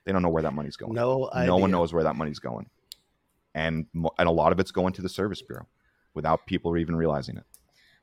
they 0.05 0.11
don't 0.11 0.21
know 0.21 0.29
where 0.29 0.43
that 0.43 0.53
money's 0.53 0.75
going. 0.75 0.93
No, 0.93 1.29
idea. 1.33 1.47
no 1.47 1.57
one 1.57 1.71
knows 1.71 1.93
where 1.93 2.03
that 2.03 2.15
money's 2.15 2.39
going, 2.39 2.69
and 3.53 3.85
and 3.93 4.27
a 4.27 4.31
lot 4.31 4.51
of 4.51 4.59
it's 4.59 4.71
going 4.71 4.93
to 4.93 5.01
the 5.01 5.09
service 5.09 5.41
bureau 5.41 5.67
without 6.13 6.45
people 6.45 6.77
even 6.77 6.95
realizing 6.95 7.37
it. 7.37 7.43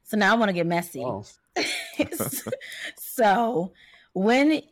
So 0.03 0.17
now 0.17 0.33
I 0.33 0.37
want 0.37 0.49
to 0.49 0.53
get 0.53 0.67
messy. 0.67 1.05
Oh. 1.05 1.25
so 2.97 3.73
when 4.13 4.63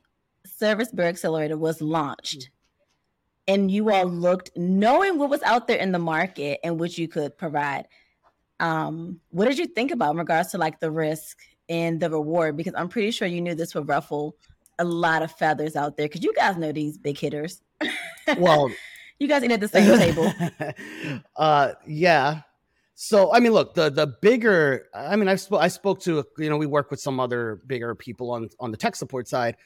Service 0.45 0.91
Bureau 0.91 1.11
Accelerator 1.11 1.57
was 1.57 1.81
launched, 1.81 2.51
and 3.47 3.71
you 3.71 3.91
all 3.91 4.05
looked 4.05 4.51
knowing 4.57 5.19
what 5.19 5.31
was 5.31 5.43
out 5.43 5.67
there 5.67 5.79
in 5.79 5.91
the 5.91 5.99
market 5.99 6.61
and 6.63 6.79
what 6.79 6.99
you 6.99 7.09
could 7.09 7.37
provide, 7.39 7.89
um, 8.61 9.21
what 9.31 9.47
did 9.47 9.59
you 9.59 9.67
think 9.67 9.91
about 9.91 10.13
in 10.13 10.19
regards 10.19 10.51
to 10.51 10.59
like 10.59 10.81
the 10.81 10.91
risk 10.91 11.39
and 11.69 11.99
the 11.99 12.11
reward? 12.11 12.57
Because 12.57 12.75
I'm 12.77 12.89
pretty 12.89 13.11
sure 13.11 13.27
you 13.27 13.41
knew 13.41 13.55
this 13.55 13.75
would 13.75 13.89
ruffle 13.89 14.37
a 14.79 14.85
lot 14.85 15.23
of 15.23 15.33
feathers 15.33 15.77
out 15.77 15.97
there 15.97 16.07
because 16.07 16.23
you 16.23 16.33
guys 16.35 16.57
know 16.57 16.73
these 16.73 16.99
big 16.99 17.19
hitters. 17.19 17.63
Well, 18.37 18.71
you 19.19 19.27
guys 19.27 19.43
eat 19.43 19.53
at 19.53 19.61
the 19.61 19.69
same 19.69 19.99
table. 19.99 20.31
uh, 21.37 21.73
yeah. 21.87 22.43
So 22.95 23.33
I 23.33 23.41
mean, 23.41 23.53
look, 23.53 23.73
the 23.73 23.89
the 23.89 24.07
bigger. 24.07 24.85
I 24.95 25.17
mean, 25.17 25.29
I 25.29 25.37
spoke 25.37 25.63
I 25.63 25.69
spoke 25.69 26.01
to 26.03 26.27
you 26.37 26.51
know 26.51 26.59
we 26.59 26.67
work 26.67 26.91
with 26.91 27.01
some 27.01 27.21
other 27.21 27.63
bigger 27.67 27.95
people 27.95 28.31
on 28.33 28.51
on 28.61 28.71
the 28.71 28.77
tech 28.77 28.97
support 28.97 29.27
side. 29.27 29.57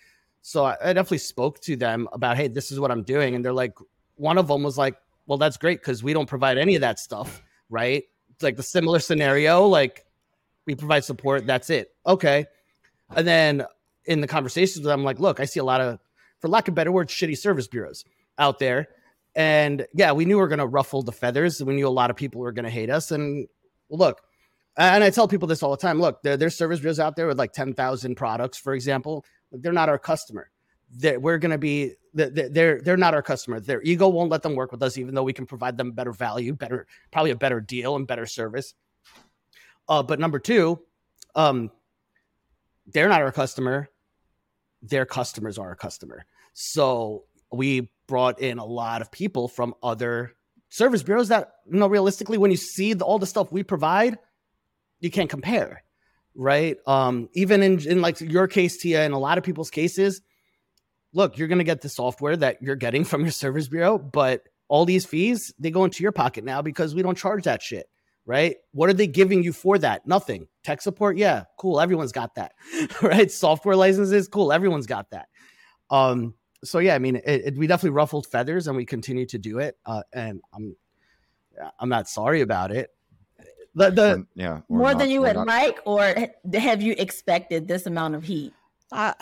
So 0.42 0.64
I, 0.64 0.76
I 0.80 0.92
definitely 0.92 1.18
spoke 1.18 1.60
to 1.62 1.76
them 1.76 2.08
about, 2.12 2.36
hey, 2.36 2.48
this 2.48 2.70
is 2.70 2.78
what 2.78 2.90
I'm 2.90 3.04
doing, 3.04 3.34
and 3.34 3.44
they're 3.44 3.52
like, 3.52 3.74
one 4.16 4.38
of 4.38 4.48
them 4.48 4.62
was 4.62 4.76
like, 4.76 4.96
well, 5.26 5.38
that's 5.38 5.56
great 5.56 5.80
because 5.80 6.02
we 6.02 6.12
don't 6.12 6.26
provide 6.26 6.58
any 6.58 6.74
of 6.74 6.80
that 6.80 6.98
stuff, 6.98 7.42
right? 7.70 8.04
It's 8.30 8.42
like 8.42 8.56
the 8.56 8.62
similar 8.62 8.98
scenario, 8.98 9.66
like 9.66 10.04
we 10.66 10.74
provide 10.74 11.04
support, 11.04 11.46
that's 11.46 11.70
it, 11.70 11.94
okay. 12.06 12.46
And 13.14 13.26
then 13.26 13.64
in 14.04 14.20
the 14.20 14.26
conversations 14.26 14.78
with 14.78 14.86
them, 14.86 15.00
I'm 15.00 15.04
like, 15.04 15.20
look, 15.20 15.40
I 15.40 15.44
see 15.44 15.60
a 15.60 15.64
lot 15.64 15.80
of, 15.80 15.98
for 16.40 16.48
lack 16.48 16.68
of 16.68 16.74
better 16.74 16.92
words, 16.92 17.12
shitty 17.12 17.38
service 17.38 17.68
bureaus 17.68 18.04
out 18.38 18.58
there. 18.58 18.88
And 19.34 19.86
yeah, 19.94 20.12
we 20.12 20.24
knew 20.24 20.36
we 20.36 20.40
were 20.40 20.48
going 20.48 20.58
to 20.58 20.66
ruffle 20.66 21.02
the 21.02 21.12
feathers. 21.12 21.62
We 21.62 21.74
knew 21.74 21.88
a 21.88 21.90
lot 21.90 22.10
of 22.10 22.16
people 22.16 22.40
were 22.40 22.52
going 22.52 22.64
to 22.64 22.70
hate 22.70 22.90
us. 22.90 23.10
And 23.10 23.46
look, 23.88 24.20
and 24.76 25.04
I 25.04 25.10
tell 25.10 25.28
people 25.28 25.48
this 25.48 25.62
all 25.62 25.70
the 25.70 25.76
time 25.76 26.00
look, 26.00 26.22
there, 26.22 26.36
there's 26.36 26.56
service 26.56 26.80
bureaus 26.80 27.00
out 27.00 27.16
there 27.16 27.26
with 27.26 27.38
like 27.38 27.52
10,000 27.52 28.14
products, 28.14 28.58
for 28.58 28.74
example. 28.74 29.24
They're 29.50 29.72
not 29.72 29.88
our 29.88 29.98
customer. 29.98 30.50
They're, 30.90 31.20
we're 31.20 31.38
going 31.38 31.52
to 31.52 31.58
be, 31.58 31.92
they're, 32.14 32.80
they're 32.80 32.96
not 32.96 33.14
our 33.14 33.22
customer. 33.22 33.60
Their 33.60 33.82
ego 33.82 34.08
won't 34.08 34.30
let 34.30 34.42
them 34.42 34.54
work 34.54 34.72
with 34.72 34.82
us, 34.82 34.98
even 34.98 35.14
though 35.14 35.22
we 35.22 35.32
can 35.32 35.46
provide 35.46 35.76
them 35.76 35.92
better 35.92 36.12
value, 36.12 36.54
better, 36.54 36.86
probably 37.10 37.30
a 37.30 37.36
better 37.36 37.60
deal 37.60 37.96
and 37.96 38.06
better 38.06 38.26
service. 38.26 38.74
Uh, 39.88 40.02
but 40.02 40.20
number 40.20 40.38
two, 40.38 40.80
um, 41.34 41.70
they're 42.86 43.08
not 43.08 43.22
our 43.22 43.32
customer 43.32 43.88
their 44.82 45.06
customers 45.06 45.58
are 45.58 45.70
a 45.70 45.76
customer. 45.76 46.24
So 46.52 47.24
we 47.52 47.90
brought 48.08 48.40
in 48.40 48.58
a 48.58 48.64
lot 48.64 49.00
of 49.00 49.10
people 49.10 49.48
from 49.48 49.74
other 49.82 50.32
service 50.68 51.02
bureaus 51.02 51.28
that, 51.28 51.52
you 51.70 51.78
know, 51.78 51.86
realistically, 51.86 52.38
when 52.38 52.50
you 52.50 52.56
see 52.56 52.92
the, 52.92 53.04
all 53.04 53.18
the 53.18 53.26
stuff 53.26 53.52
we 53.52 53.62
provide, 53.62 54.18
you 55.00 55.10
can't 55.10 55.30
compare, 55.30 55.84
right? 56.34 56.76
Um, 56.86 57.28
even 57.34 57.62
in, 57.62 57.86
in 57.86 58.00
like 58.00 58.20
your 58.20 58.48
case, 58.48 58.78
Tia, 58.78 59.04
and 59.04 59.14
a 59.14 59.18
lot 59.18 59.38
of 59.38 59.44
people's 59.44 59.70
cases, 59.70 60.20
look, 61.12 61.38
you're 61.38 61.48
going 61.48 61.58
to 61.58 61.64
get 61.64 61.82
the 61.82 61.88
software 61.88 62.36
that 62.36 62.62
you're 62.62 62.76
getting 62.76 63.04
from 63.10 63.22
your 63.22 63.30
service 63.30 63.68
bureau, 63.68 63.98
but 63.98 64.42
all 64.68 64.84
these 64.84 65.04
fees, 65.04 65.52
they 65.58 65.70
go 65.70 65.84
into 65.84 66.02
your 66.02 66.12
pocket 66.12 66.44
now 66.44 66.62
because 66.62 66.94
we 66.94 67.02
don't 67.02 67.18
charge 67.18 67.44
that 67.44 67.62
shit 67.62 67.86
right? 68.26 68.56
What 68.72 68.88
are 68.88 68.94
they 68.94 69.06
giving 69.06 69.42
you 69.42 69.52
for 69.52 69.78
that? 69.78 70.06
Nothing. 70.06 70.46
Tech 70.62 70.80
support, 70.80 71.16
yeah, 71.16 71.44
cool. 71.58 71.80
Everyone's 71.80 72.12
got 72.12 72.34
that, 72.36 72.52
right? 73.02 73.30
Software 73.30 73.76
licenses, 73.76 74.28
cool. 74.28 74.52
Everyone's 74.52 74.86
got 74.86 75.10
that. 75.10 75.28
Um, 75.90 76.34
so 76.64 76.78
yeah, 76.78 76.94
I 76.94 76.98
mean, 76.98 77.16
it, 77.16 77.24
it, 77.26 77.56
we 77.56 77.66
definitely 77.66 77.90
ruffled 77.90 78.26
feathers, 78.26 78.68
and 78.68 78.76
we 78.76 78.84
continue 78.84 79.26
to 79.26 79.38
do 79.38 79.58
it. 79.58 79.76
Uh, 79.84 80.02
and 80.12 80.40
I'm, 80.54 80.76
I'm 81.78 81.88
not 81.88 82.08
sorry 82.08 82.40
about 82.40 82.70
it. 82.70 82.90
The, 83.74 83.90
the 83.90 84.26
yeah, 84.34 84.60
more 84.68 84.90
not, 84.90 84.98
than 84.98 85.10
you 85.10 85.22
would 85.22 85.34
not. 85.34 85.46
like, 85.46 85.80
or 85.86 86.14
have 86.54 86.82
you 86.82 86.94
expected 86.98 87.66
this 87.66 87.86
amount 87.86 88.14
of 88.14 88.22
heat? 88.22 88.52
Uh, 88.92 89.14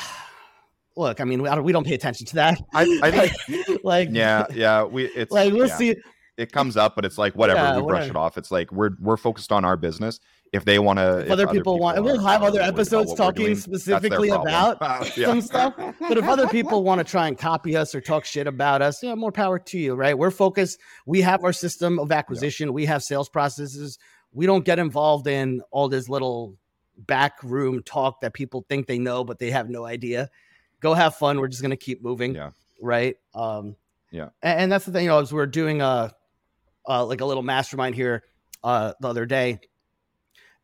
look, 0.96 1.20
I 1.20 1.24
mean, 1.24 1.40
we 1.40 1.48
don't, 1.48 1.62
we 1.62 1.72
don't 1.72 1.86
pay 1.86 1.94
attention 1.94 2.26
to 2.26 2.34
that. 2.34 2.60
I, 2.74 3.00
I 3.02 3.28
think, 3.28 3.84
like, 3.84 4.08
yeah, 4.10 4.46
yeah, 4.52 4.82
we 4.82 5.04
it's 5.06 5.30
like 5.30 5.52
we'll 5.52 5.68
yeah. 5.68 5.76
see 5.76 5.96
it 6.40 6.52
comes 6.52 6.76
up, 6.76 6.96
but 6.96 7.04
it's 7.04 7.18
like 7.18 7.34
whatever. 7.34 7.60
Yeah, 7.60 7.76
we 7.76 7.82
brush 7.82 8.08
it 8.08 8.16
off. 8.16 8.38
It's 8.38 8.50
like 8.50 8.72
we're 8.72 8.90
we're 8.98 9.18
focused 9.18 9.52
on 9.52 9.64
our 9.64 9.76
business. 9.76 10.20
If 10.52 10.64
they 10.64 10.78
want 10.78 10.98
to, 10.98 11.30
other, 11.30 11.46
people, 11.46 11.54
people 11.54 11.78
want, 11.78 12.02
we'll 12.02 12.18
have 12.18 12.42
other 12.42 12.60
episodes 12.60 13.14
talking 13.14 13.44
doing, 13.44 13.56
specifically 13.56 14.30
about 14.30 14.78
uh, 14.80 15.04
yeah. 15.16 15.26
some 15.26 15.40
stuff. 15.42 15.74
But 15.76 16.18
if 16.18 16.24
other 16.24 16.48
people 16.48 16.82
want 16.88 16.98
to 16.98 17.04
try 17.04 17.28
and 17.28 17.38
copy 17.38 17.76
us 17.76 17.94
or 17.94 18.00
talk 18.00 18.24
shit 18.24 18.48
about 18.48 18.82
us, 18.82 19.00
yeah, 19.00 19.14
more 19.14 19.30
power 19.30 19.60
to 19.60 19.78
you, 19.78 19.94
right? 19.94 20.18
We're 20.18 20.32
focused. 20.32 20.80
We 21.06 21.20
have 21.20 21.44
our 21.44 21.52
system 21.52 22.00
of 22.00 22.10
acquisition. 22.10 22.68
Yeah. 22.68 22.72
We 22.72 22.86
have 22.86 23.04
sales 23.04 23.28
processes. 23.28 23.98
We 24.32 24.46
don't 24.46 24.64
get 24.64 24.80
involved 24.80 25.28
in 25.28 25.60
all 25.70 25.88
this 25.88 26.08
little 26.08 26.56
back 26.96 27.42
room 27.44 27.82
talk 27.84 28.20
that 28.22 28.34
people 28.34 28.64
think 28.68 28.86
they 28.86 28.98
know, 28.98 29.22
but 29.22 29.38
they 29.38 29.50
have 29.50 29.70
no 29.70 29.84
idea. 29.84 30.30
Go 30.80 30.94
have 30.94 31.14
fun. 31.14 31.38
We're 31.38 31.48
just 31.48 31.62
gonna 31.62 31.76
keep 31.76 32.02
moving. 32.02 32.34
Yeah. 32.34 32.50
Right. 32.82 33.16
Um, 33.34 33.76
yeah. 34.10 34.30
And, 34.42 34.62
and 34.62 34.72
that's 34.72 34.84
the 34.84 34.92
thing, 34.92 35.04
you 35.04 35.10
know, 35.10 35.20
as 35.20 35.32
we're 35.32 35.46
doing 35.46 35.80
a 35.80 36.12
uh, 36.90 37.04
like 37.06 37.20
a 37.20 37.24
little 37.24 37.44
mastermind 37.44 37.94
here 37.94 38.24
uh, 38.64 38.92
the 39.00 39.08
other 39.08 39.24
day, 39.24 39.60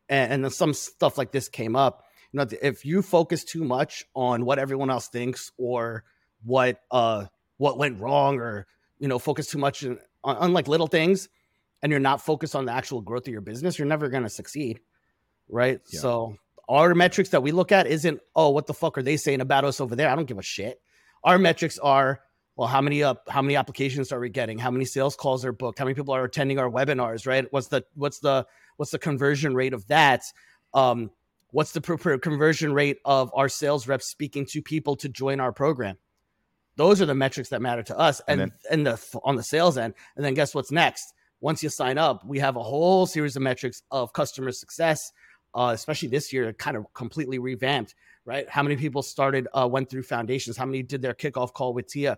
and, 0.09 0.33
and 0.33 0.43
then 0.43 0.51
some 0.51 0.73
stuff 0.73 1.17
like 1.17 1.31
this 1.31 1.47
came 1.47 1.75
up. 1.75 2.03
You 2.33 2.39
know, 2.39 2.47
if 2.61 2.85
you 2.85 3.01
focus 3.01 3.45
too 3.45 3.63
much 3.63 4.03
on 4.13 4.43
what 4.43 4.59
everyone 4.59 4.89
else 4.89 5.07
thinks 5.07 5.53
or 5.57 6.03
what 6.43 6.81
uh 6.91 7.25
what 7.55 7.77
went 7.77 8.01
wrong, 8.01 8.39
or 8.39 8.67
you 8.99 9.07
know, 9.07 9.19
focus 9.19 9.47
too 9.47 9.57
much 9.57 9.85
on, 9.85 9.97
on 10.23 10.51
like 10.51 10.67
little 10.67 10.87
things, 10.87 11.29
and 11.81 11.91
you're 11.91 12.01
not 12.01 12.21
focused 12.21 12.55
on 12.55 12.65
the 12.65 12.73
actual 12.73 13.01
growth 13.01 13.25
of 13.27 13.31
your 13.31 13.41
business, 13.41 13.79
you're 13.79 13.87
never 13.87 14.09
going 14.09 14.23
to 14.23 14.29
succeed, 14.29 14.81
right? 15.47 15.79
Yeah. 15.91 15.99
So 16.01 16.35
our 16.67 16.93
metrics 16.93 17.29
that 17.29 17.41
we 17.41 17.53
look 17.53 17.71
at 17.71 17.87
isn't 17.87 18.19
oh 18.35 18.49
what 18.49 18.67
the 18.67 18.73
fuck 18.73 18.97
are 18.97 19.03
they 19.03 19.15
saying 19.15 19.39
about 19.39 19.63
us 19.63 19.79
over 19.79 19.95
there? 19.95 20.09
I 20.09 20.15
don't 20.15 20.27
give 20.27 20.37
a 20.37 20.43
shit. 20.43 20.81
Our 21.23 21.39
metrics 21.39 21.79
are 21.79 22.19
well 22.57 22.67
how 22.67 22.81
many 22.81 23.03
up 23.03 23.23
how 23.29 23.41
many 23.41 23.55
applications 23.55 24.11
are 24.11 24.19
we 24.19 24.29
getting? 24.29 24.57
How 24.57 24.71
many 24.71 24.83
sales 24.83 25.15
calls 25.15 25.45
are 25.45 25.53
booked? 25.53 25.79
How 25.79 25.85
many 25.85 25.93
people 25.95 26.13
are 26.13 26.25
attending 26.25 26.59
our 26.59 26.69
webinars 26.69 27.25
right? 27.25 27.45
What's 27.51 27.67
the 27.67 27.85
what's 27.93 28.19
the 28.19 28.45
what's 28.75 28.91
the 28.91 28.99
conversion 28.99 29.55
rate 29.55 29.73
of 29.73 29.87
that? 29.87 30.23
Um 30.73 31.11
what's 31.51 31.71
the 31.71 31.79
per- 31.79 32.17
conversion 32.17 32.73
rate 32.73 32.97
of 33.05 33.31
our 33.33 33.47
sales 33.47 33.87
reps 33.87 34.07
speaking 34.07 34.45
to 34.47 34.61
people 34.61 34.95
to 34.97 35.07
join 35.07 35.39
our 35.39 35.53
program? 35.53 35.97
Those 36.75 37.01
are 37.01 37.05
the 37.05 37.15
metrics 37.15 37.49
that 37.49 37.61
matter 37.61 37.83
to 37.83 37.97
us 37.97 38.21
and 38.27 38.41
and, 38.41 38.51
then, 38.51 38.71
and 38.71 38.87
the 38.87 39.19
on 39.23 39.35
the 39.35 39.43
sales 39.43 39.77
end. 39.77 39.93
And 40.15 40.25
then 40.25 40.33
guess 40.33 40.53
what's 40.53 40.71
next? 40.71 41.13
Once 41.39 41.61
you 41.61 41.69
sign 41.69 41.99
up 41.99 42.25
we 42.25 42.39
have 42.39 42.55
a 42.55 42.63
whole 42.63 43.05
series 43.05 43.35
of 43.35 43.43
metrics 43.43 43.83
of 43.91 44.11
customer 44.11 44.51
success 44.51 45.11
uh, 45.53 45.71
especially 45.73 46.09
this 46.09 46.33
year 46.33 46.51
kind 46.53 46.75
of 46.75 46.91
completely 46.93 47.39
revamped 47.39 47.95
right? 48.25 48.49
How 48.49 48.61
many 48.61 48.75
people 48.75 49.01
started 49.01 49.47
uh, 49.53 49.65
went 49.71 49.89
through 49.89 50.03
foundations? 50.03 50.57
How 50.57 50.65
many 50.65 50.83
did 50.83 51.01
their 51.01 51.13
kickoff 51.13 51.53
call 51.53 51.73
with 51.73 51.87
tia 51.87 52.17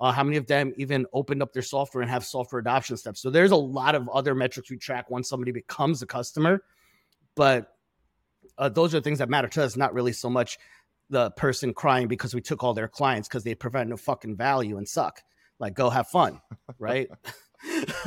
uh, 0.00 0.12
how 0.12 0.22
many 0.22 0.36
of 0.36 0.46
them 0.46 0.72
even 0.76 1.06
opened 1.12 1.42
up 1.42 1.52
their 1.52 1.62
software 1.62 2.02
and 2.02 2.10
have 2.10 2.24
software 2.24 2.60
adoption 2.60 2.96
steps? 2.96 3.20
So 3.20 3.30
there's 3.30 3.50
a 3.50 3.56
lot 3.56 3.94
of 3.94 4.08
other 4.08 4.34
metrics 4.34 4.70
we 4.70 4.76
track 4.76 5.10
once 5.10 5.28
somebody 5.28 5.52
becomes 5.52 6.02
a 6.02 6.06
customer, 6.06 6.62
but 7.34 7.74
uh, 8.58 8.68
those 8.68 8.94
are 8.94 9.00
things 9.00 9.18
that 9.18 9.28
matter 9.28 9.48
to 9.48 9.64
us. 9.64 9.76
Not 9.76 9.94
really 9.94 10.12
so 10.12 10.30
much 10.30 10.58
the 11.10 11.30
person 11.32 11.72
crying 11.74 12.08
because 12.08 12.34
we 12.34 12.40
took 12.40 12.62
all 12.62 12.74
their 12.74 12.88
clients 12.88 13.28
because 13.28 13.44
they 13.44 13.54
provide 13.54 13.88
no 13.88 13.96
fucking 13.96 14.36
value 14.36 14.76
and 14.76 14.88
suck. 14.88 15.22
Like, 15.58 15.74
go 15.74 15.90
have 15.90 16.08
fun, 16.08 16.40
right? 16.78 17.08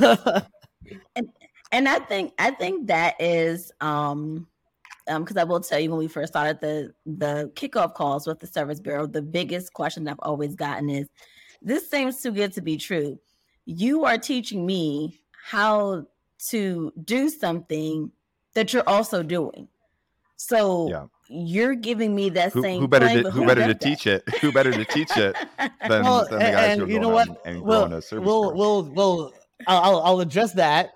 and 0.00 1.28
and 1.72 1.88
I 1.88 1.98
think 2.00 2.32
I 2.38 2.50
think 2.52 2.86
that 2.88 3.20
is 3.20 3.72
um 3.80 4.46
um 5.08 5.24
because 5.24 5.36
I 5.36 5.44
will 5.44 5.60
tell 5.60 5.78
you 5.80 5.90
when 5.90 5.98
we 5.98 6.08
first 6.08 6.32
started 6.32 6.60
the 6.60 6.94
the 7.04 7.50
kickoff 7.54 7.94
calls 7.94 8.26
with 8.26 8.40
the 8.40 8.46
service 8.46 8.80
bureau, 8.80 9.06
the 9.06 9.22
biggest 9.22 9.72
question 9.72 10.08
I've 10.08 10.16
always 10.20 10.54
gotten 10.54 10.88
is 10.88 11.08
this 11.64 11.88
seems 11.90 12.22
too 12.22 12.32
good 12.32 12.52
to 12.54 12.60
be 12.60 12.76
true. 12.76 13.18
You 13.64 14.04
are 14.04 14.18
teaching 14.18 14.66
me 14.66 15.20
how 15.44 16.06
to 16.48 16.92
do 17.04 17.28
something 17.28 18.10
that 18.54 18.72
you're 18.72 18.88
also 18.88 19.22
doing. 19.22 19.68
So 20.36 20.88
yeah. 20.90 21.06
you're 21.28 21.74
giving 21.74 22.14
me 22.14 22.28
that 22.30 22.52
who, 22.52 22.62
same. 22.62 22.80
Who 22.80 22.88
better 22.88 23.22
to, 23.22 23.30
who 23.30 23.46
better 23.46 23.66
to 23.66 23.74
teach 23.74 24.06
it? 24.06 24.28
Who 24.40 24.50
better 24.50 24.72
to 24.72 24.84
teach 24.84 25.16
it 25.16 25.36
than, 25.58 26.02
well, 26.02 26.26
than 26.28 26.38
the 26.40 26.44
guys 26.44 26.72
and, 26.72 26.80
who 26.80 26.86
are 26.86 26.90
you 26.90 26.98
know 26.98 27.08
what? 27.10 27.28
And 27.44 27.62
we'll, 27.62 27.88
we'll, 27.88 28.54
we'll, 28.54 28.82
we'll, 28.82 29.32
I'll, 29.68 30.00
I'll 30.00 30.20
address 30.20 30.52
that, 30.54 30.94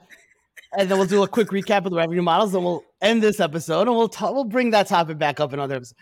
and 0.76 0.90
then 0.90 0.98
we'll 0.98 1.06
do 1.06 1.22
a 1.22 1.28
quick 1.28 1.48
recap 1.48 1.84
of 1.84 1.90
the 1.90 1.96
revenue 1.96 2.22
models, 2.22 2.54
and 2.54 2.64
we'll 2.64 2.84
end 3.00 3.22
this 3.22 3.38
episode, 3.38 3.86
and 3.86 3.96
we'll 3.96 4.08
talk, 4.08 4.34
we'll 4.34 4.44
bring 4.44 4.70
that 4.70 4.88
topic 4.88 5.18
back 5.18 5.38
up 5.38 5.52
in 5.52 5.60
other 5.60 5.76
episodes. 5.76 5.94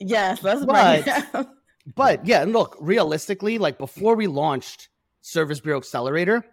Yes, 0.00 0.42
let's 0.42 0.64
but, 0.64 1.48
but 1.86 2.26
yeah, 2.26 2.42
and 2.42 2.52
look, 2.52 2.76
realistically, 2.80 3.58
like 3.58 3.78
before 3.78 4.16
we 4.16 4.26
launched 4.26 4.88
Service 5.20 5.60
Bureau 5.60 5.78
Accelerator, 5.78 6.44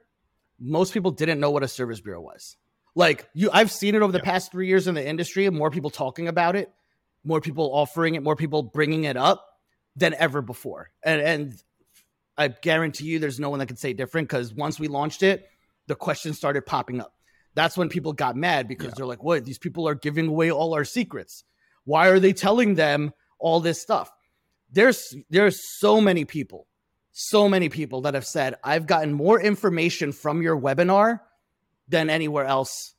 most 0.59 0.93
people 0.93 1.11
didn't 1.11 1.39
know 1.39 1.51
what 1.51 1.63
a 1.63 1.67
service 1.67 2.01
bureau 2.01 2.21
was. 2.21 2.57
Like 2.95 3.29
you, 3.33 3.49
I've 3.51 3.71
seen 3.71 3.95
it 3.95 4.01
over 4.01 4.11
the 4.11 4.19
yeah. 4.19 4.25
past 4.31 4.51
three 4.51 4.67
years 4.67 4.87
in 4.87 4.95
the 4.95 5.05
industry. 5.05 5.49
More 5.49 5.71
people 5.71 5.89
talking 5.89 6.27
about 6.27 6.55
it, 6.55 6.71
more 7.23 7.41
people 7.41 7.73
offering 7.73 8.15
it, 8.15 8.23
more 8.23 8.35
people 8.35 8.63
bringing 8.63 9.05
it 9.05 9.15
up 9.15 9.45
than 9.95 10.13
ever 10.15 10.41
before. 10.41 10.89
And 11.03 11.21
and 11.21 11.63
I 12.37 12.49
guarantee 12.49 13.05
you, 13.05 13.19
there's 13.19 13.39
no 13.39 13.49
one 13.49 13.59
that 13.59 13.67
can 13.67 13.77
say 13.77 13.93
different 13.93 14.27
because 14.27 14.53
once 14.53 14.79
we 14.79 14.87
launched 14.87 15.23
it, 15.23 15.47
the 15.87 15.95
questions 15.95 16.37
started 16.37 16.65
popping 16.65 16.99
up. 16.99 17.13
That's 17.53 17.77
when 17.77 17.89
people 17.89 18.13
got 18.13 18.35
mad 18.35 18.67
because 18.67 18.87
yeah. 18.87 18.93
they're 18.97 19.05
like, 19.05 19.23
"What? 19.23 19.45
These 19.45 19.57
people 19.57 19.87
are 19.87 19.95
giving 19.95 20.27
away 20.27 20.51
all 20.51 20.73
our 20.73 20.85
secrets. 20.85 21.43
Why 21.85 22.07
are 22.07 22.19
they 22.19 22.33
telling 22.33 22.75
them 22.75 23.13
all 23.39 23.61
this 23.61 23.81
stuff?" 23.81 24.11
There's 24.71 25.15
there's 25.29 25.59
so 25.79 25.99
many 25.99 26.25
people, 26.25 26.67
so 27.11 27.49
many 27.49 27.69
people 27.69 28.01
that 28.01 28.13
have 28.13 28.25
said, 28.25 28.55
"I've 28.63 28.87
gotten 28.87 29.13
more 29.13 29.41
information 29.41 30.11
from 30.11 30.41
your 30.41 30.59
webinar." 30.59 31.19
than 31.91 32.09
anywhere 32.09 32.45
else 32.45 32.95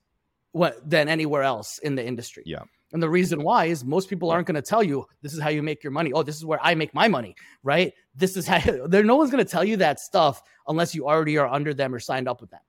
what 0.52 0.88
than 0.88 1.08
anywhere 1.08 1.42
else 1.42 1.78
in 1.78 1.96
the 1.96 2.06
industry. 2.06 2.44
Yeah. 2.46 2.62
And 2.92 3.02
the 3.02 3.08
reason 3.08 3.42
why 3.42 3.66
is 3.66 3.84
most 3.84 4.10
people 4.10 4.30
aren't 4.30 4.46
going 4.46 4.54
to 4.54 4.62
tell 4.62 4.82
you 4.82 5.06
this 5.22 5.32
is 5.32 5.40
how 5.40 5.48
you 5.48 5.62
make 5.62 5.82
your 5.82 5.92
money. 5.92 6.12
Oh, 6.12 6.22
this 6.22 6.36
is 6.36 6.44
where 6.44 6.58
I 6.62 6.74
make 6.74 6.92
my 6.92 7.08
money, 7.08 7.34
right? 7.62 7.94
This 8.14 8.36
is 8.36 8.46
how 8.46 8.60
there 8.86 9.02
no 9.02 9.16
one's 9.16 9.30
going 9.30 9.44
to 9.44 9.50
tell 9.50 9.64
you 9.64 9.78
that 9.78 9.98
stuff 9.98 10.42
unless 10.68 10.94
you 10.94 11.08
already 11.08 11.38
are 11.38 11.48
under 11.48 11.72
them 11.72 11.94
or 11.94 11.98
signed 11.98 12.28
up 12.28 12.42
with 12.42 12.50
them. 12.50 12.60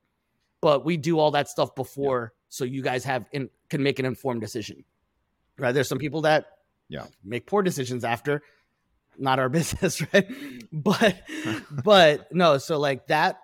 But 0.61 0.85
we 0.85 0.95
do 0.95 1.19
all 1.19 1.31
that 1.31 1.49
stuff 1.49 1.75
before 1.75 2.31
yeah. 2.33 2.39
so 2.47 2.63
you 2.63 2.81
guys 2.81 3.03
have 3.03 3.25
in, 3.33 3.49
can 3.69 3.83
make 3.83 3.99
an 3.99 4.05
informed 4.05 4.39
decision. 4.39 4.85
Right? 5.57 5.73
There's 5.73 5.89
some 5.89 5.99
people 5.99 6.21
that 6.21 6.45
yeah, 6.87 7.05
make 7.23 7.45
poor 7.45 7.61
decisions 7.61 8.05
after 8.05 8.43
not 9.17 9.39
our 9.39 9.49
business, 9.59 10.01
right? 10.13 10.27
But 10.71 11.21
but 11.69 12.33
no, 12.33 12.57
so 12.57 12.79
like 12.79 13.05
that 13.07 13.39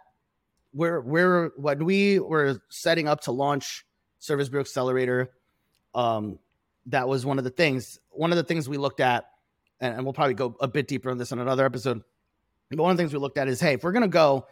we're 0.73 0.99
we're 0.99 1.51
when 1.57 1.85
we 1.85 2.19
were 2.19 2.59
setting 2.69 3.07
up 3.07 3.21
to 3.21 3.31
launch 3.31 3.85
Service 4.19 4.49
Bureau 4.49 4.61
Accelerator, 4.61 5.31
um, 5.93 6.39
that 6.87 7.07
was 7.07 7.25
one 7.25 7.37
of 7.37 7.43
the 7.43 7.49
things. 7.49 7.99
One 8.09 8.31
of 8.31 8.37
the 8.37 8.43
things 8.43 8.67
we 8.67 8.77
looked 8.77 8.99
at, 8.99 9.25
and, 9.79 9.95
and 9.95 10.03
we'll 10.03 10.13
probably 10.13 10.33
go 10.33 10.55
a 10.59 10.67
bit 10.67 10.87
deeper 10.87 11.09
on 11.09 11.17
this 11.17 11.31
in 11.31 11.39
another 11.39 11.65
episode. 11.65 12.01
But 12.69 12.79
one 12.79 12.91
of 12.91 12.97
the 12.97 13.03
things 13.03 13.13
we 13.13 13.19
looked 13.19 13.37
at 13.37 13.47
is, 13.47 13.59
hey, 13.59 13.73
if 13.73 13.83
we're 13.83 13.91
gonna 13.91 14.07
go, 14.07 14.47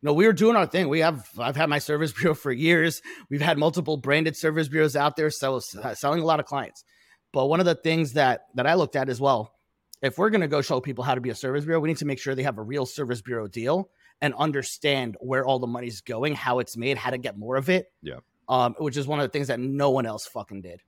you 0.00 0.06
know, 0.06 0.14
we 0.14 0.26
were 0.26 0.32
doing 0.32 0.56
our 0.56 0.66
thing. 0.66 0.88
We 0.88 1.00
have 1.00 1.28
I've 1.38 1.56
had 1.56 1.68
my 1.68 1.78
service 1.78 2.12
bureau 2.18 2.34
for 2.34 2.52
years. 2.52 3.00
We've 3.30 3.40
had 3.40 3.58
multiple 3.58 3.96
branded 3.96 4.36
service 4.36 4.68
bureaus 4.68 4.96
out 4.96 5.16
there, 5.16 5.30
so 5.30 5.58
selling 5.60 6.20
a 6.20 6.24
lot 6.24 6.40
of 6.40 6.46
clients. 6.46 6.84
But 7.32 7.46
one 7.46 7.60
of 7.60 7.66
the 7.66 7.74
things 7.74 8.14
that 8.14 8.46
that 8.54 8.66
I 8.66 8.74
looked 8.74 8.96
at 8.96 9.08
as 9.08 9.20
well, 9.20 9.54
if 10.02 10.18
we're 10.18 10.30
gonna 10.30 10.48
go 10.48 10.60
show 10.60 10.80
people 10.80 11.04
how 11.04 11.14
to 11.14 11.20
be 11.20 11.30
a 11.30 11.34
service 11.34 11.64
bureau, 11.64 11.80
we 11.80 11.88
need 11.88 11.98
to 11.98 12.04
make 12.04 12.18
sure 12.18 12.34
they 12.34 12.42
have 12.42 12.58
a 12.58 12.62
real 12.62 12.86
service 12.86 13.22
bureau 13.22 13.46
deal 13.46 13.90
and 14.20 14.34
understand 14.34 15.16
where 15.20 15.44
all 15.44 15.58
the 15.58 15.66
money's 15.66 16.00
going, 16.00 16.34
how 16.34 16.58
it's 16.58 16.76
made, 16.76 16.96
how 16.96 17.10
to 17.10 17.18
get 17.18 17.38
more 17.38 17.56
of 17.56 17.68
it. 17.68 17.86
Yeah. 18.02 18.18
Um, 18.48 18.74
which 18.78 18.96
is 18.96 19.06
one 19.06 19.20
of 19.20 19.24
the 19.24 19.30
things 19.30 19.48
that 19.48 19.60
no 19.60 19.90
one 19.90 20.04
else 20.04 20.26
fucking 20.26 20.62
did. 20.62 20.82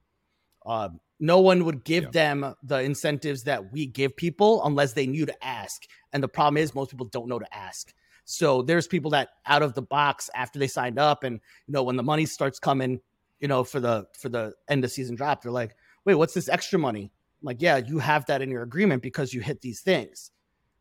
Um, 0.66 1.00
no 1.20 1.40
one 1.40 1.64
would 1.64 1.84
give 1.84 2.04
yeah. 2.04 2.10
them 2.10 2.54
the 2.62 2.80
incentives 2.80 3.44
that 3.44 3.72
we 3.72 3.86
give 3.86 4.16
people 4.16 4.64
unless 4.64 4.92
they 4.92 5.06
knew 5.06 5.26
to 5.26 5.44
ask. 5.44 5.82
And 6.12 6.22
the 6.22 6.28
problem 6.28 6.56
is 6.56 6.74
most 6.74 6.90
people 6.90 7.06
don't 7.06 7.28
know 7.28 7.38
to 7.38 7.54
ask. 7.54 7.92
So 8.24 8.62
there's 8.62 8.86
people 8.86 9.12
that 9.12 9.30
out 9.46 9.62
of 9.62 9.74
the 9.74 9.82
box 9.82 10.30
after 10.34 10.58
they 10.58 10.66
signed 10.66 10.98
up 10.98 11.24
and 11.24 11.40
you 11.66 11.72
know 11.72 11.82
when 11.82 11.96
the 11.96 12.02
money 12.02 12.26
starts 12.26 12.58
coming, 12.58 13.00
you 13.38 13.48
know, 13.48 13.64
for 13.64 13.80
the 13.80 14.06
for 14.18 14.28
the 14.28 14.54
end 14.68 14.84
of 14.84 14.90
season 14.90 15.14
drop, 15.14 15.42
they're 15.42 15.52
like, 15.52 15.76
"Wait, 16.04 16.14
what's 16.14 16.34
this 16.34 16.48
extra 16.48 16.78
money?" 16.78 17.12
I'm 17.44 17.46
like, 17.46 17.62
"Yeah, 17.62 17.76
you 17.76 17.98
have 17.98 18.26
that 18.26 18.42
in 18.42 18.50
your 18.50 18.62
agreement 18.62 19.02
because 19.02 19.32
you 19.32 19.40
hit 19.40 19.60
these 19.60 19.80
things." 19.80 20.30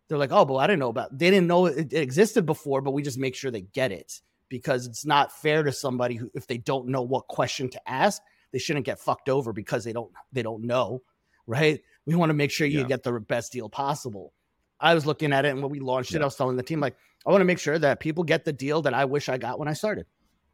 they're 0.08 0.18
like, 0.18 0.32
oh, 0.32 0.46
but 0.46 0.56
I 0.56 0.68
didn't 0.68 0.80
know 0.80 0.90
about. 0.90 1.18
They 1.18 1.30
didn't 1.30 1.48
know 1.48 1.66
it, 1.66 1.94
existed 1.94 2.46
before, 2.46 2.82
but 2.82 2.92
we 2.92 3.02
just 3.02 3.18
make 3.18 3.36
sure 3.36 3.52
they 3.52 3.62
get 3.62 3.92
it 3.92 4.22
because 4.50 4.86
it's 4.86 5.06
not 5.06 5.32
fair 5.32 5.64
to 5.64 5.72
somebody 5.72 6.16
who, 6.16 6.30
if 6.36 6.46
they 6.46 6.58
don't 6.58 6.88
know 6.88 7.02
what 7.02 7.28
question 7.28 7.70
to 7.70 7.90
ask, 7.90 8.22
they 8.52 8.60
shouldn't 8.60 8.86
get 8.86 9.00
fucked 9.00 9.30
over 9.30 9.54
because 9.54 9.84
they 9.84 9.94
don't 9.94 10.12
they 10.32 10.44
don't 10.44 10.64
know, 10.64 11.02
right? 11.48 11.82
We 12.06 12.16
want 12.16 12.30
to 12.30 12.36
make 12.36 12.52
sure 12.52 12.68
you 12.68 12.82
yeah. 12.82 12.86
get 12.86 13.04
the 13.04 13.14
best 13.14 13.52
deal 13.52 13.70
possible. 13.70 14.34
I 14.80 14.94
was 14.94 15.06
looking 15.06 15.32
at 15.34 15.46
it, 15.46 15.50
and 15.50 15.62
when 15.64 15.72
we 15.72 15.80
launched 15.80 16.12
yeah. 16.12 16.20
it, 16.20 16.22
I 16.22 16.26
was 16.26 16.36
telling 16.36 16.58
the 16.58 16.64
team 16.64 16.80
like, 16.80 16.96
I 17.26 17.32
want 17.32 17.42
to 17.42 17.46
make 17.46 17.60
sure 17.60 17.80
that 17.80 18.00
people 18.00 18.24
get 18.24 18.46
the 18.46 18.54
deal 18.54 18.82
that 18.84 18.94
I 18.94 19.06
wish 19.06 19.30
I 19.30 19.38
got 19.38 19.58
when 19.58 19.68
I 19.68 19.74
started. 19.74 20.06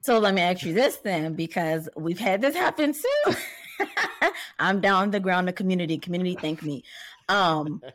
So 0.02 0.20
let 0.20 0.34
me 0.34 0.42
ask 0.42 0.64
you 0.64 0.74
this 0.74 0.98
then, 0.98 1.34
because 1.34 1.90
we've 1.98 2.20
had 2.20 2.40
this 2.40 2.56
happen 2.56 2.94
too. 2.94 3.36
I'm 4.60 4.82
down 4.82 5.12
the 5.12 5.20
ground, 5.20 5.48
the 5.48 5.54
community. 5.54 5.98
Community, 5.98 6.36
thank 6.40 6.64
me. 6.64 6.84
Um, 7.28 7.82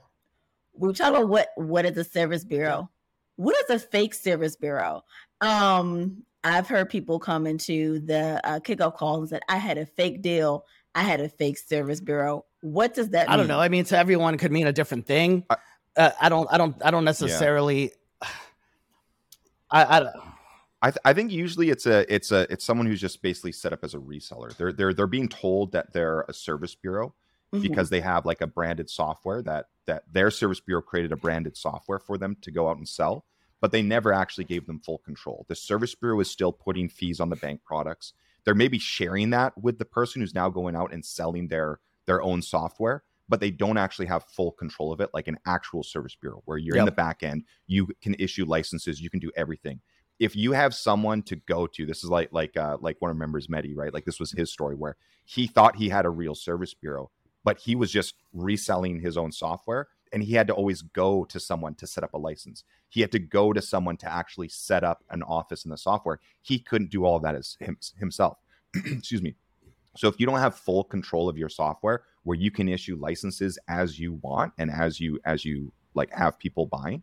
we're 0.77 0.92
talking 0.92 1.16
about 1.16 1.29
what 1.29 1.49
what 1.57 1.85
is 1.85 1.97
a 1.97 2.05
service 2.05 2.44
bureau 2.44 2.88
what 3.37 3.57
is 3.64 3.70
a 3.70 3.79
fake 3.79 4.14
service 4.14 4.57
bureau 4.57 5.03
um 5.40 6.23
i've 6.42 6.66
heard 6.66 6.88
people 6.88 7.18
come 7.18 7.47
into 7.47 8.01
the 8.01 8.40
uh, 8.44 8.61
kickoff 8.61 8.97
call 8.97 9.18
and 9.18 9.29
said 9.29 9.42
i 9.49 9.57
had 9.57 9.79
a 9.79 9.87
fake 9.87 10.23
deal 10.23 10.64
i 10.94 11.03
had 11.03 11.20
a 11.20 11.29
fake 11.29 11.59
service 11.59 12.01
bureau 12.01 12.44
what 12.61 12.94
does 12.94 13.11
that 13.11 13.29
mean? 13.29 13.35
i 13.35 13.37
don't 13.37 13.49
know 13.49 13.61
i 13.61 13.68
mean 13.68 13.85
to 13.85 13.97
everyone 13.97 14.37
could 14.37 14.53
mean 14.53 14.66
a 14.66 14.73
different 14.73 15.07
thing 15.07 15.44
uh, 15.97 16.11
i 16.20 16.29
don't 16.29 16.49
i 16.53 16.59
don't 16.59 16.77
i 16.85 16.90
don't 16.90 17.05
necessarily 17.05 17.92
yeah. 18.23 18.29
i 19.70 20.01
i 20.01 20.12
I, 20.85 20.90
th- 20.90 21.01
I 21.05 21.14
think 21.14 21.33
usually 21.33 21.70
it's 21.70 21.87
a 21.87 22.14
it's 22.14 22.31
a 22.31 22.47
it's 22.53 22.64
someone 22.64 22.87
who's 22.87 23.01
just 23.01 23.23
basically 23.23 23.53
set 23.53 23.73
up 23.73 23.83
as 23.83 23.94
a 23.94 23.99
reseller. 23.99 24.55
They're 24.57 24.73
they're 24.73 24.92
they're 24.92 25.07
being 25.07 25.29
told 25.29 25.73
that 25.73 25.92
they're 25.92 26.23
a 26.29 26.35
service 26.35 26.75
bureau, 26.75 27.14
mm-hmm. 27.55 27.62
because 27.62 27.90
they 27.90 28.01
have 28.01 28.27
like 28.27 28.40
a 28.40 28.47
branded 28.47 28.90
software 28.90 29.42
that 29.42 29.66
that 29.87 30.05
their 30.12 30.31
service 30.31 30.61
bureau 30.61 30.83
created 30.83 31.12
a 31.12 31.16
branded 31.16 31.57
software 31.57 31.99
for 31.99 32.18
them 32.18 32.37
to 32.42 32.51
go 32.51 32.68
out 32.68 32.77
and 32.77 32.88
sell 32.88 33.25
but 33.61 33.73
they 33.73 33.83
never 33.83 34.12
actually 34.12 34.44
gave 34.44 34.66
them 34.66 34.81
full 34.81 34.99
control 34.99 35.44
the 35.49 35.55
service 35.55 35.94
bureau 35.94 36.20
is 36.20 36.31
still 36.31 36.53
putting 36.53 36.88
fees 36.88 37.20
on 37.20 37.31
the 37.31 37.37
bank 37.37 37.61
products 37.64 38.12
they're 38.44 38.55
maybe 38.55 38.79
sharing 38.79 39.31
that 39.31 39.57
with 39.61 39.79
the 39.79 39.85
person 39.85 40.20
who's 40.20 40.35
now 40.35 40.49
going 40.49 40.77
out 40.77 40.92
and 40.92 41.05
selling 41.05 41.49
their 41.49 41.81
their 42.07 42.23
own 42.23 42.42
software 42.42 43.03
but 43.27 43.40
they 43.40 43.51
don't 43.51 43.79
actually 43.79 44.07
have 44.07 44.23
full 44.25 44.53
control 44.53 44.92
of 44.92 45.01
it 45.01 45.11
like 45.14 45.29
an 45.29 45.38
actual 45.47 45.83
service 45.83 46.16
bureau 46.20 46.42
where 46.44 46.59
you're 46.59 46.77
yep. 46.77 46.83
in 46.83 46.87
the 46.87 46.92
back 46.92 47.23
end 47.23 47.44
you 47.66 47.88
can 48.03 48.14
issue 48.18 48.44
licenses 48.44 49.01
you 49.01 49.11
can 49.11 49.20
do 49.20 49.31
everything 49.37 49.81
if 50.18 50.37
you 50.37 50.53
have 50.53 50.74
someone 50.74 51.22
to 51.22 51.37
go 51.37 51.66
to 51.66 51.87
this 51.87 52.05
is 52.05 52.11
like 52.11 52.33
like 52.33 52.57
uh 52.57 52.77
like 52.81 52.96
one 53.00 53.11
of 53.11 53.16
members 53.16 53.48
medi 53.48 53.74
right 53.74 53.92
like 53.92 54.05
this 54.05 54.20
was 54.20 54.33
his 54.33 54.53
story 54.53 54.74
where 54.74 54.96
he 55.24 55.46
thought 55.46 55.77
he 55.77 55.88
had 55.88 56.07
a 56.07 56.11
real 56.11 56.35
service 56.35 56.74
bureau 56.74 57.11
but 57.44 57.59
he 57.59 57.74
was 57.74 57.90
just 57.90 58.14
reselling 58.33 59.00
his 59.00 59.16
own 59.16 59.31
software 59.31 59.88
and 60.14 60.22
he 60.22 60.35
had 60.35 60.46
to 60.46 60.55
always 60.55 60.81
go 60.81 61.24
to 61.24 61.40
someone 61.40 61.74
to 61.74 61.88
set 61.88 62.05
up 62.05 62.14
a 62.14 62.18
license. 62.18 62.62
He 62.88 63.00
had 63.00 63.11
to 63.12 63.18
go 63.18 63.53
to 63.53 63.61
someone 63.61 63.96
to 63.98 64.11
actually 64.11 64.48
set 64.48 64.85
up 64.85 65.03
an 65.11 65.24
office 65.24 65.64
in 65.64 65.72
the 65.72 65.77
software. 65.77 66.20
He 66.40 66.61
couldn't 66.61 66.90
do 66.90 67.05
all 67.05 67.18
that 67.18 67.35
as 67.35 67.57
him, 67.59 67.77
himself. 67.98 68.38
Excuse 68.74 69.22
me. 69.22 69.35
So 69.96 70.07
if 70.07 70.20
you 70.20 70.27
don't 70.27 70.38
have 70.38 70.57
full 70.57 70.85
control 70.85 71.29
of 71.29 71.37
your 71.37 71.48
software 71.48 72.05
where 72.22 72.38
you 72.38 72.53
can 72.53 72.68
issue 72.68 72.96
licenses 72.96 73.59
as 73.68 73.98
you 73.98 74.14
want 74.22 74.53
and 74.59 74.70
as 74.70 75.00
you 75.00 75.18
as 75.24 75.44
you 75.44 75.72
like 75.94 76.12
have 76.12 76.38
people 76.38 76.66
buying, 76.66 77.03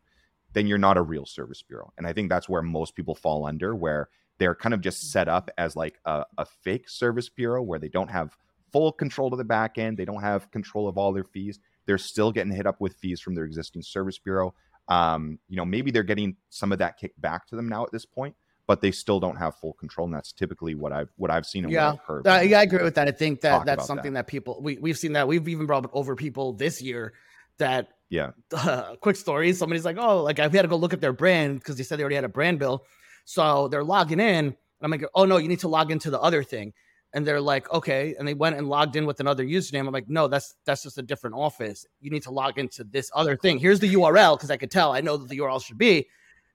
then 0.53 0.67
you're 0.67 0.77
not 0.77 0.97
a 0.97 1.01
real 1.01 1.25
service 1.25 1.61
bureau. 1.61 1.91
And 1.97 2.05
I 2.05 2.13
think 2.13 2.29
that's 2.29 2.49
where 2.49 2.61
most 2.61 2.95
people 2.95 3.15
fall 3.15 3.45
under 3.45 3.75
where 3.75 4.09
they're 4.37 4.55
kind 4.55 4.73
of 4.73 4.81
just 4.81 5.11
set 5.11 5.27
up 5.27 5.49
as 5.57 5.75
like 5.75 5.99
a, 6.05 6.25
a 6.37 6.45
fake 6.45 6.89
service 6.89 7.29
bureau 7.29 7.61
where 7.61 7.79
they 7.79 7.89
don't 7.89 8.09
have 8.09 8.35
full 8.71 8.91
control 8.91 9.31
of 9.31 9.37
the 9.37 9.43
back 9.43 9.77
end. 9.77 9.97
They 9.97 10.05
don't 10.05 10.21
have 10.21 10.49
control 10.51 10.87
of 10.87 10.97
all 10.97 11.13
their 11.13 11.23
fees. 11.23 11.59
They're 11.85 11.97
still 11.97 12.31
getting 12.31 12.51
hit 12.51 12.65
up 12.65 12.81
with 12.81 12.95
fees 12.95 13.21
from 13.21 13.35
their 13.35 13.45
existing 13.45 13.81
service 13.83 14.17
bureau. 14.17 14.53
Um, 14.87 15.39
you 15.47 15.57
know, 15.57 15.65
maybe 15.65 15.91
they're 15.91 16.03
getting 16.03 16.35
some 16.49 16.71
of 16.71 16.79
that 16.79 16.97
kicked 16.97 17.19
back 17.21 17.47
to 17.47 17.55
them 17.55 17.69
now 17.69 17.83
at 17.83 17.91
this 17.91 18.05
point, 18.05 18.35
but 18.67 18.81
they 18.81 18.91
still 18.91 19.19
don't 19.19 19.37
have 19.37 19.55
full 19.55 19.73
control, 19.73 20.05
and 20.05 20.13
that's 20.13 20.31
typically 20.31 20.75
what 20.75 20.91
I've 20.91 21.09
what 21.17 21.31
I've 21.31 21.45
seen. 21.45 21.69
yeah, 21.69 21.95
heard 22.05 22.27
uh, 22.27 22.41
yeah, 22.43 22.59
I 22.59 22.63
agree 22.63 22.83
with 22.83 22.95
that. 22.95 23.07
I 23.07 23.11
think 23.11 23.41
that 23.41 23.65
that's 23.65 23.85
something 23.85 24.13
that. 24.13 24.25
that. 24.25 24.31
people 24.31 24.59
we 24.61 24.77
we've 24.77 24.97
seen 24.97 25.13
that 25.13 25.27
we've 25.27 25.47
even 25.47 25.65
brought 25.65 25.89
over 25.93 26.15
people 26.15 26.53
this 26.53 26.81
year 26.81 27.13
that 27.57 27.89
yeah. 28.11 28.31
Uh, 28.53 28.95
quick 28.97 29.15
story 29.15 29.53
somebody's 29.53 29.85
like 29.85 29.97
oh 29.97 30.21
like 30.21 30.37
i 30.37 30.43
had 30.43 30.61
to 30.61 30.67
go 30.67 30.75
look 30.75 30.93
at 30.93 31.01
their 31.01 31.13
brand 31.13 31.57
because 31.57 31.77
they 31.77 31.83
said 31.83 31.97
they 31.97 32.03
already 32.03 32.15
had 32.15 32.25
a 32.25 32.29
brand 32.29 32.59
bill. 32.59 32.85
So 33.25 33.69
they're 33.69 33.83
logging 33.83 34.19
in 34.19 34.45
and 34.45 34.55
i'm 34.83 34.91
like 34.91 35.03
oh 35.15 35.25
no 35.25 35.37
you 35.37 35.47
need 35.47 35.61
to 35.61 35.67
log 35.67 35.89
into 35.89 36.11
the 36.11 36.21
other 36.21 36.43
thing. 36.43 36.73
And 37.13 37.25
they're 37.25 37.41
like 37.41 37.71
okay. 37.71 38.15
And 38.19 38.27
they 38.27 38.33
went 38.33 38.57
and 38.57 38.67
logged 38.67 38.95
in 38.95 39.05
with 39.05 39.19
another 39.19 39.43
username. 39.43 39.87
I'm 39.87 39.93
like 39.93 40.09
no 40.09 40.27
that's 40.27 40.53
that's 40.65 40.83
just 40.83 40.97
a 40.97 41.01
different 41.01 41.37
office. 41.37 41.85
You 42.01 42.11
need 42.11 42.23
to 42.23 42.31
log 42.31 42.59
into 42.59 42.83
this 42.83 43.09
other 43.15 43.35
thing. 43.37 43.57
Here's 43.57 43.79
the 43.79 43.93
url 43.95 44.37
because 44.37 44.51
i 44.51 44.57
could 44.57 44.71
tell. 44.71 44.91
I 44.91 45.01
know 45.01 45.17
that 45.17 45.29
the 45.29 45.39
url 45.39 45.63
should 45.63 45.77
be. 45.77 46.07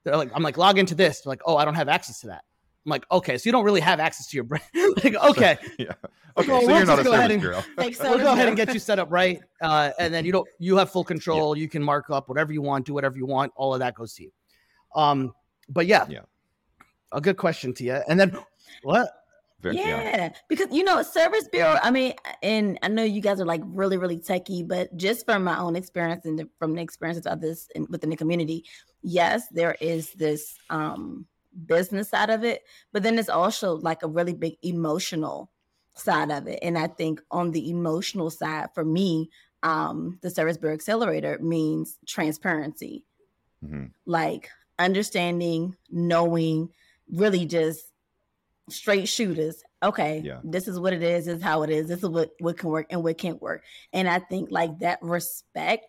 They're 0.04 0.16
like 0.16 0.30
i'm 0.34 0.42
like 0.42 0.58
log 0.58 0.78
into 0.78 0.94
this. 0.94 1.22
They're 1.22 1.30
like 1.30 1.42
oh 1.46 1.56
i 1.56 1.64
don't 1.64 1.74
have 1.74 1.88
access 1.88 2.20
to 2.20 2.28
that 2.28 2.44
I'm 2.86 2.90
like, 2.90 3.04
okay, 3.10 3.36
so 3.36 3.48
you 3.48 3.52
don't 3.52 3.64
really 3.64 3.80
have 3.80 3.98
access 3.98 4.28
to 4.28 4.36
your 4.36 4.44
brain. 4.44 4.62
like, 5.02 5.16
okay, 5.16 5.58
yeah, 5.78 5.92
okay, 6.36 6.48
well, 6.52 6.60
so 6.60 6.66
we'll 6.68 6.76
you're 6.76 6.86
not 6.86 7.00
a 7.00 7.04
service 7.04 7.30
and, 7.32 7.40
bureau. 7.40 7.62
we'll 7.76 8.18
go 8.18 8.32
ahead 8.32 8.46
and 8.46 8.56
get 8.56 8.72
you 8.72 8.78
set 8.78 9.00
up 9.00 9.10
right, 9.10 9.40
uh, 9.60 9.90
and 9.98 10.14
then 10.14 10.24
you 10.24 10.30
don't 10.30 10.48
you 10.60 10.76
have 10.76 10.88
full 10.88 11.02
control. 11.02 11.56
Yeah. 11.56 11.62
You 11.62 11.68
can 11.68 11.82
mark 11.82 12.10
up 12.10 12.28
whatever 12.28 12.52
you 12.52 12.62
want, 12.62 12.86
do 12.86 12.94
whatever 12.94 13.16
you 13.16 13.26
want. 13.26 13.52
All 13.56 13.74
of 13.74 13.80
that 13.80 13.96
goes 13.96 14.14
to 14.14 14.22
you. 14.22 14.32
Um, 14.94 15.34
but 15.68 15.86
yeah, 15.86 16.06
yeah, 16.08 16.20
a 17.10 17.20
good 17.20 17.36
question 17.36 17.74
to 17.74 17.84
you. 17.84 17.98
And 18.08 18.20
then 18.20 18.38
what? 18.84 19.10
Very, 19.60 19.78
yeah, 19.78 20.02
yeah, 20.02 20.32
because 20.48 20.68
you 20.70 20.84
know, 20.84 21.02
service 21.02 21.48
bureau. 21.48 21.78
I 21.82 21.90
mean, 21.90 22.12
and 22.40 22.78
I 22.82 22.88
know 22.88 23.02
you 23.02 23.20
guys 23.20 23.40
are 23.40 23.46
like 23.46 23.62
really, 23.64 23.96
really 23.96 24.20
techy, 24.20 24.62
but 24.62 24.96
just 24.96 25.24
from 25.24 25.42
my 25.42 25.58
own 25.58 25.74
experience 25.74 26.24
and 26.24 26.46
from 26.60 26.74
the 26.74 26.82
experiences 26.82 27.26
of 27.26 27.32
others 27.32 27.68
in, 27.74 27.86
within 27.90 28.10
the 28.10 28.16
community, 28.16 28.64
yes, 29.02 29.48
there 29.50 29.76
is 29.80 30.12
this 30.12 30.56
um 30.70 31.26
business 31.66 32.10
side 32.10 32.30
of 32.30 32.44
it, 32.44 32.62
but 32.92 33.02
then 33.02 33.18
it's 33.18 33.28
also 33.28 33.76
like 33.76 34.02
a 34.02 34.08
really 34.08 34.34
big 34.34 34.56
emotional 34.62 35.50
side 35.94 36.30
of 36.30 36.46
it. 36.46 36.58
And 36.62 36.76
I 36.78 36.86
think 36.86 37.20
on 37.30 37.50
the 37.50 37.70
emotional 37.70 38.30
side, 38.30 38.68
for 38.74 38.84
me, 38.84 39.30
um, 39.62 40.18
the 40.22 40.30
Service 40.30 40.56
Bureau 40.56 40.74
Accelerator 40.74 41.38
means 41.40 41.98
transparency, 42.06 43.04
mm-hmm. 43.64 43.86
like 44.04 44.50
understanding, 44.78 45.74
knowing, 45.90 46.70
really 47.10 47.46
just 47.46 47.92
straight 48.68 49.08
shooters. 49.08 49.62
Okay, 49.82 50.22
yeah. 50.24 50.40
this 50.44 50.68
is 50.68 50.78
what 50.78 50.92
it 50.92 51.02
is. 51.02 51.26
This 51.26 51.38
is 51.38 51.42
how 51.42 51.62
it 51.62 51.70
is. 51.70 51.88
This 51.88 52.02
is 52.02 52.08
what 52.08 52.30
what 52.40 52.58
can 52.58 52.70
work 52.70 52.86
and 52.90 53.02
what 53.02 53.18
can't 53.18 53.40
work. 53.40 53.62
And 53.92 54.08
I 54.08 54.18
think 54.18 54.50
like 54.50 54.78
that 54.80 54.98
respect 55.02 55.86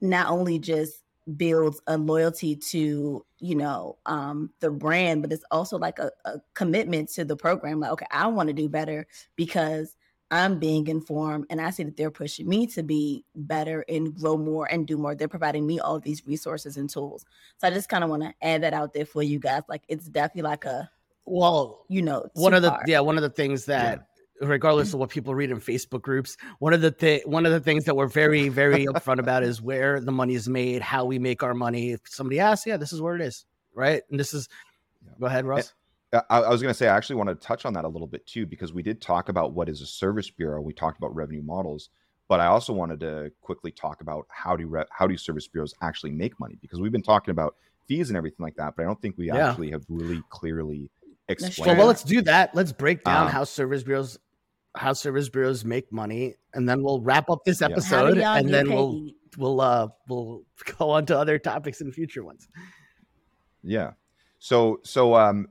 not 0.00 0.28
only 0.28 0.58
just 0.58 1.01
builds 1.36 1.80
a 1.86 1.96
loyalty 1.96 2.56
to 2.56 3.24
you 3.38 3.54
know 3.54 3.96
um 4.06 4.50
the 4.60 4.70
brand 4.70 5.22
but 5.22 5.32
it's 5.32 5.44
also 5.52 5.78
like 5.78 5.98
a, 6.00 6.10
a 6.24 6.40
commitment 6.54 7.08
to 7.08 7.24
the 7.24 7.36
program 7.36 7.78
like 7.78 7.92
okay 7.92 8.06
i 8.10 8.26
want 8.26 8.48
to 8.48 8.52
do 8.52 8.68
better 8.68 9.06
because 9.36 9.96
i'm 10.32 10.58
being 10.58 10.88
informed 10.88 11.46
and 11.48 11.60
i 11.60 11.70
see 11.70 11.84
that 11.84 11.96
they're 11.96 12.10
pushing 12.10 12.48
me 12.48 12.66
to 12.66 12.82
be 12.82 13.24
better 13.36 13.84
and 13.88 14.14
grow 14.16 14.36
more 14.36 14.66
and 14.72 14.86
do 14.86 14.96
more. 14.96 15.14
They're 15.14 15.28
providing 15.28 15.66
me 15.66 15.78
all 15.78 16.00
these 16.00 16.26
resources 16.26 16.76
and 16.76 16.90
tools. 16.90 17.24
So 17.58 17.68
i 17.68 17.70
just 17.70 17.88
kind 17.88 18.02
of 18.02 18.10
want 18.10 18.22
to 18.24 18.34
add 18.42 18.64
that 18.64 18.74
out 18.74 18.92
there 18.92 19.06
for 19.06 19.22
you 19.22 19.38
guys 19.38 19.62
like 19.68 19.82
it's 19.88 20.06
definitely 20.06 20.50
like 20.50 20.64
a 20.64 20.90
well 21.24 21.84
you 21.88 22.02
know 22.02 22.26
one 22.34 22.52
of 22.52 22.62
the 22.62 22.76
yeah 22.86 22.98
one 22.98 23.16
of 23.16 23.22
the 23.22 23.30
things 23.30 23.64
that 23.66 23.98
yeah 23.98 24.11
regardless 24.42 24.92
of 24.92 25.00
what 25.00 25.10
people 25.10 25.34
read 25.34 25.50
in 25.50 25.60
Facebook 25.60 26.02
groups. 26.02 26.36
One 26.58 26.72
of 26.72 26.80
the 26.80 26.90
th- 26.90 27.24
one 27.26 27.46
of 27.46 27.52
the 27.52 27.60
things 27.60 27.84
that 27.84 27.96
we're 27.96 28.06
very 28.06 28.48
very 28.48 28.86
upfront 28.86 29.18
about 29.18 29.42
is 29.42 29.62
where 29.62 30.00
the 30.00 30.12
money 30.12 30.34
is 30.34 30.48
made, 30.48 30.82
how 30.82 31.04
we 31.04 31.18
make 31.18 31.42
our 31.42 31.54
money. 31.54 31.92
If 31.92 32.00
somebody 32.06 32.40
asks, 32.40 32.66
yeah, 32.66 32.76
this 32.76 32.92
is 32.92 33.00
where 33.00 33.14
it 33.14 33.20
is, 33.20 33.44
right? 33.74 34.02
And 34.10 34.18
this 34.18 34.34
is. 34.34 34.48
Go 35.20 35.26
ahead, 35.26 35.44
Ross. 35.44 35.74
I, 36.12 36.22
I 36.30 36.48
was 36.50 36.60
going 36.60 36.72
to 36.72 36.76
say 36.76 36.88
I 36.88 36.96
actually 36.96 37.16
want 37.16 37.28
to 37.28 37.34
touch 37.34 37.64
on 37.64 37.72
that 37.74 37.84
a 37.84 37.88
little 37.88 38.06
bit 38.06 38.26
too 38.26 38.46
because 38.46 38.72
we 38.72 38.82
did 38.82 39.00
talk 39.00 39.28
about 39.28 39.52
what 39.52 39.68
is 39.68 39.80
a 39.80 39.86
service 39.86 40.30
bureau. 40.30 40.60
We 40.60 40.72
talked 40.74 40.98
about 40.98 41.14
revenue 41.14 41.42
models, 41.42 41.88
but 42.28 42.38
I 42.40 42.46
also 42.46 42.72
wanted 42.72 43.00
to 43.00 43.32
quickly 43.40 43.70
talk 43.70 44.00
about 44.00 44.26
how 44.28 44.56
do 44.56 44.66
re- 44.66 44.84
how 44.90 45.06
do 45.06 45.16
service 45.16 45.48
bureaus 45.48 45.74
actually 45.80 46.12
make 46.12 46.38
money 46.38 46.58
because 46.60 46.80
we've 46.80 46.92
been 46.92 47.02
talking 47.02 47.32
about 47.32 47.56
fees 47.86 48.10
and 48.10 48.16
everything 48.16 48.44
like 48.44 48.56
that, 48.56 48.74
but 48.76 48.82
I 48.82 48.86
don't 48.86 49.00
think 49.00 49.16
we 49.18 49.28
yeah. 49.28 49.50
actually 49.50 49.70
have 49.70 49.84
really 49.88 50.22
clearly 50.30 50.90
explained. 51.28 51.66
Well, 51.66 51.76
well, 51.78 51.86
let's 51.86 52.02
do 52.02 52.22
that. 52.22 52.54
Let's 52.54 52.72
break 52.72 53.04
down 53.04 53.26
um, 53.26 53.32
how 53.32 53.44
service 53.44 53.82
bureaus 53.82 54.18
how 54.74 54.92
service 54.92 55.28
bureaus 55.28 55.64
make 55.64 55.92
money, 55.92 56.34
and 56.54 56.68
then 56.68 56.82
we'll 56.82 57.00
wrap 57.00 57.30
up 57.30 57.44
this 57.44 57.62
episode, 57.62 58.18
and 58.18 58.48
then 58.48 58.70
we'll 58.70 59.08
we'll 59.36 59.60
uh 59.60 59.88
we'll 60.08 60.42
go 60.78 60.90
on 60.90 61.06
to 61.06 61.18
other 61.18 61.38
topics 61.38 61.80
in 61.80 61.92
future 61.92 62.24
ones. 62.24 62.48
Yeah. 63.62 63.92
So 64.38 64.80
so 64.82 65.14
um 65.14 65.48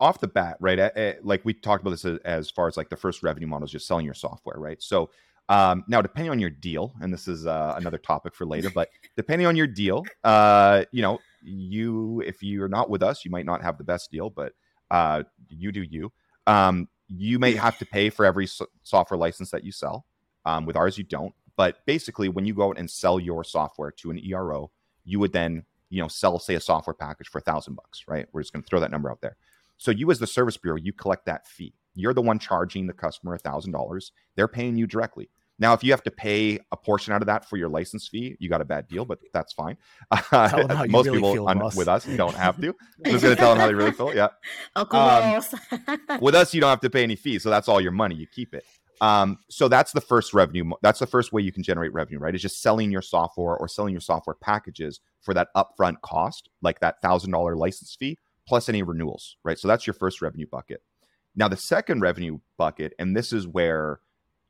off 0.00 0.20
the 0.20 0.28
bat, 0.28 0.56
right? 0.60 0.78
Uh, 0.78 0.90
uh, 0.96 1.12
like 1.22 1.44
we 1.44 1.54
talked 1.54 1.82
about 1.82 1.90
this 1.90 2.04
as, 2.04 2.18
as, 2.24 2.50
far 2.50 2.66
as 2.66 2.76
like 2.76 2.90
the 2.90 2.96
first 2.96 3.22
revenue 3.22 3.46
model 3.46 3.64
is 3.64 3.70
just 3.70 3.86
selling 3.86 4.04
your 4.04 4.14
software, 4.14 4.58
right? 4.58 4.82
So 4.82 5.08
um, 5.48 5.84
now, 5.88 6.00
depending 6.02 6.30
on 6.30 6.38
your 6.38 6.50
deal, 6.50 6.94
and 7.00 7.12
this 7.12 7.28
is 7.28 7.46
uh, 7.46 7.74
another 7.76 7.98
topic 7.98 8.34
for 8.34 8.46
later, 8.46 8.70
but 8.70 8.88
depending 9.16 9.46
on 9.46 9.56
your 9.56 9.66
deal, 9.66 10.04
uh, 10.24 10.84
you 10.90 11.02
know, 11.02 11.18
you 11.42 12.22
if 12.26 12.42
you're 12.42 12.68
not 12.68 12.88
with 12.88 13.02
us, 13.02 13.24
you 13.24 13.30
might 13.30 13.44
not 13.44 13.62
have 13.62 13.76
the 13.76 13.84
best 13.84 14.10
deal, 14.10 14.30
but 14.30 14.52
uh, 14.90 15.22
you 15.48 15.70
do 15.70 15.82
you. 15.82 16.12
Um, 16.46 16.88
you 17.16 17.38
may 17.38 17.54
have 17.54 17.78
to 17.78 17.86
pay 17.86 18.10
for 18.10 18.24
every 18.24 18.46
so- 18.46 18.66
software 18.82 19.18
license 19.18 19.50
that 19.50 19.64
you 19.64 19.72
sell. 19.72 20.06
Um, 20.46 20.66
with 20.66 20.76
ours, 20.76 20.98
you 20.98 21.04
don't. 21.04 21.34
But 21.56 21.84
basically, 21.86 22.28
when 22.28 22.44
you 22.44 22.54
go 22.54 22.68
out 22.68 22.78
and 22.78 22.90
sell 22.90 23.18
your 23.18 23.44
software 23.44 23.90
to 23.92 24.10
an 24.10 24.18
ERO, 24.18 24.70
you 25.04 25.18
would 25.20 25.32
then, 25.32 25.64
you 25.88 26.02
know, 26.02 26.08
sell 26.08 26.38
say 26.38 26.54
a 26.54 26.60
software 26.60 26.94
package 26.94 27.28
for 27.28 27.38
a 27.38 27.42
thousand 27.42 27.76
bucks, 27.76 28.04
right? 28.08 28.26
We're 28.32 28.42
just 28.42 28.52
going 28.52 28.62
to 28.62 28.68
throw 28.68 28.80
that 28.80 28.90
number 28.90 29.10
out 29.10 29.20
there. 29.20 29.36
So 29.76 29.90
you, 29.90 30.10
as 30.10 30.18
the 30.18 30.26
service 30.26 30.56
bureau, 30.56 30.76
you 30.76 30.92
collect 30.92 31.26
that 31.26 31.46
fee. 31.46 31.74
You're 31.94 32.14
the 32.14 32.22
one 32.22 32.38
charging 32.38 32.86
the 32.86 32.92
customer 32.92 33.34
a 33.34 33.38
thousand 33.38 33.72
dollars. 33.72 34.12
They're 34.34 34.48
paying 34.48 34.76
you 34.76 34.86
directly. 34.86 35.30
Now, 35.58 35.72
if 35.72 35.84
you 35.84 35.92
have 35.92 36.02
to 36.02 36.10
pay 36.10 36.58
a 36.72 36.76
portion 36.76 37.12
out 37.12 37.22
of 37.22 37.26
that 37.26 37.48
for 37.48 37.56
your 37.56 37.68
license 37.68 38.08
fee, 38.08 38.36
you 38.40 38.48
got 38.48 38.60
a 38.60 38.64
bad 38.64 38.88
deal, 38.88 39.04
but 39.04 39.20
that's 39.32 39.52
fine. 39.52 39.76
Uh, 40.10 40.84
most 40.88 41.06
really 41.06 41.20
people 41.20 41.48
un- 41.48 41.60
with 41.76 41.88
us 41.88 42.04
don't 42.04 42.34
have 42.34 42.60
to. 42.60 42.74
I'm 43.04 43.12
just 43.12 43.22
going 43.22 43.36
to 43.36 43.40
tell 43.40 43.50
them 43.50 43.60
how 43.60 43.66
they 43.68 43.74
really 43.74 43.92
feel. 43.92 44.14
Yeah. 44.14 44.28
Um, 44.76 46.20
with 46.20 46.34
us, 46.34 46.52
you 46.52 46.60
don't 46.60 46.70
have 46.70 46.80
to 46.80 46.90
pay 46.90 47.02
any 47.02 47.16
fees, 47.16 47.42
so 47.42 47.50
that's 47.50 47.68
all 47.68 47.80
your 47.80 47.92
money. 47.92 48.14
You 48.16 48.26
keep 48.26 48.54
it. 48.54 48.64
Um, 49.00 49.38
so 49.48 49.68
that's 49.68 49.92
the 49.92 50.00
first 50.00 50.34
revenue. 50.34 50.70
That's 50.82 50.98
the 50.98 51.06
first 51.06 51.32
way 51.32 51.42
you 51.42 51.52
can 51.52 51.62
generate 51.62 51.92
revenue, 51.92 52.18
right? 52.18 52.34
Is 52.34 52.42
just 52.42 52.60
selling 52.60 52.90
your 52.90 53.02
software 53.02 53.56
or 53.56 53.68
selling 53.68 53.92
your 53.92 54.00
software 54.00 54.34
packages 54.34 55.00
for 55.20 55.34
that 55.34 55.48
upfront 55.56 56.00
cost, 56.00 56.48
like 56.62 56.80
that 56.80 57.00
thousand 57.02 57.30
dollar 57.30 57.56
license 57.56 57.96
fee 57.98 58.18
plus 58.46 58.68
any 58.68 58.82
renewals, 58.82 59.36
right? 59.44 59.58
So 59.58 59.68
that's 59.68 59.86
your 59.86 59.94
first 59.94 60.20
revenue 60.20 60.46
bucket. 60.50 60.82
Now 61.34 61.48
the 61.48 61.56
second 61.56 62.00
revenue 62.00 62.38
bucket, 62.56 62.92
and 62.98 63.16
this 63.16 63.32
is 63.32 63.46
where 63.46 64.00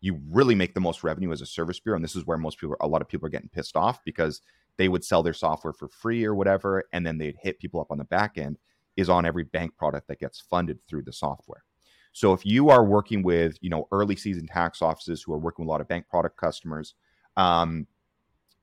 you 0.05 0.21
really 0.31 0.55
make 0.55 0.75
the 0.75 0.81
most 0.81 1.03
revenue 1.03 1.33
as 1.33 1.41
a 1.41 1.47
service 1.47 1.81
bureau. 1.81 1.97
And 1.97 2.05
this 2.05 2.15
is 2.15 2.27
where 2.27 2.37
most 2.37 2.59
people, 2.59 2.77
a 2.83 2.87
lot 2.87 3.01
of 3.01 3.09
people 3.09 3.27
are 3.27 3.31
getting 3.31 3.49
pissed 3.49 3.75
off 3.75 4.05
because 4.05 4.43
they 4.77 4.87
would 4.87 5.03
sell 5.03 5.23
their 5.23 5.33
software 5.33 5.73
for 5.73 5.89
free 5.89 6.27
or 6.27 6.35
whatever, 6.35 6.85
and 6.93 7.07
then 7.07 7.17
they'd 7.17 7.39
hit 7.41 7.59
people 7.59 7.81
up 7.81 7.91
on 7.91 7.97
the 7.97 8.05
back 8.05 8.37
end, 8.37 8.59
is 8.99 9.09
on 9.09 9.25
every 9.25 9.45
bank 9.45 9.79
product 9.79 10.09
that 10.09 10.21
gets 10.21 10.39
funded 10.39 10.79
through 10.87 11.05
the 11.05 11.13
software. 11.13 11.65
So 12.13 12.35
if 12.35 12.45
you 12.45 12.69
are 12.69 12.85
working 12.85 13.23
with, 13.23 13.57
you 13.63 13.71
know, 13.71 13.89
early 13.93 14.15
season 14.15 14.47
tax 14.47 14.83
offices 14.83 15.23
who 15.23 15.33
are 15.33 15.39
working 15.39 15.65
with 15.65 15.71
a 15.71 15.73
lot 15.73 15.81
of 15.81 15.89
bank 15.89 16.07
product 16.11 16.37
customers, 16.37 16.95
um, 17.39 17.87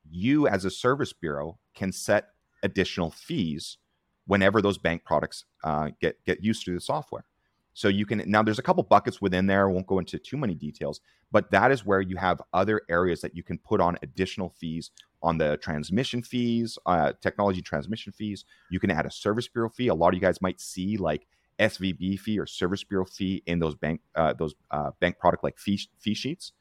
you 0.07 0.47
as 0.47 0.63
a 0.63 0.69
service 0.69 1.11
bureau 1.11 1.57
can 1.73 1.91
set 1.91 2.27
additional 2.61 3.09
fees 3.09 3.79
whenever 4.27 4.61
those 4.61 4.77
bank 4.77 5.03
products 5.05 5.45
uh, 5.63 5.89
get 5.99 6.23
get 6.23 6.43
used 6.43 6.65
to 6.65 6.75
the 6.75 6.79
software. 6.79 7.25
So 7.73 7.87
you 7.87 8.05
can 8.05 8.23
now 8.27 8.43
there's 8.43 8.59
a 8.59 8.63
couple 8.63 8.83
buckets 8.83 9.21
within 9.21 9.47
there. 9.47 9.67
I 9.67 9.71
won't 9.71 9.87
go 9.87 9.99
into 9.99 10.19
too 10.19 10.37
many 10.37 10.53
details, 10.53 10.99
but 11.31 11.51
that 11.51 11.71
is 11.71 11.85
where 11.85 12.01
you 12.01 12.17
have 12.17 12.41
other 12.53 12.81
areas 12.89 13.21
that 13.21 13.35
you 13.35 13.43
can 13.43 13.57
put 13.57 13.79
on 13.79 13.97
additional 14.01 14.49
fees 14.49 14.91
on 15.23 15.37
the 15.37 15.57
transmission 15.57 16.21
fees, 16.21 16.77
uh, 16.85 17.13
technology 17.21 17.61
transmission 17.61 18.11
fees. 18.11 18.45
You 18.69 18.79
can 18.79 18.91
add 18.91 19.05
a 19.05 19.11
service 19.11 19.47
bureau 19.47 19.69
fee. 19.69 19.87
A 19.87 19.93
lot 19.93 20.09
of 20.09 20.15
you 20.15 20.19
guys 20.19 20.41
might 20.41 20.59
see 20.59 20.97
like 20.97 21.27
SVB 21.59 22.19
fee 22.19 22.39
or 22.39 22.45
service 22.45 22.83
bureau 22.83 23.05
fee 23.05 23.43
in 23.45 23.59
those 23.59 23.75
bank 23.75 24.01
uh, 24.15 24.33
those 24.33 24.53
uh, 24.71 24.91
bank 24.99 25.17
product 25.19 25.43
like 25.43 25.57
fee 25.57 25.79
fee 25.99 26.13
sheets. 26.13 26.51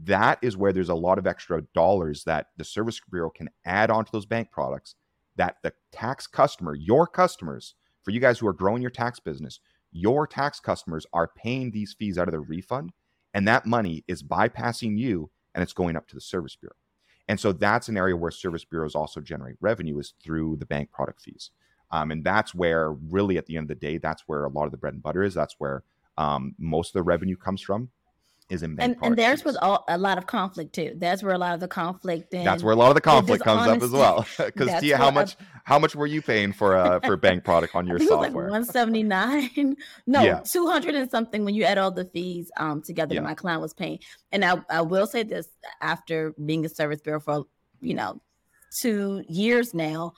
That 0.00 0.38
is 0.42 0.56
where 0.56 0.72
there's 0.72 0.90
a 0.90 0.94
lot 0.94 1.18
of 1.18 1.26
extra 1.26 1.62
dollars 1.74 2.24
that 2.24 2.48
the 2.56 2.64
service 2.64 3.00
bureau 3.10 3.30
can 3.30 3.48
add 3.64 3.90
onto 3.90 4.10
those 4.12 4.26
bank 4.26 4.50
products 4.52 4.94
that 5.36 5.56
the 5.62 5.72
tax 5.92 6.26
customer, 6.26 6.74
your 6.74 7.06
customers, 7.06 7.74
for 8.02 8.10
you 8.10 8.20
guys 8.20 8.38
who 8.38 8.46
are 8.46 8.52
growing 8.52 8.82
your 8.82 8.90
tax 8.90 9.18
business, 9.18 9.60
your 9.92 10.26
tax 10.26 10.60
customers 10.60 11.06
are 11.12 11.28
paying 11.28 11.70
these 11.70 11.94
fees 11.98 12.18
out 12.18 12.28
of 12.28 12.32
their 12.32 12.40
refund, 12.40 12.92
and 13.34 13.46
that 13.48 13.66
money 13.66 14.04
is 14.08 14.22
bypassing 14.22 14.98
you 14.98 15.30
and 15.54 15.62
it's 15.62 15.72
going 15.72 15.96
up 15.96 16.06
to 16.08 16.14
the 16.14 16.20
service 16.20 16.56
bureau. 16.56 16.76
And 17.28 17.38
so 17.38 17.52
that's 17.52 17.88
an 17.88 17.96
area 17.96 18.16
where 18.16 18.30
service 18.30 18.64
bureaus 18.64 18.94
also 18.94 19.20
generate 19.20 19.56
revenue 19.60 19.98
is 19.98 20.14
through 20.22 20.56
the 20.56 20.66
bank 20.66 20.90
product 20.90 21.20
fees. 21.20 21.50
Um, 21.90 22.10
and 22.10 22.24
that's 22.24 22.54
where 22.54 22.92
really 22.92 23.38
at 23.38 23.46
the 23.46 23.56
end 23.56 23.64
of 23.64 23.68
the 23.68 23.86
day, 23.86 23.98
that's 23.98 24.22
where 24.26 24.44
a 24.44 24.50
lot 24.50 24.64
of 24.64 24.70
the 24.70 24.76
bread 24.76 24.94
and 24.94 25.02
butter 25.02 25.22
is. 25.22 25.34
That's 25.34 25.56
where 25.58 25.82
um, 26.16 26.54
most 26.58 26.90
of 26.90 26.92
the 26.94 27.02
revenue 27.02 27.36
comes 27.36 27.60
from 27.60 27.90
is 28.48 28.62
in 28.62 28.80
and, 28.80 28.96
and 29.02 29.16
there's 29.16 29.44
with 29.44 29.56
all, 29.60 29.84
a 29.88 29.98
lot 29.98 30.18
of 30.18 30.26
conflict 30.26 30.74
too. 30.74 30.94
That's 30.96 31.22
where 31.22 31.34
a 31.34 31.38
lot 31.38 31.54
of 31.54 31.60
the 31.60 31.68
conflict. 31.68 32.32
And 32.32 32.46
that's 32.46 32.62
where 32.62 32.72
a 32.72 32.76
lot 32.76 32.88
of 32.88 32.94
the 32.94 33.00
conflict 33.00 33.44
comes 33.44 33.68
up 33.68 33.82
as 33.82 33.90
well. 33.90 34.26
Because 34.38 34.80
Tia, 34.80 34.96
how 34.96 35.10
much 35.10 35.36
I, 35.38 35.44
how 35.64 35.78
much 35.78 35.94
were 35.94 36.06
you 36.06 36.22
paying 36.22 36.52
for 36.52 36.76
uh 36.76 37.00
for 37.00 37.16
bank 37.16 37.44
product 37.44 37.74
on 37.74 37.86
your 37.88 37.98
software? 37.98 38.44
Like 38.44 38.52
One 38.52 38.64
seventy 38.64 39.02
nine. 39.02 39.76
No, 40.06 40.22
yeah. 40.22 40.40
two 40.40 40.66
hundred 40.66 40.94
and 40.94 41.10
something 41.10 41.44
when 41.44 41.54
you 41.54 41.64
add 41.64 41.78
all 41.78 41.90
the 41.90 42.06
fees 42.06 42.50
um 42.56 42.82
together. 42.82 43.14
Yeah. 43.14 43.20
my 43.20 43.34
client 43.34 43.60
was 43.60 43.74
paying, 43.74 43.98
and 44.32 44.44
I 44.44 44.62
I 44.70 44.80
will 44.80 45.06
say 45.06 45.22
this 45.22 45.48
after 45.80 46.32
being 46.44 46.64
a 46.64 46.68
service 46.68 47.00
bureau 47.00 47.20
for 47.20 47.44
you 47.80 47.94
know, 47.94 48.20
two 48.80 49.24
years 49.28 49.74
now, 49.74 50.14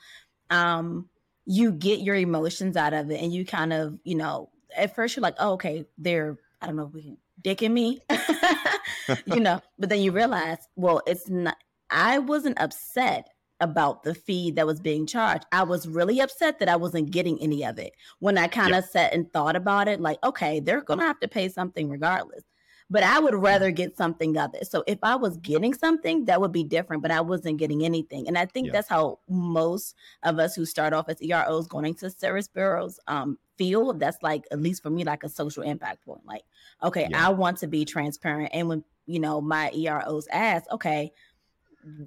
um, 0.51 1.09
you 1.47 1.73
get 1.73 2.01
your 2.01 2.17
emotions 2.17 2.77
out 2.77 2.93
of 2.93 3.11
it 3.11 3.21
and 3.21 3.33
you 3.33 3.45
kind 3.45 3.73
of, 3.73 3.99
you 4.05 4.15
know, 4.15 4.51
at 4.77 4.95
first 4.95 5.17
you're 5.17 5.23
like, 5.23 5.37
oh, 5.39 5.53
okay, 5.53 5.85
they're, 5.99 6.39
I 6.61 6.67
don't 6.67 6.77
know 6.77 6.87
if 6.87 6.93
we 6.93 7.03
can 7.03 7.17
dicking 7.43 7.73
me, 7.73 8.01
you 9.27 9.41
know, 9.41 9.61
but 9.79 9.89
then 9.89 10.01
you 10.01 10.13
realize, 10.13 10.59
well, 10.77 11.03
it's 11.07 11.29
not, 11.29 11.57
I 11.91 12.19
wasn't 12.19 12.61
upset 12.61 13.29
about 13.61 14.03
the 14.03 14.15
fee 14.15 14.51
that 14.53 14.67
was 14.67 14.81
being 14.81 15.07
charged. 15.07 15.45
I 15.53 15.63
was 15.63 15.87
really 15.87 16.21
upset 16.21 16.59
that 16.59 16.69
I 16.69 16.77
wasn't 16.77 17.11
getting 17.11 17.41
any 17.43 17.65
of 17.65 17.79
it. 17.79 17.93
When 18.19 18.39
I 18.39 18.47
kind 18.47 18.75
of 18.75 18.85
yep. 18.85 18.91
sat 18.91 19.13
and 19.13 19.31
thought 19.33 19.57
about 19.57 19.89
it, 19.89 20.01
like, 20.01 20.19
okay, 20.25 20.61
they're 20.61 20.81
going 20.81 21.01
to 21.01 21.07
have 21.07 21.21
to 21.21 21.29
pay 21.29 21.49
something 21.49 21.91
regardless 21.91 22.45
but 22.91 23.05
I 23.05 23.21
would 23.21 23.35
rather 23.35 23.71
get 23.71 23.97
something 23.97 24.37
of 24.37 24.53
it. 24.55 24.67
So 24.67 24.83
if 24.87 24.99
I 25.03 25.15
was 25.15 25.37
getting 25.37 25.73
something, 25.73 26.25
that 26.25 26.41
would 26.41 26.51
be 26.51 26.65
different, 26.65 27.03
but 27.03 27.13
I 27.13 27.21
wasn't 27.21 27.59
getting 27.59 27.85
anything. 27.85 28.27
And 28.27 28.37
I 28.37 28.47
think 28.47 28.67
yeah. 28.67 28.73
that's 28.73 28.89
how 28.89 29.21
most 29.29 29.95
of 30.25 30.41
us 30.41 30.57
who 30.57 30.67
start 30.67 30.93
off 30.93 31.09
as 31.09 31.23
EROs 31.23 31.69
going 31.69 31.87
into 31.87 32.11
service 32.11 32.49
bureaus 32.49 32.99
um, 33.07 33.39
feel. 33.57 33.93
That's 33.93 34.21
like, 34.23 34.45
at 34.51 34.61
least 34.61 34.83
for 34.83 34.91
me, 34.91 35.05
like 35.05 35.23
a 35.23 35.29
social 35.29 35.63
impact 35.63 36.05
point. 36.05 36.27
Like, 36.27 36.43
okay, 36.83 37.07
yeah. 37.09 37.29
I 37.29 37.31
want 37.31 37.59
to 37.59 37.69
be 37.69 37.85
transparent. 37.85 38.51
And 38.53 38.69
when, 38.69 38.85
you 39.07 39.21
know, 39.21 39.41
my 39.41 39.71
EROs 39.73 40.27
ask, 40.33 40.69
okay, 40.73 41.13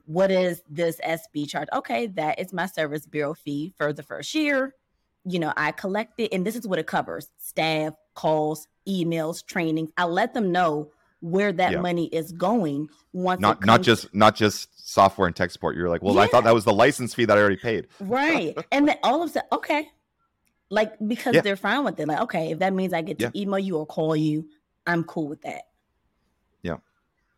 what 0.05 0.31
is 0.31 0.61
this 0.69 0.99
SB 1.03 1.47
charge? 1.47 1.69
Okay, 1.73 2.07
that 2.07 2.39
is 2.39 2.53
my 2.53 2.65
service 2.65 3.05
bureau 3.05 3.33
fee 3.33 3.73
for 3.77 3.93
the 3.93 4.03
first 4.03 4.35
year. 4.35 4.75
You 5.25 5.39
know, 5.39 5.53
I 5.55 5.71
collect 5.71 6.19
it, 6.19 6.33
and 6.33 6.45
this 6.45 6.55
is 6.55 6.67
what 6.67 6.79
it 6.79 6.87
covers 6.87 7.29
staff, 7.37 7.93
calls, 8.13 8.67
emails, 8.87 9.45
trainings. 9.45 9.91
I 9.97 10.05
let 10.05 10.33
them 10.33 10.51
know 10.51 10.91
where 11.21 11.53
that 11.53 11.71
yeah. 11.71 11.79
money 11.79 12.07
is 12.07 12.33
going 12.33 12.89
once 13.13 13.39
not 13.39 13.65
not 13.65 13.81
just 13.81 14.13
not 14.13 14.35
just 14.35 14.69
software 14.89 15.25
and 15.25 15.35
tech 15.35 15.51
support. 15.51 15.75
You're 15.75 15.89
like, 15.89 16.03
well, 16.03 16.15
yeah. 16.15 16.21
I 16.21 16.27
thought 16.27 16.43
that 16.43 16.53
was 16.53 16.65
the 16.65 16.73
license 16.73 17.13
fee 17.13 17.25
that 17.25 17.37
I 17.37 17.41
already 17.41 17.55
paid. 17.57 17.87
right. 17.99 18.55
and 18.71 18.87
then 18.87 18.97
all 19.03 19.23
of 19.23 19.29
a 19.29 19.33
sudden, 19.33 19.47
okay. 19.53 19.89
Like 20.69 20.93
because 21.07 21.35
yeah. 21.35 21.41
they're 21.41 21.55
fine 21.55 21.83
with 21.83 21.99
it. 21.99 22.07
Like, 22.07 22.21
okay, 22.21 22.51
if 22.51 22.59
that 22.59 22.73
means 22.73 22.93
I 22.93 23.01
get 23.01 23.19
to 23.19 23.31
email 23.35 23.59
you 23.59 23.77
or 23.77 23.85
call 23.85 24.15
you, 24.15 24.47
I'm 24.85 25.03
cool 25.03 25.27
with 25.27 25.41
that. 25.43 25.63
Yeah. 26.61 26.77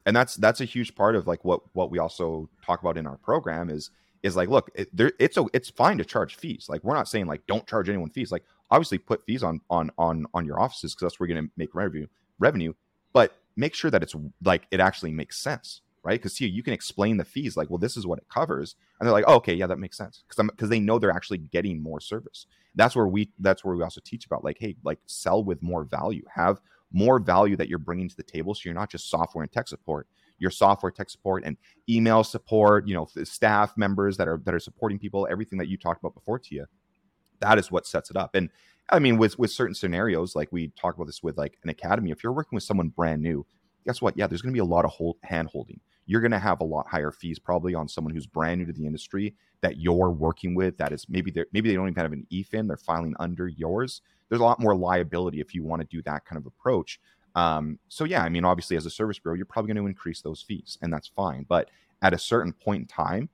And 0.06 0.16
that's 0.16 0.36
that's 0.36 0.62
a 0.62 0.66
huge 0.66 0.96
part 0.96 1.16
of 1.16 1.28
like 1.28 1.44
what 1.46 1.62
what 1.74 1.92
we 1.92 2.00
also 2.00 2.50
talk 2.66 2.82
about 2.82 2.98
in 2.98 3.06
our 3.06 3.18
program 3.18 3.70
is 3.70 3.92
is 4.24 4.36
like, 4.36 4.50
look, 4.50 4.72
it, 4.74 4.90
there, 4.96 5.12
it's 5.20 5.38
a, 5.38 5.46
it's 5.54 5.70
fine 5.70 6.00
to 6.00 6.06
charge 6.06 6.36
fees. 6.36 6.66
Like 6.68 6.84
we're 6.84 6.96
not 6.96 7.08
saying 7.08 7.28
like 7.28 7.46
don't 7.46 7.68
charge 7.68 7.90
anyone 7.90 8.10
fees. 8.10 8.32
Like 8.32 8.44
obviously 8.72 8.98
put 8.98 9.24
fees 9.26 9.44
on 9.44 9.62
on 9.70 9.92
on 9.98 10.26
on 10.34 10.46
your 10.46 10.60
offices 10.60 10.94
because 10.94 11.06
that's 11.06 11.20
where 11.20 11.28
you're 11.28 11.36
going 11.36 11.48
to 11.48 11.54
make 11.58 11.74
revenue 11.74 12.08
revenue. 12.40 12.74
But 13.14 13.38
make 13.56 13.74
sure 13.74 13.92
that 13.92 14.04
it's 14.04 14.16
like 14.44 14.68
it 14.72 14.80
actually 14.80 15.12
makes 15.12 15.38
sense, 15.38 15.82
right? 16.04 16.20
Because 16.20 16.34
see, 16.34 16.48
you 16.48 16.64
can 16.64 16.74
explain 16.74 17.18
the 17.18 17.26
fees 17.26 17.56
like, 17.56 17.70
well, 17.70 17.78
this 17.78 17.98
is 17.98 18.06
what 18.06 18.20
it 18.20 18.28
covers, 18.30 18.76
and 19.00 19.08
they're 19.08 19.14
like, 19.14 19.26
oh, 19.28 19.36
okay, 19.36 19.54
yeah, 19.54 19.68
that 19.68 19.80
makes 19.80 19.98
sense 19.98 20.24
because 20.28 20.46
because 20.52 20.70
they 20.70 20.80
know 20.80 21.00
they're 21.00 21.12
actually 21.12 21.38
getting 21.40 21.82
more 21.82 22.00
service. 22.00 22.48
That's 22.76 22.96
where 22.96 23.08
we 23.08 23.32
that's 23.40 23.64
where 23.64 23.76
we 23.76 23.84
also 23.84 24.02
teach 24.04 24.26
about 24.26 24.44
like, 24.44 24.58
hey, 24.60 24.76
like 24.84 25.00
sell 25.06 25.44
with 25.44 25.62
more 25.62 25.84
value, 25.84 26.24
have 26.34 26.60
more 26.92 27.20
value 27.20 27.56
that 27.58 27.68
you're 27.70 27.80
bringing 27.80 28.10
to 28.10 28.16
the 28.16 28.24
table, 28.24 28.54
so 28.54 28.62
you're 28.66 28.74
not 28.74 28.90
just 28.90 29.10
software 29.10 29.44
and 29.44 29.52
tech 29.52 29.68
support 29.68 30.08
your 30.38 30.52
software 30.52 30.92
tech 30.92 31.10
support 31.10 31.44
and 31.46 31.58
email 31.90 32.24
support, 32.24 32.88
you 32.88 32.94
know, 32.94 33.08
staff 33.24 33.78
members 33.78 34.18
that 34.18 34.28
are 34.28 34.42
that 34.46 34.54
are 34.54 34.60
supporting 34.60 35.00
people, 35.00 35.28
everything 35.30 35.58
that 35.60 35.68
you 35.68 35.78
talked 35.78 36.02
about 36.02 36.14
before, 36.14 36.40
Tia. 36.40 36.68
That 37.40 37.58
is 37.58 37.72
what 37.72 37.86
sets 37.86 38.10
it 38.10 38.18
up. 38.18 38.36
And 38.36 38.50
I 38.90 39.00
mean, 39.00 39.18
with 39.18 39.40
with 39.40 39.52
certain 39.52 39.76
scenarios, 39.76 40.36
like 40.36 40.52
we 40.52 40.70
talk 40.70 40.96
about 40.96 41.08
this 41.08 41.24
with 41.24 41.38
like 41.38 41.58
an 41.64 41.70
academy, 41.70 42.12
if 42.12 42.24
you're 42.24 42.34
working 42.34 42.56
with 42.56 42.64
someone 42.64 42.90
brand 42.90 43.22
new, 43.22 43.46
guess 43.86 44.02
what? 44.02 44.18
Yeah, 44.18 44.28
there's 44.28 44.42
going 44.42 44.54
to 44.54 44.58
be 44.58 44.60
a 44.60 44.66
lot 44.66 44.86
of 44.86 44.92
hold, 44.92 45.18
hand 45.24 45.50
holding. 45.52 45.80
You're 46.06 46.22
going 46.22 46.32
to 46.32 46.40
have 46.40 46.62
a 46.62 46.66
lot 46.66 46.88
higher 46.88 47.12
fees 47.12 47.40
probably 47.40 47.74
on 47.74 47.88
someone 47.88 48.14
who's 48.14 48.28
brand 48.28 48.60
new 48.60 48.68
to 48.68 48.74
the 48.74 48.86
industry 48.86 49.34
that 49.62 49.78
you're 49.78 50.12
working 50.12 50.54
with. 50.54 50.78
That 50.78 50.92
is 50.92 51.08
maybe 51.10 51.32
they 51.32 51.46
maybe 51.52 51.70
they 51.70 51.76
don't 51.76 51.90
even 51.90 52.02
have 52.02 52.12
an 52.12 52.28
EFIN, 52.32 52.68
they're 52.68 52.78
filing 52.78 53.16
under 53.20 53.48
yours. 53.48 54.02
There's 54.30 54.42
a 54.42 54.44
lot 54.44 54.60
more 54.60 54.76
liability 54.76 55.40
if 55.40 55.54
you 55.54 55.64
want 55.64 55.82
to 55.82 55.88
do 55.88 56.02
that 56.04 56.26
kind 56.26 56.40
of 56.40 56.46
approach. 56.46 57.00
Um, 57.36 57.80
so 57.90 58.06
yeah, 58.06 58.24
I 58.24 58.30
mean, 58.30 58.46
obviously, 58.46 58.78
as 58.78 58.86
a 58.86 58.90
service 58.90 59.20
bureau, 59.20 59.36
you're 59.36 59.46
probably 59.46 59.74
going 59.74 59.84
to 59.84 59.90
increase 59.90 60.22
those 60.22 60.42
fees, 60.42 60.78
and 60.82 60.92
that's 60.92 61.08
fine. 61.08 61.46
But 61.48 61.70
at 62.02 62.14
a 62.14 62.18
certain 62.20 62.54
point 62.54 62.82
in 62.82 62.88
time, 62.88 63.30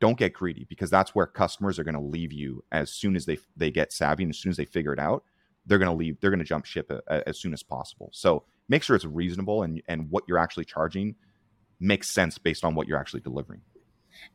don't 0.00 0.18
get 0.18 0.32
greedy 0.32 0.66
because 0.68 0.90
that's 0.90 1.14
where 1.14 1.26
customers 1.26 1.78
are 1.78 1.84
going 1.84 1.94
to 1.94 2.00
leave 2.00 2.32
you 2.32 2.62
as 2.72 2.92
soon 2.92 3.16
as 3.16 3.26
they 3.26 3.38
they 3.56 3.70
get 3.70 3.92
savvy 3.92 4.24
and 4.24 4.30
as 4.30 4.38
soon 4.38 4.50
as 4.50 4.56
they 4.56 4.64
figure 4.64 4.92
it 4.92 4.98
out. 4.98 5.24
They're 5.66 5.78
going 5.78 5.90
to 5.90 5.96
leave. 5.96 6.20
They're 6.20 6.30
going 6.30 6.38
to 6.38 6.44
jump 6.44 6.64
ship 6.64 6.90
a, 6.90 7.00
a, 7.08 7.28
as 7.28 7.40
soon 7.40 7.52
as 7.52 7.62
possible. 7.62 8.10
So 8.12 8.44
make 8.68 8.82
sure 8.82 8.94
it's 8.94 9.04
reasonable 9.04 9.62
and 9.62 9.82
and 9.88 10.10
what 10.10 10.24
you're 10.28 10.38
actually 10.38 10.64
charging 10.64 11.16
makes 11.80 12.10
sense 12.10 12.38
based 12.38 12.64
on 12.64 12.74
what 12.74 12.86
you're 12.88 12.98
actually 12.98 13.20
delivering. 13.20 13.60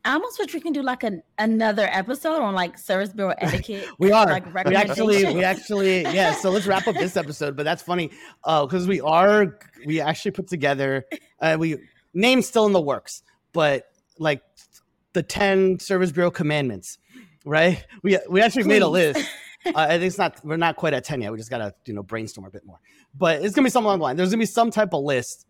I 0.05 0.13
almost 0.13 0.39
wish 0.39 0.53
we 0.53 0.59
can 0.59 0.73
do 0.73 0.81
like 0.81 1.03
an 1.03 1.23
another 1.37 1.87
episode 1.91 2.39
on 2.39 2.53
like 2.53 2.77
service 2.77 3.13
bureau 3.13 3.33
etiquette. 3.37 3.87
we 3.99 4.11
are. 4.11 4.25
Like 4.25 4.53
we 4.65 4.75
actually, 4.75 5.25
we 5.33 5.43
actually, 5.43 6.01
yeah. 6.01 6.33
So 6.33 6.49
let's 6.49 6.67
wrap 6.67 6.87
up 6.87 6.95
this 6.95 7.17
episode. 7.17 7.55
But 7.55 7.63
that's 7.63 7.81
funny 7.81 8.11
because 8.43 8.85
uh, 8.85 8.89
we 8.89 9.01
are, 9.01 9.59
we 9.85 10.01
actually 10.01 10.31
put 10.31 10.47
together, 10.47 11.05
uh, 11.39 11.57
we 11.59 11.77
name 12.13 12.41
still 12.41 12.65
in 12.65 12.73
the 12.73 12.81
works, 12.81 13.23
but 13.53 13.85
like 14.17 14.41
the 15.13 15.23
ten 15.23 15.79
service 15.79 16.11
bureau 16.11 16.31
commandments, 16.31 16.97
right? 17.45 17.85
We 18.03 18.17
we 18.29 18.41
actually 18.41 18.63
Please. 18.63 18.69
made 18.69 18.81
a 18.81 18.87
list. 18.87 19.19
Uh, 19.63 19.73
I 19.75 19.89
think 19.89 20.05
it's 20.05 20.17
not. 20.17 20.43
We're 20.43 20.57
not 20.57 20.75
quite 20.75 20.93
at 20.93 21.03
ten 21.03 21.21
yet. 21.21 21.31
We 21.31 21.37
just 21.37 21.51
gotta 21.51 21.75
you 21.85 21.93
know 21.93 22.01
brainstorm 22.01 22.47
a 22.47 22.49
bit 22.49 22.65
more. 22.65 22.79
But 23.15 23.43
it's 23.43 23.53
gonna 23.53 23.65
be 23.65 23.69
something 23.69 23.85
along 23.85 23.99
the 23.99 24.03
line. 24.03 24.15
There's 24.15 24.29
gonna 24.29 24.39
be 24.39 24.47
some 24.47 24.71
type 24.71 24.93
of 24.93 25.03
list 25.03 25.45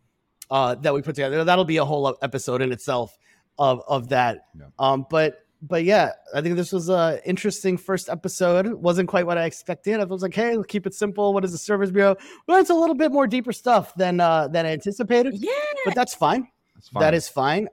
uh, 0.49 0.75
that 0.75 0.93
we 0.93 1.01
put 1.01 1.15
together. 1.15 1.43
That'll 1.45 1.63
be 1.63 1.77
a 1.77 1.85
whole 1.85 2.17
episode 2.21 2.61
in 2.61 2.73
itself 2.73 3.17
of 3.57 3.81
of 3.87 4.09
that. 4.09 4.47
Yeah. 4.53 4.65
Um, 4.79 5.05
but 5.09 5.37
but 5.61 5.83
yeah, 5.83 6.11
I 6.33 6.41
think 6.41 6.55
this 6.55 6.71
was 6.73 6.89
a 6.89 7.21
interesting 7.25 7.77
first 7.77 8.09
episode. 8.09 8.67
wasn't 8.73 9.07
quite 9.07 9.25
what 9.25 9.37
I 9.37 9.45
expected. 9.45 9.99
I 9.99 10.03
was 10.05 10.23
like, 10.23 10.33
hey, 10.33 10.57
keep 10.67 10.87
it 10.87 10.93
simple. 10.93 11.33
What 11.33 11.45
is 11.45 11.51
the 11.51 11.57
service 11.57 11.91
bureau? 11.91 12.15
Well, 12.47 12.59
it's 12.59 12.69
a 12.69 12.75
little 12.75 12.95
bit 12.95 13.11
more 13.11 13.27
deeper 13.27 13.53
stuff 13.53 13.93
than 13.95 14.19
uh, 14.19 14.47
than 14.47 14.65
I 14.65 14.73
anticipated. 14.73 15.35
Yeah, 15.37 15.51
but 15.85 15.95
that's 15.95 16.15
fine. 16.15 16.47
That's 16.75 16.89
fine. 16.89 17.01
That 17.01 17.13
is 17.13 17.29
fine. 17.29 17.69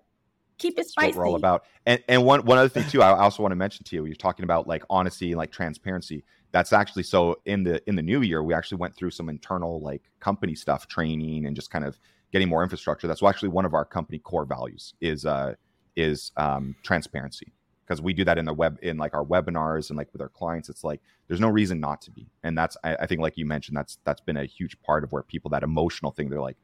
Keep 0.59 0.79
it 0.79 0.89
spicy. 0.89 1.07
That's 1.07 1.17
what 1.17 1.23
we're 1.23 1.29
all 1.29 1.37
about. 1.37 1.65
And 1.87 2.03
and 2.09 2.25
one 2.25 2.45
one 2.45 2.59
other 2.59 2.69
thing 2.69 2.89
too, 2.89 3.03
I 3.03 3.17
also 3.17 3.43
want 3.43 3.53
to 3.53 3.57
mention 3.57 3.85
to 3.85 3.97
you, 3.97 4.05
you're 4.05 4.15
talking 4.15 4.45
about 4.45 4.67
like 4.67 4.83
honesty 4.91 5.31
and 5.33 5.39
like 5.39 5.53
transparency. 5.53 6.25
That's 6.51 6.73
actually 6.73 7.05
so 7.05 7.41
in 7.45 7.63
the 7.63 7.87
in 7.89 7.97
the 7.97 8.03
new 8.03 8.23
year, 8.23 8.43
we 8.43 8.55
actually 8.55 8.79
went 8.79 8.97
through 8.97 9.11
some 9.11 9.29
internal 9.29 9.81
like 9.81 10.03
company 10.21 10.55
stuff, 10.55 10.89
training, 10.89 11.47
and 11.47 11.55
just 11.55 11.71
kind 11.71 11.85
of 11.85 11.99
getting 12.33 12.49
more 12.49 12.63
infrastructure. 12.63 13.07
That's 13.07 13.23
actually 13.23 13.51
one 13.51 13.65
of 13.65 13.75
our 13.75 13.85
company 13.85 14.19
core 14.19 14.45
values 14.45 14.95
is 15.01 15.25
uh 15.25 15.55
is 15.99 16.31
um, 16.37 16.77
transparency 16.85 17.53
because 17.85 18.01
we 18.01 18.13
do 18.13 18.25
that 18.25 18.39
in 18.39 18.45
the 18.45 18.53
web 18.53 18.79
in 18.83 18.99
like 18.99 19.15
our 19.15 19.25
webinars 19.25 19.91
and 19.91 19.97
like 19.97 20.09
with 20.13 20.23
our 20.23 20.29
clients 20.29 20.69
it's 20.69 20.85
like 20.85 21.01
there's 21.27 21.41
no 21.41 21.49
reason 21.49 21.81
not 21.81 22.01
to 22.01 22.11
be 22.11 22.31
and 22.45 22.57
that's 22.57 22.77
I, 22.85 22.95
I, 22.97 23.07
think 23.07 23.21
like 23.21 23.37
you 23.37 23.45
mentioned 23.47 23.77
that's 23.77 23.99
that's 24.05 24.21
been 24.21 24.37
a 24.37 24.45
huge 24.45 24.81
part 24.83 25.03
of 25.03 25.11
where 25.11 25.23
people 25.23 25.51
that 25.51 25.63
emotional 25.63 26.13
thing 26.13 26.29
they're 26.29 26.41
like 26.41 26.59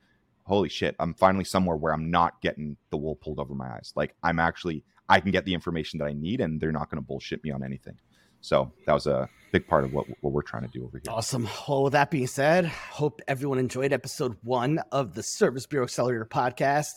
holy 0.44 0.68
shit 0.68 0.94
i'm 0.98 1.14
finally 1.14 1.44
somewhere 1.44 1.76
where 1.76 1.92
i'm 1.92 2.10
not 2.10 2.40
getting 2.40 2.76
the 2.90 2.96
wool 2.96 3.16
pulled 3.16 3.38
over 3.38 3.54
my 3.54 3.68
eyes 3.68 3.92
like 3.96 4.14
i'm 4.22 4.38
actually 4.38 4.84
i 5.08 5.20
can 5.20 5.30
get 5.30 5.44
the 5.44 5.54
information 5.54 5.98
that 5.98 6.06
i 6.06 6.12
need 6.12 6.40
and 6.40 6.60
they're 6.60 6.72
not 6.72 6.90
going 6.90 7.00
to 7.00 7.06
bullshit 7.06 7.42
me 7.44 7.50
on 7.50 7.62
anything 7.62 7.96
so 8.40 8.70
that 8.86 8.92
was 8.92 9.06
a 9.06 9.26
big 9.52 9.66
part 9.66 9.84
of 9.84 9.92
what, 9.94 10.06
what 10.20 10.32
we're 10.32 10.42
trying 10.42 10.62
to 10.62 10.68
do 10.68 10.84
over 10.84 10.98
here 10.98 11.12
awesome 11.12 11.48
well 11.68 11.84
with 11.84 11.92
that 11.92 12.10
being 12.10 12.26
said 12.26 12.66
hope 12.66 13.20
everyone 13.26 13.58
enjoyed 13.58 13.92
episode 13.92 14.36
one 14.42 14.80
of 14.92 15.14
the 15.14 15.22
service 15.22 15.66
bureau 15.66 15.84
accelerator 15.84 16.26
podcast 16.26 16.92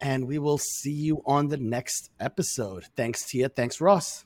and 0.00 0.26
we 0.26 0.38
will 0.38 0.58
see 0.58 0.92
you 0.92 1.22
on 1.26 1.48
the 1.48 1.56
next 1.56 2.10
episode. 2.18 2.86
Thanks, 2.96 3.24
Tia. 3.26 3.48
Thanks, 3.48 3.80
Ross. 3.80 4.24